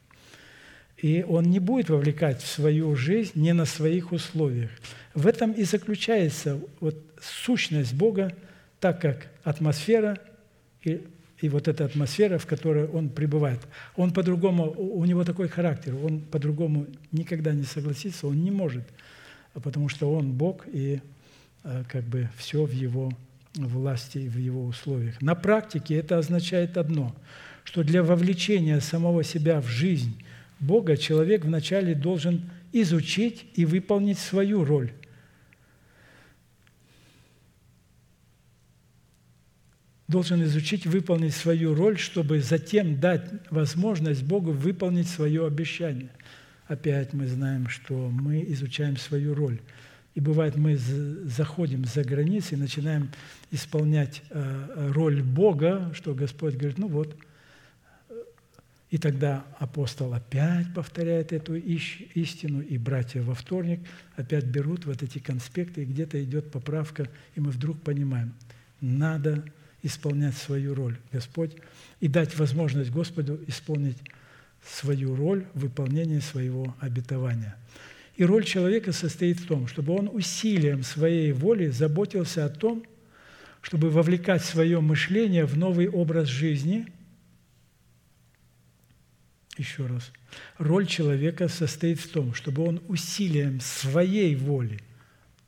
[0.97, 4.71] И он не будет вовлекать в свою жизнь не на своих условиях.
[5.15, 8.35] В этом и заключается вот сущность Бога,
[8.81, 10.19] так как атмосфера
[10.83, 11.07] и
[11.41, 13.61] и вот эта атмосфера, в которой он пребывает.
[13.97, 18.85] Он по-другому, у него такой характер, он по-другому никогда не согласится, он не может,
[19.55, 21.01] потому что он Бог, и
[21.65, 23.13] э, как бы все в его
[23.55, 25.21] власти и в его условиях.
[25.21, 27.15] На практике это означает одно,
[27.65, 30.23] что для вовлечения самого себя в жизнь
[30.61, 34.93] Бога человек вначале должен изучить и выполнить свою роль
[40.11, 46.11] должен изучить, выполнить свою роль, чтобы затем дать возможность Богу выполнить свое обещание.
[46.67, 49.61] Опять мы знаем, что мы изучаем свою роль.
[50.17, 53.11] И бывает, мы заходим за границы и начинаем
[53.53, 57.17] исполнять э, роль Бога, что Господь говорит, ну вот.
[58.91, 63.79] И тогда апостол опять повторяет эту истину, и братья во вторник
[64.17, 68.35] опять берут вот эти конспекты, и где-то идет поправка, и мы вдруг понимаем,
[68.81, 69.45] надо
[69.83, 71.57] исполнять свою роль, Господь,
[72.01, 73.99] и дать возможность Господу исполнить
[74.63, 77.57] свою роль в выполнении своего обетования.
[78.17, 82.85] И роль человека состоит в том, чтобы он усилием своей воли заботился о том,
[83.63, 86.87] чтобы вовлекать свое мышление в новый образ жизни.
[89.57, 90.13] Еще раз.
[90.59, 94.81] Роль человека состоит в том, чтобы он усилием своей воли,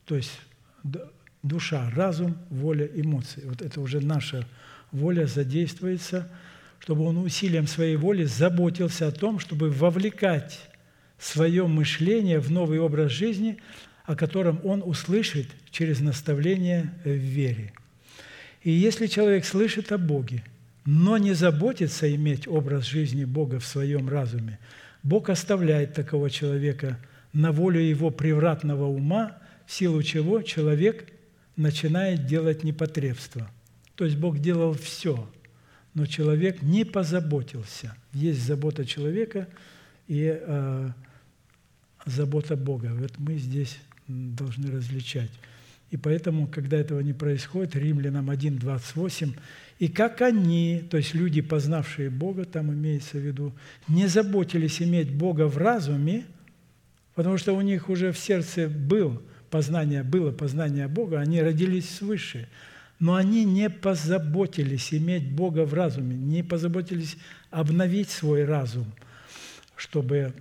[0.05, 0.33] то есть
[1.43, 4.47] душа, разум, воля, эмоции, вот это уже наша
[4.91, 6.29] воля задействуется,
[6.79, 10.61] чтобы он усилием своей воли заботился о том, чтобы вовлекать
[11.19, 13.59] свое мышление в новый образ жизни,
[14.05, 17.73] о котором он услышит через наставление в вере.
[18.63, 20.45] И если человек слышит о Боге,
[20.85, 24.59] но не заботится иметь образ жизни Бога в своем разуме,
[25.03, 26.99] Бог оставляет такого человека
[27.33, 31.09] на волю его превратного ума, в силу чего человек
[31.57, 33.51] начинает делать непотребство.
[33.95, 35.29] То есть Бог делал все,
[35.95, 37.95] но человек не позаботился.
[38.13, 39.49] Есть забота человека,
[40.09, 40.91] и э,
[42.07, 42.93] забота Бога.
[42.95, 45.31] Вот мы здесь должны различать.
[45.91, 49.37] И поэтому, когда этого не происходит, Римлянам 1.28,
[49.79, 53.53] и как они, то есть люди, познавшие Бога, там имеется в виду,
[53.89, 56.25] не заботились иметь Бога в разуме,
[57.15, 59.21] потому что у них уже в сердце был
[59.53, 62.49] познание, было познание Бога, они родились свыше,
[62.99, 67.17] но они не позаботились иметь Бога в разуме, не позаботились
[67.51, 68.87] обновить свой разум,
[69.77, 70.33] чтобы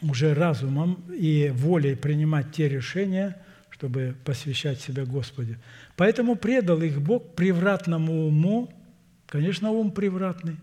[0.00, 3.36] уже разумом и волей принимать те решения,
[3.70, 5.56] чтобы посвящать себя Господу.
[5.96, 8.72] Поэтому предал их Бог превратному уму.
[9.26, 10.56] Конечно, ум превратный.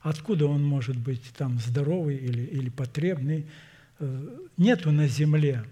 [0.00, 3.46] Откуда он может быть там здоровый или, или потребный?
[3.98, 5.64] Э, нету на земле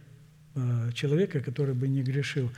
[0.94, 2.50] человека, который бы не грешил.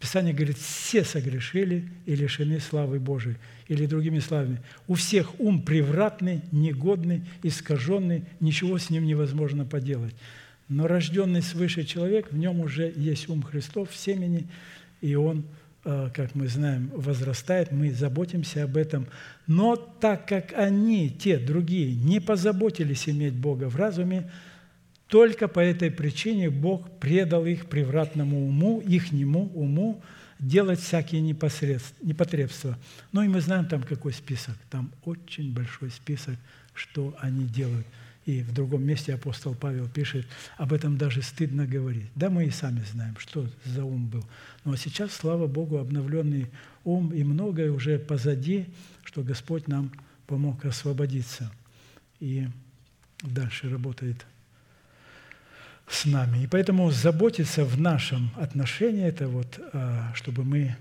[0.00, 3.36] Писание говорит, все согрешили и лишены славы Божией.
[3.68, 10.14] Или другими словами, у всех ум превратный, негодный, искаженный, ничего с ним невозможно поделать.
[10.68, 14.46] Но рожденный свыше человек, в нем уже есть ум Христов в семени,
[15.02, 15.44] и он,
[15.84, 19.06] э, как мы знаем, возрастает, мы заботимся об этом.
[19.46, 24.30] Но так как они, те другие, не позаботились иметь Бога в разуме,
[25.10, 30.00] только по этой причине Бог предал их превратному уму, ихнему уму,
[30.38, 32.78] делать всякие непотребства.
[33.10, 34.54] Ну и мы знаем там какой список.
[34.70, 36.36] Там очень большой список,
[36.74, 37.86] что они делают.
[38.24, 40.26] И в другом месте апостол Павел пишет,
[40.56, 42.10] об этом даже стыдно говорить.
[42.14, 44.24] Да, мы и сами знаем, что за ум был.
[44.64, 46.46] Но сейчас, слава Богу, обновленный
[46.84, 48.66] ум, и многое уже позади,
[49.02, 49.90] что Господь нам
[50.28, 51.50] помог освободиться.
[52.20, 52.46] И
[53.22, 54.24] дальше работает
[55.90, 56.44] с нами.
[56.44, 60.76] И поэтому заботиться в нашем отношении, это вот, а, чтобы мы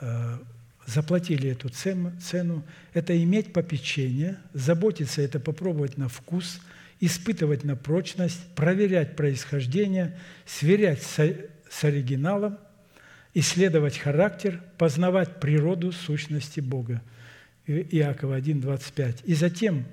[0.00, 0.38] а,
[0.86, 6.60] заплатили эту цену, это иметь попечение, заботиться– это попробовать на вкус,
[7.00, 12.58] испытывать на прочность, проверять происхождение, сверять с оригиналом,
[13.34, 17.02] исследовать характер, познавать природу сущности Бога.
[17.66, 19.22] Иакова 1, 25.
[19.24, 19.84] И затем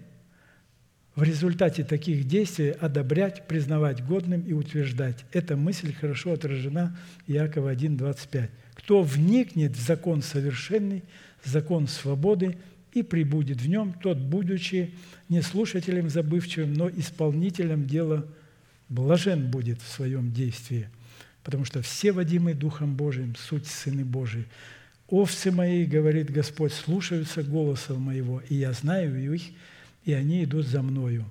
[1.16, 5.26] в результате таких действий одобрять, признавать годным и утверждать.
[5.32, 6.98] Эта мысль хорошо отражена
[7.28, 8.50] Иакова 1.25.
[8.76, 11.04] Кто вникнет в закон совершенный,
[11.44, 12.58] закон свободы,
[12.94, 14.94] и прибудет в нем, тот, будучи
[15.30, 18.26] не слушателем забывчивым, но исполнителем дела,
[18.90, 20.90] блажен будет в своем действии.
[21.44, 24.46] Потому что все водимые Духом Божиим, суть Сыны Божии.
[25.08, 29.42] «Овцы мои,— говорит Господь,— слушаются голоса моего, и я знаю их,
[30.04, 31.26] и они идут за мною.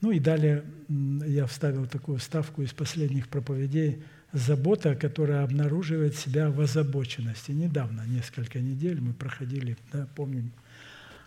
[0.00, 6.60] Ну и далее я вставил такую ставку из последних проповедей «Забота, которая обнаруживает себя в
[6.60, 7.50] озабоченности».
[7.50, 10.52] Недавно, несколько недель мы проходили, да, помним,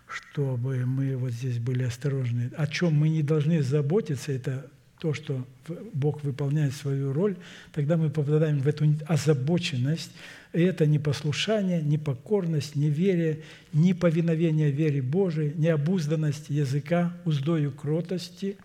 [0.08, 2.52] чтобы мы вот здесь были осторожны.
[2.56, 4.70] О чем мы не должны заботиться, это
[5.04, 5.46] то, что
[5.92, 7.36] Бог выполняет свою роль,
[7.74, 10.12] тогда мы попадаем в эту озабоченность,
[10.54, 13.42] и это непослушание, непокорность, неверие,
[13.74, 18.56] неповиновение вере Божией, необузданность языка, уздою кротости,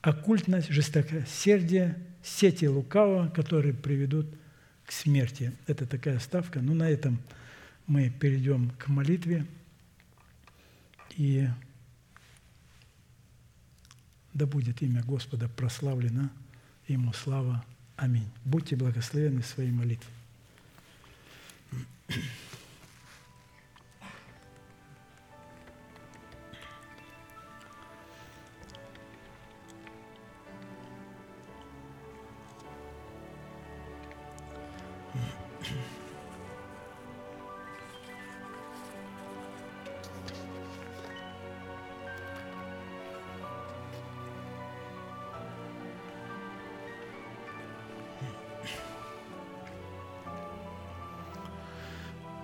[0.00, 4.26] оккультность, жестокосердие, сети лукавого, которые приведут
[4.86, 5.52] к смерти.
[5.66, 6.60] Это такая ставка.
[6.60, 7.18] Ну, на этом
[7.86, 9.44] мы перейдем к молитве.
[11.18, 11.46] И
[14.34, 16.30] да будет имя Господа прославлено
[16.88, 17.64] Ему слава.
[17.96, 18.28] Аминь.
[18.44, 20.19] Будьте благословены своей молитвой.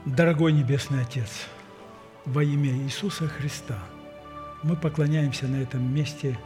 [0.07, 1.49] Дорогой Небесный Отец,
[2.27, 3.77] во имя Иисуса Христа
[4.63, 6.39] мы поклоняемся на этом месте,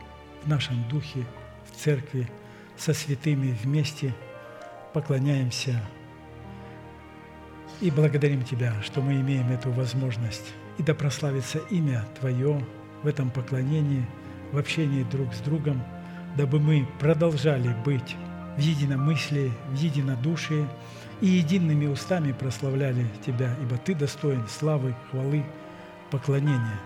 [0.42, 1.26] в нашем духе,
[1.70, 2.26] в церкви,
[2.78, 4.14] со святыми вместе,
[4.94, 5.78] поклоняемся
[7.82, 10.54] и благодарим Тебя, что мы имеем эту возможность.
[10.78, 12.64] И да прославится имя Твое
[13.02, 14.06] в этом поклонении,
[14.52, 15.84] в общении друг с другом,
[16.34, 18.16] дабы мы продолжали быть
[18.56, 20.66] в единомыслии, в единодушии–
[21.20, 25.44] и едиными устами прославляли Тебя, ибо Ты достоин славы, хвалы,
[26.10, 26.80] поклонения.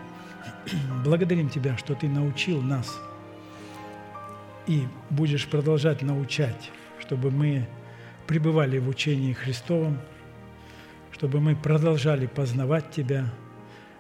[1.05, 2.99] Благодарим Тебя, что Ты научил нас
[4.67, 7.67] и будешь продолжать научать, чтобы мы
[8.27, 9.99] пребывали в учении Христовом,
[11.13, 13.33] чтобы мы продолжали познавать Тебя,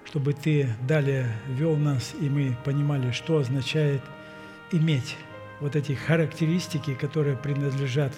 [0.05, 4.02] чтобы Ты далее вел нас, и мы понимали, что означает
[4.73, 5.16] иметь
[5.61, 8.12] вот эти характеристики, которые принадлежат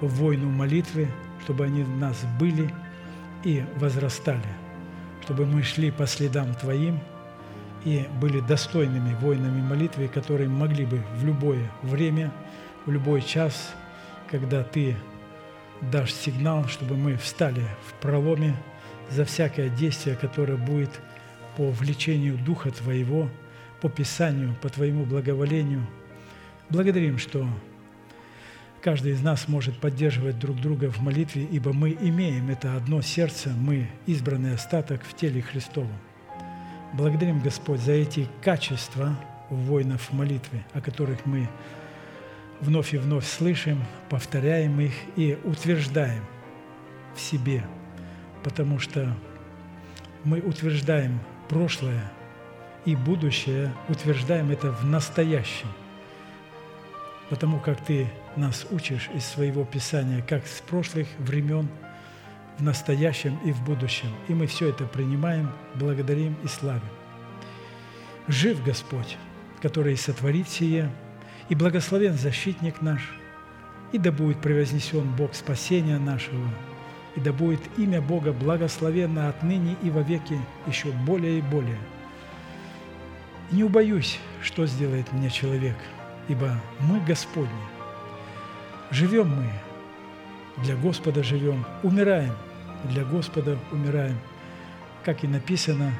[0.00, 1.08] в войну молитвы,
[1.42, 2.72] чтобы они в нас были
[3.44, 4.48] и возрастали,
[5.22, 7.00] чтобы мы шли по следам Твоим
[7.84, 12.32] и были достойными воинами молитвы, которые могли бы в любое время,
[12.86, 13.74] в любой час,
[14.30, 14.96] когда Ты
[15.80, 18.56] дашь сигнал, чтобы мы встали в проломе
[19.10, 21.00] за всякое действие, которое будет
[21.56, 23.28] по влечению Духа Твоего,
[23.80, 25.86] по Писанию, по Твоему благоволению.
[26.68, 27.48] Благодарим, что
[28.80, 33.50] Каждый из нас может поддерживать друг друга в молитве, ибо мы имеем это одно сердце,
[33.50, 35.98] мы избранный остаток в теле Христовом.
[36.92, 39.18] Благодарим, Господь, за эти качества
[39.50, 41.48] воинов молитвы, о которых мы
[42.60, 46.24] вновь и вновь слышим, повторяем их и утверждаем
[47.16, 47.64] в себе,
[48.44, 49.12] потому что
[50.22, 51.18] мы утверждаем
[51.48, 52.12] прошлое
[52.84, 55.68] и будущее, утверждаем это в настоящем,
[57.28, 58.06] потому как Ты
[58.38, 61.68] нас учишь из своего Писания, как с прошлых времен,
[62.58, 64.08] в настоящем и в будущем.
[64.28, 66.82] И мы все это принимаем, благодарим и славим.
[68.26, 69.16] Жив Господь,
[69.60, 70.90] который сотворит сие,
[71.48, 73.14] и благословен защитник наш,
[73.92, 76.48] и да будет превознесен Бог спасения нашего,
[77.16, 81.78] и да будет имя Бога благословенно отныне и вовеки еще более и более.
[83.50, 85.76] Не убоюсь, что сделает мне человек,
[86.28, 87.48] ибо мы Господни–
[88.90, 89.44] Живем мы,
[90.64, 92.32] для Господа живем, умираем,
[92.84, 94.18] для Господа умираем.
[95.04, 95.92] Как и написано,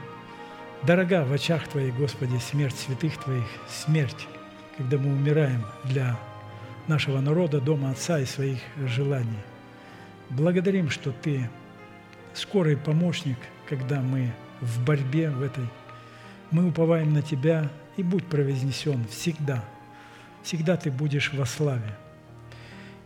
[0.84, 4.26] дорога в очах Твоих, Господи, смерть святых Твоих, смерть,
[4.78, 6.18] когда мы умираем для
[6.86, 9.38] нашего народа, дома Отца и своих желаний.
[10.30, 11.50] Благодарим, что Ты
[12.32, 13.38] скорый помощник,
[13.68, 14.32] когда мы
[14.62, 15.68] в борьбе в этой.
[16.50, 19.62] Мы уповаем на Тебя, и будь провознесен всегда.
[20.42, 21.94] Всегда Ты будешь во славе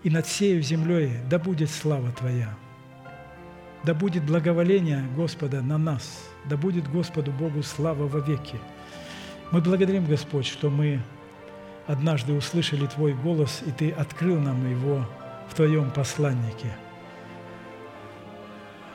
[0.03, 2.55] и над сею землей да будет слава Твоя.
[3.85, 8.59] Да будет благоволение Господа на нас, да будет Господу Богу слава во веки.
[9.51, 11.01] Мы благодарим, Господь, что мы
[11.87, 15.07] однажды услышали Твой голос, и Ты открыл нам его
[15.49, 16.73] в Твоем посланнике,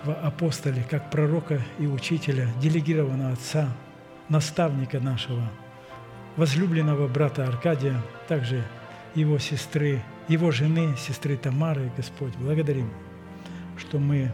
[0.04, 3.70] в апостоле, как пророка и учителя, делегированного Отца,
[4.30, 5.44] наставника нашего,
[6.38, 8.64] возлюбленного брата Аркадия, также
[9.16, 12.90] его сестры его жены, сестры Тамары, Господь, благодарим,
[13.78, 14.32] что мы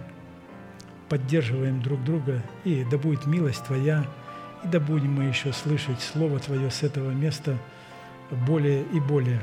[1.07, 4.05] поддерживаем друг друга, и да будет милость Твоя,
[4.63, 7.57] и да будем мы еще слышать Слово Твое с этого места
[8.47, 9.39] более и более.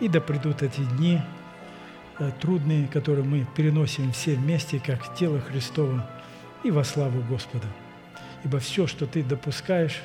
[0.00, 1.20] И да придут эти дни
[2.18, 6.08] э, трудные, которые мы переносим все вместе, как тело Христово,
[6.64, 7.66] и во славу Господа.
[8.44, 10.00] Ибо все, что Ты допускаешь,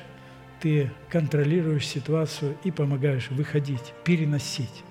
[0.59, 4.83] Ты контролируешь ситуацию и помогаешь выходить, переносить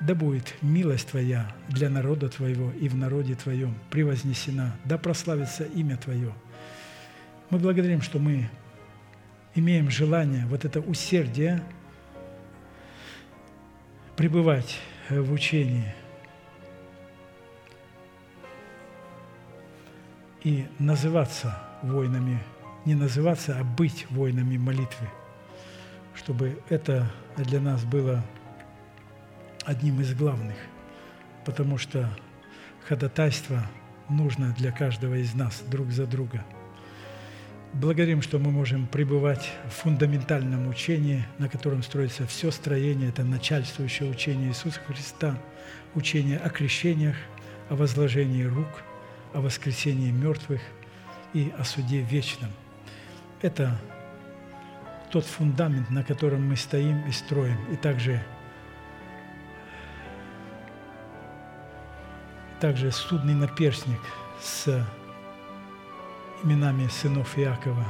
[0.00, 5.96] да будет милость Твоя для народа Твоего и в народе Твоем превознесена, да прославится имя
[5.96, 6.32] Твое.
[7.50, 8.50] Мы благодарим, что мы
[9.54, 11.62] имеем желание, вот это усердие
[14.16, 15.94] пребывать в учении
[20.42, 22.38] и называться воинами,
[22.84, 25.08] не называться, а быть воинами молитвы,
[26.14, 28.22] чтобы это для нас было
[29.64, 30.56] одним из главных,
[31.44, 32.08] потому что
[32.88, 33.64] ходатайство
[34.08, 36.44] нужно для каждого из нас друг за друга.
[37.72, 43.08] Благодарим, что мы можем пребывать в фундаментальном учении, на котором строится все строение.
[43.08, 45.36] Это начальствующее учение Иисуса Христа,
[45.94, 47.16] учение о крещениях,
[47.68, 48.68] о возложении рук,
[49.32, 50.60] о воскресении мертвых
[51.32, 52.50] и о суде вечном.
[53.42, 53.76] Это
[55.10, 57.58] тот фундамент, на котором мы стоим и строим.
[57.72, 58.22] И также,
[62.64, 64.00] также судный наперстник
[64.40, 64.82] с
[66.42, 67.84] именами сынов Иакова,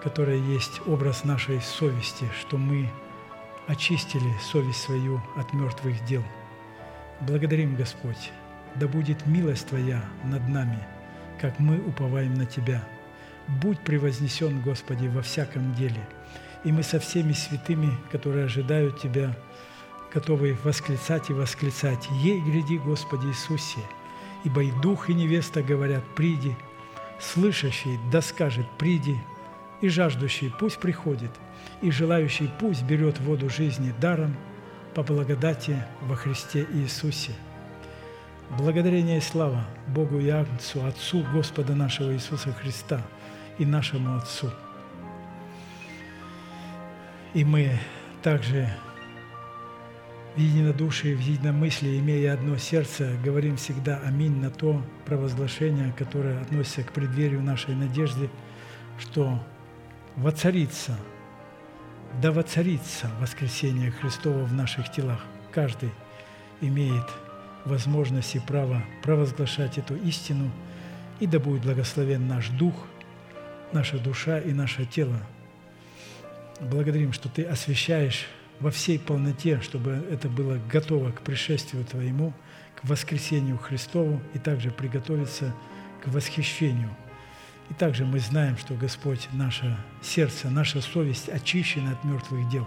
[0.00, 2.88] которая есть образ нашей совести, что мы
[3.66, 6.22] очистили совесть свою от мертвых дел.
[7.20, 8.30] Благодарим, Господь,
[8.76, 10.78] да будет милость Твоя над нами,
[11.40, 12.86] как мы уповаем на Тебя–
[13.48, 16.06] будь превознесен, Господи, во всяком деле.
[16.64, 19.34] И мы со всеми святыми, которые ожидают Тебя,
[20.12, 22.08] готовы восклицать и восклицать.
[22.10, 23.80] Ей гряди, Господи Иисусе,
[24.44, 26.54] ибо и Дух, и невеста говорят, приди,
[27.20, 29.16] слышащий да скажет, приди,
[29.80, 31.30] и жаждущий пусть приходит,
[31.82, 34.36] и желающий пусть берет воду жизни даром
[34.94, 37.32] по благодати во Христе Иисусе.
[38.50, 43.02] Благодарение и слава Богу и Агнцу, Отцу Господа нашего Иисуса Христа–
[43.58, 44.50] и нашему Отцу.
[47.34, 47.78] И мы
[48.22, 48.72] также
[50.38, 56.84] в единодушии, в единомыслии, имея одно сердце, говорим всегда «Аминь» на то провозглашение, которое относится
[56.84, 58.30] к преддверию нашей надежды,
[59.00, 59.42] что
[60.14, 60.96] воцарится,
[62.22, 65.24] да воцарится воскресение Христова в наших телах.
[65.50, 65.90] Каждый
[66.60, 67.06] имеет
[67.64, 70.52] возможность и право провозглашать эту истину,
[71.18, 72.86] и да будет благословен наш Дух–
[73.72, 75.20] наша душа и наше тело.
[76.60, 78.28] Благодарим, что Ты освещаешь
[78.60, 82.32] во всей полноте, чтобы это было готово к пришествию Твоему,
[82.74, 85.54] к воскресению Христову и также приготовиться
[86.02, 86.90] к восхищению.
[87.70, 92.66] И также мы знаем, что Господь, наше сердце, наша совесть очищена от мертвых дел.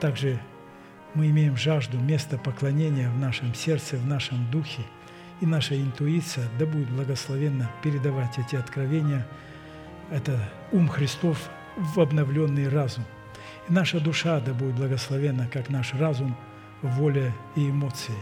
[0.00, 0.40] Также
[1.14, 4.82] мы имеем жажду, место поклонения в нашем сердце, в нашем духе,
[5.40, 9.26] и наша интуиция да будет благословенно передавать эти откровения–
[10.10, 10.38] это
[10.70, 13.04] ум Христов в обновленный разум.
[13.68, 16.36] И наша душа да будет благословена, как наш разум,
[16.82, 18.14] воля и эмоции.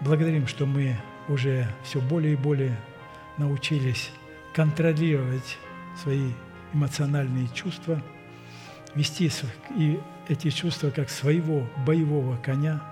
[0.00, 0.96] Благодарим, что мы
[1.28, 2.76] уже все более и более
[3.38, 4.10] научились
[4.54, 5.58] контролировать
[6.00, 6.32] свои
[6.72, 8.02] эмоциональные чувства,
[8.94, 9.30] вести
[9.76, 12.82] и эти чувства как своего боевого коня.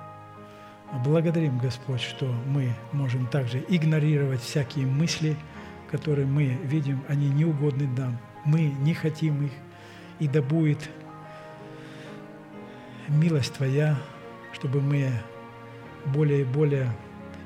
[1.05, 5.37] Благодарим, Господь, что мы можем также игнорировать всякие мысли–
[5.91, 8.17] которые мы видим, они не угодны нам.
[8.45, 9.53] Мы не хотим их.
[10.21, 10.89] И да будет
[13.11, 13.97] милость Твоя,
[14.53, 15.11] чтобы мы
[16.07, 16.91] более и более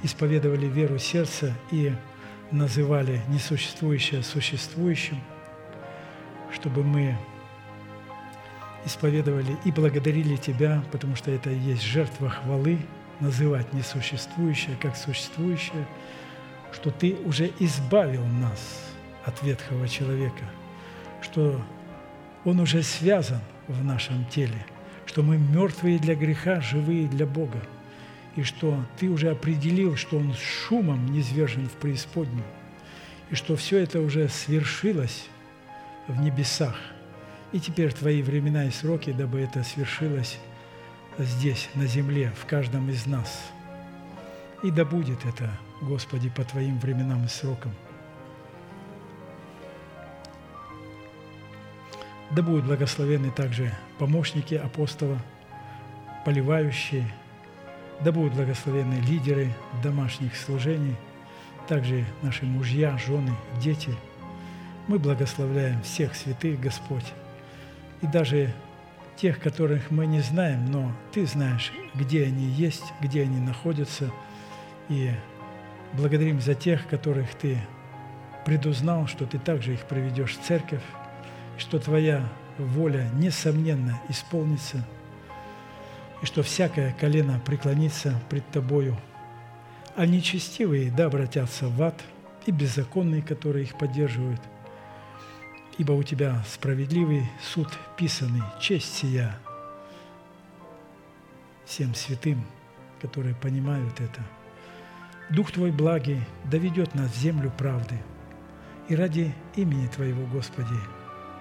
[0.03, 1.93] исповедовали веру сердца и
[2.51, 5.19] называли несуществующее существующим,
[6.53, 7.17] чтобы мы
[8.85, 12.79] исповедовали и благодарили Тебя, потому что это и есть жертва хвалы,
[13.21, 15.87] называть несуществующее как существующее–
[16.75, 18.93] что Ты уже избавил нас
[19.25, 20.45] от ветхого человека,
[21.23, 21.61] что
[22.45, 24.67] он уже связан в нашем теле,
[25.15, 27.63] что мы мертвые для греха, живые для Бога,
[28.35, 32.43] и что Ты уже определил, что он с шумом низвержен в преисподнюю,
[33.31, 35.29] и что все это уже свершилось
[36.09, 36.77] в небесах.
[37.53, 40.41] И теперь Твои времена и сроки, дабы это свершилось
[41.17, 43.53] здесь, на земле, в каждом из нас.
[44.65, 45.49] И да будет это
[45.81, 47.71] Господи, по Твоим временам и срокам.
[52.35, 55.19] Да будут благословены также помощники апостола,
[56.25, 57.07] поливающие,
[58.01, 59.55] да будут благословены лидеры
[59.85, 60.97] домашних служений,
[61.69, 63.31] также наши мужья, жены,
[63.63, 63.95] дети.
[64.89, 67.13] Мы благословляем всех святых, Господь,
[68.03, 68.53] и даже
[69.17, 74.11] тех, которых мы не знаем, но Ты знаешь, где они есть, где они находятся,
[74.89, 75.13] и
[75.93, 77.57] Благодарим за тех, которых Ты
[78.45, 80.83] предузнал, что Ты также их проведешь в церковь,
[81.59, 82.29] что Твоя
[82.59, 84.87] воля, несомненно, исполнится,
[86.23, 88.97] и что всякое колено преклонится пред Тобою,
[89.97, 92.03] а нечестивые да обратятся в ад,
[92.47, 94.41] и беззаконные, которые их поддерживают.
[95.79, 99.35] Ибо у Тебя справедливый суд писанный, честь сия
[101.65, 102.45] всем святым,
[103.01, 104.21] которые понимают это–
[105.31, 107.99] Дух Твой благий доведет нас в землю правды.
[108.89, 110.75] И ради имени Твоего, Господи,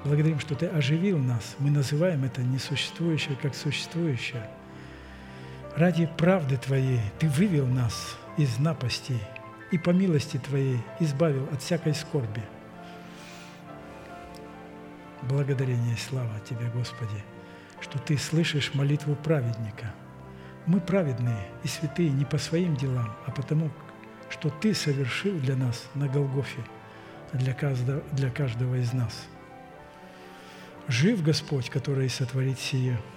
[0.04, 1.56] благодарим, что Ты оживил нас.
[1.60, 4.50] Мы называем это несуществующее как существующее.
[5.76, 9.22] Ради правды Твоей Ты вывел нас из напастей
[9.72, 12.44] и по милости Твоей избавил от всякой скорби.
[15.24, 17.24] Благодарение и слава Тебе, Господи,
[17.82, 19.94] что Ты слышишь молитву праведника.
[20.66, 23.72] Мы праведные и святые не по своим делам, а потому,
[24.30, 26.64] что Ты совершил для нас на Голгофе,
[27.34, 29.28] для каждого, для каждого из нас.
[30.88, 33.00] Жив Господь, который сотворит сие–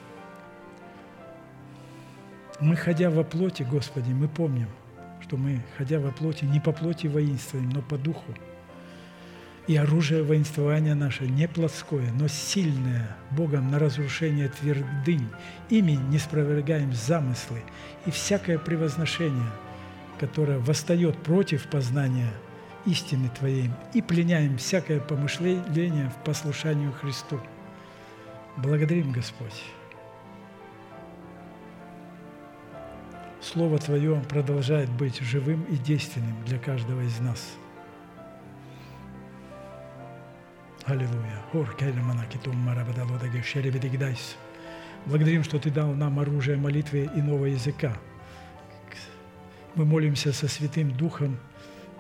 [2.59, 4.69] мы, ходя во плоти, Господи, мы помним,
[5.21, 8.35] что мы, ходя во плоти, не по плоти воинствуем, но по духу.
[9.67, 15.29] И оружие воинствования наше не плотское, но сильное, Богом на разрушение твердынь.
[15.69, 17.63] Ими не спровергаем замыслы
[18.07, 19.51] и всякое превозношение,
[20.19, 22.31] которое восстает против познания
[22.87, 27.39] истины Твоей, и пленяем всякое помышление в послушанию Христу.
[28.57, 29.65] Благодарим, Господь.
[33.43, 37.55] Слово Твое продолжает быть живым и действенным для каждого из нас.
[40.85, 41.43] Аллилуйя.
[45.05, 47.97] Благодарим, что Ты дал нам оружие молитвы иного языка.
[49.75, 51.39] Мы молимся со Святым Духом,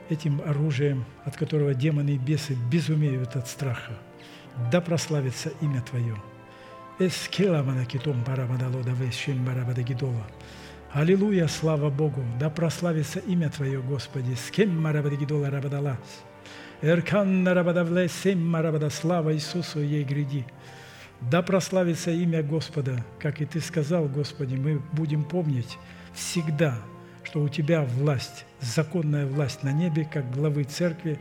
[0.08, 3.92] этим оружием, от которого демоны и бесы безумеют от страха.
[4.72, 6.16] Да прославится имя Твое.
[6.98, 10.26] Эскела манакитом барабадалода вещим барабадагидола.
[10.92, 12.24] Аллилуйя, слава Богу!
[12.40, 14.32] Да прославится имя Твое, Господи!
[14.32, 15.98] С кем марабадагидола рабадала?
[16.80, 20.46] Эркан нарабадавле сем марабада, слава Иисусу ей гряди!
[21.20, 25.76] Да прославится имя Господа, как и Ты сказал, Господи, мы будем помнить
[26.14, 26.78] всегда,
[27.24, 31.18] что у Тебя власть, законная власть на небе, как главы церкви,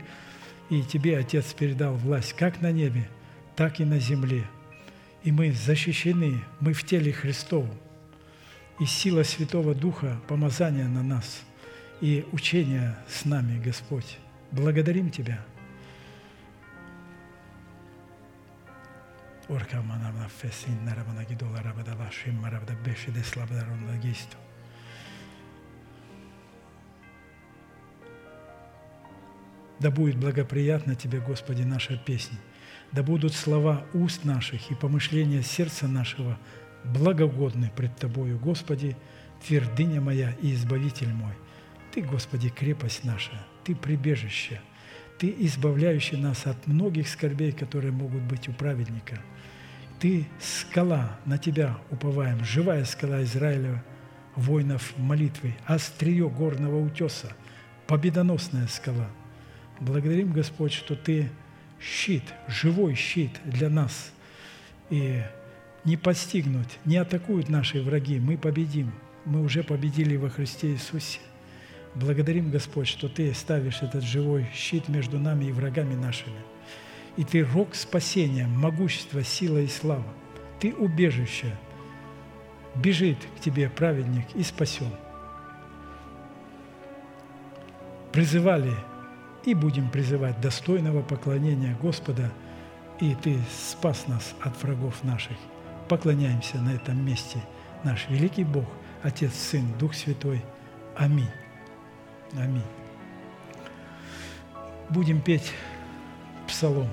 [0.70, 3.10] и Тебе Отец передал власть как на небе,
[3.56, 4.46] так и на земле.
[5.26, 7.76] И мы защищены, мы в теле Христовом,
[8.78, 11.42] и сила Святого Духа, помазания на нас
[12.00, 14.18] и учения с нами, Господь.
[14.52, 15.44] Благодарим Тебя.
[19.48, 24.36] Орка манавна фесин наравна гидола рабадала шим маравда беши де слабдарон лагисту.
[29.80, 32.38] Да будет благоприятна Тебе, Господи, наша песня.
[32.92, 36.38] Да будут слова уст наших и помышления сердца нашего–
[36.86, 38.96] благогодны пред Тобою, Господи,
[39.46, 41.34] твердыня моя и избавитель мой.
[41.92, 43.32] Ты, Господи, крепость наша,
[43.64, 44.60] Ты прибежище,
[45.18, 49.18] Ты избавляющий нас от многих скорбей, которые могут быть у праведника.
[49.98, 53.84] Ты скала, на Тебя уповаем, живая скала Израиля,
[54.34, 57.32] воинов молитвы, острие горного утеса,
[57.86, 59.08] победоносная скала.
[59.80, 61.30] Благодарим, Господь, что Ты
[61.80, 64.12] щит, живой щит для нас.
[64.90, 65.22] И
[65.84, 68.92] не постигнуть, не атакуют наши враги, мы победим.
[69.24, 71.20] Мы уже победили во Христе Иисусе.
[71.94, 76.38] Благодарим, Господь, что Ты ставишь этот живой щит между нами и врагами нашими.
[77.16, 80.06] И Ты рог спасения, могущество, сила и слава.
[80.60, 81.56] Ты убежище.
[82.74, 84.90] Бежит к Тебе праведник и спасен.
[88.12, 88.72] Призывали
[89.46, 92.30] и будем призывать достойного поклонения Господа,
[93.00, 95.36] и Ты спас нас от врагов наших–
[95.88, 97.38] поклоняемся на этом месте.
[97.84, 98.66] Наш великий Бог,
[99.02, 100.42] Отец, Сын, Дух Святой.
[100.96, 101.30] Аминь.
[102.36, 102.62] Аминь.
[104.88, 105.52] Будем петь
[106.46, 106.88] псалом.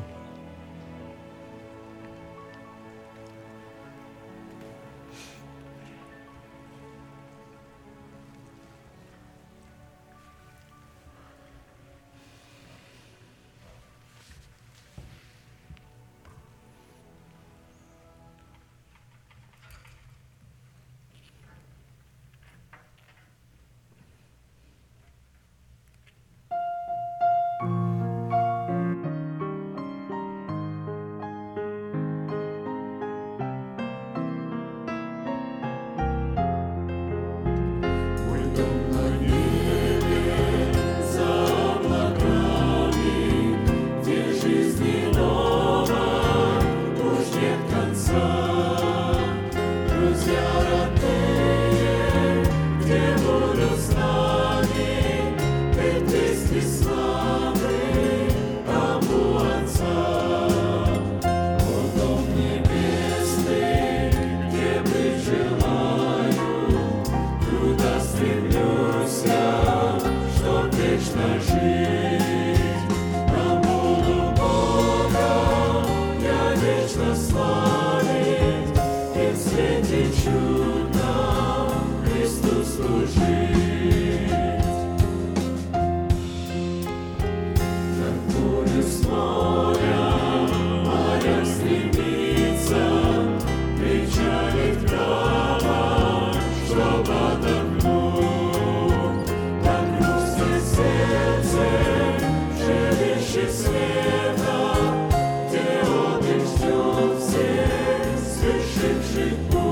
[108.84, 109.63] Еще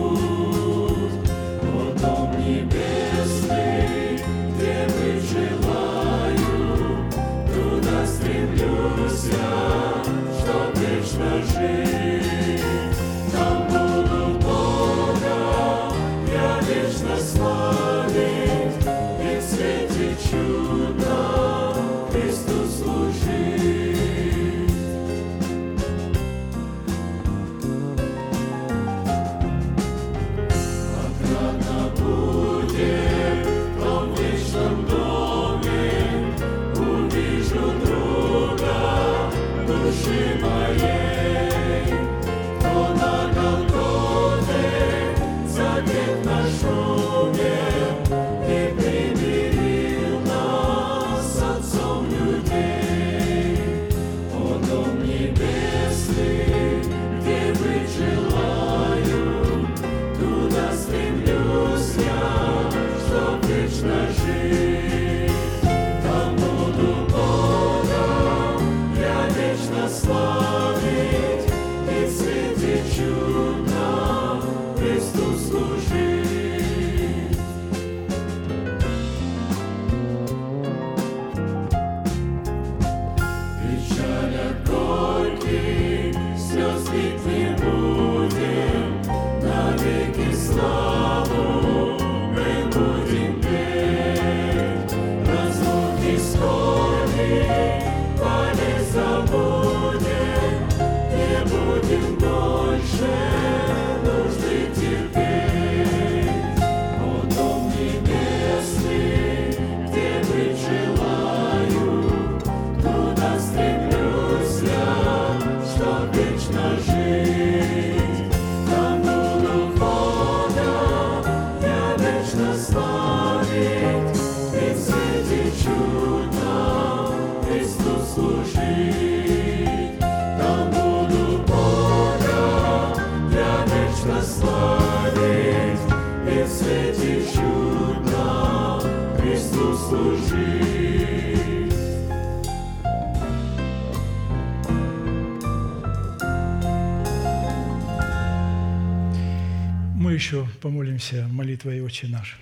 [150.62, 152.40] помолимся молитвой «Отче наш».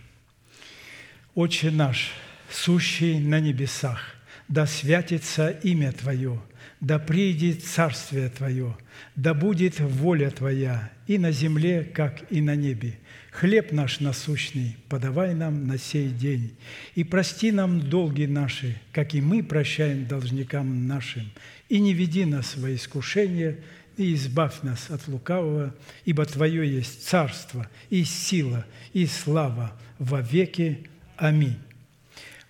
[1.34, 2.12] «Отче наш,
[2.52, 4.16] сущий на небесах,
[4.50, 6.42] да святится имя Твое,
[6.82, 8.78] да придет Царствие Твое,
[9.16, 13.00] да будет воля Твоя и на земле, как и на небе.
[13.32, 16.56] Хлеб наш насущный подавай нам на сей день,
[16.96, 21.30] и прости нам долги наши, как и мы прощаем должникам нашим,
[21.70, 23.60] и не веди нас во искушение,
[24.00, 30.88] и избавь нас от лукавого, ибо Твое есть царство и сила и слава во веки.
[31.18, 31.60] Аминь.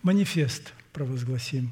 [0.03, 1.71] Манифест провозгласим.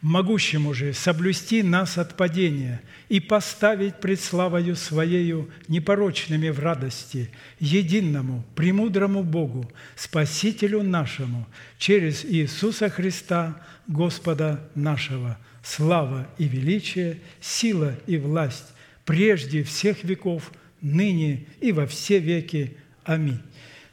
[0.00, 2.80] Могущему же соблюсти нас от падения
[3.10, 7.30] и поставить пред славою Своею непорочными в радости,
[7.60, 11.46] единому, премудрому Богу, Спасителю нашему,
[11.76, 18.72] через Иисуса Христа, Господа нашего, слава и величие, сила и власть
[19.08, 20.52] прежде всех веков,
[20.82, 22.76] ныне и во все веки.
[23.04, 23.40] Аминь.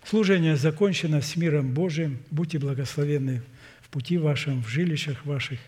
[0.03, 2.19] Служение закончено с миром Божиим.
[2.31, 3.41] Будьте благословенны
[3.81, 5.59] в пути вашем, в жилищах ваших.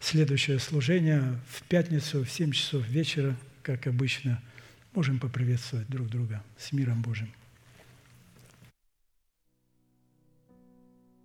[0.00, 4.42] Следующее служение в пятницу в 7 часов вечера, как обычно.
[4.92, 7.30] Можем поприветствовать друг друга с миром Божиим.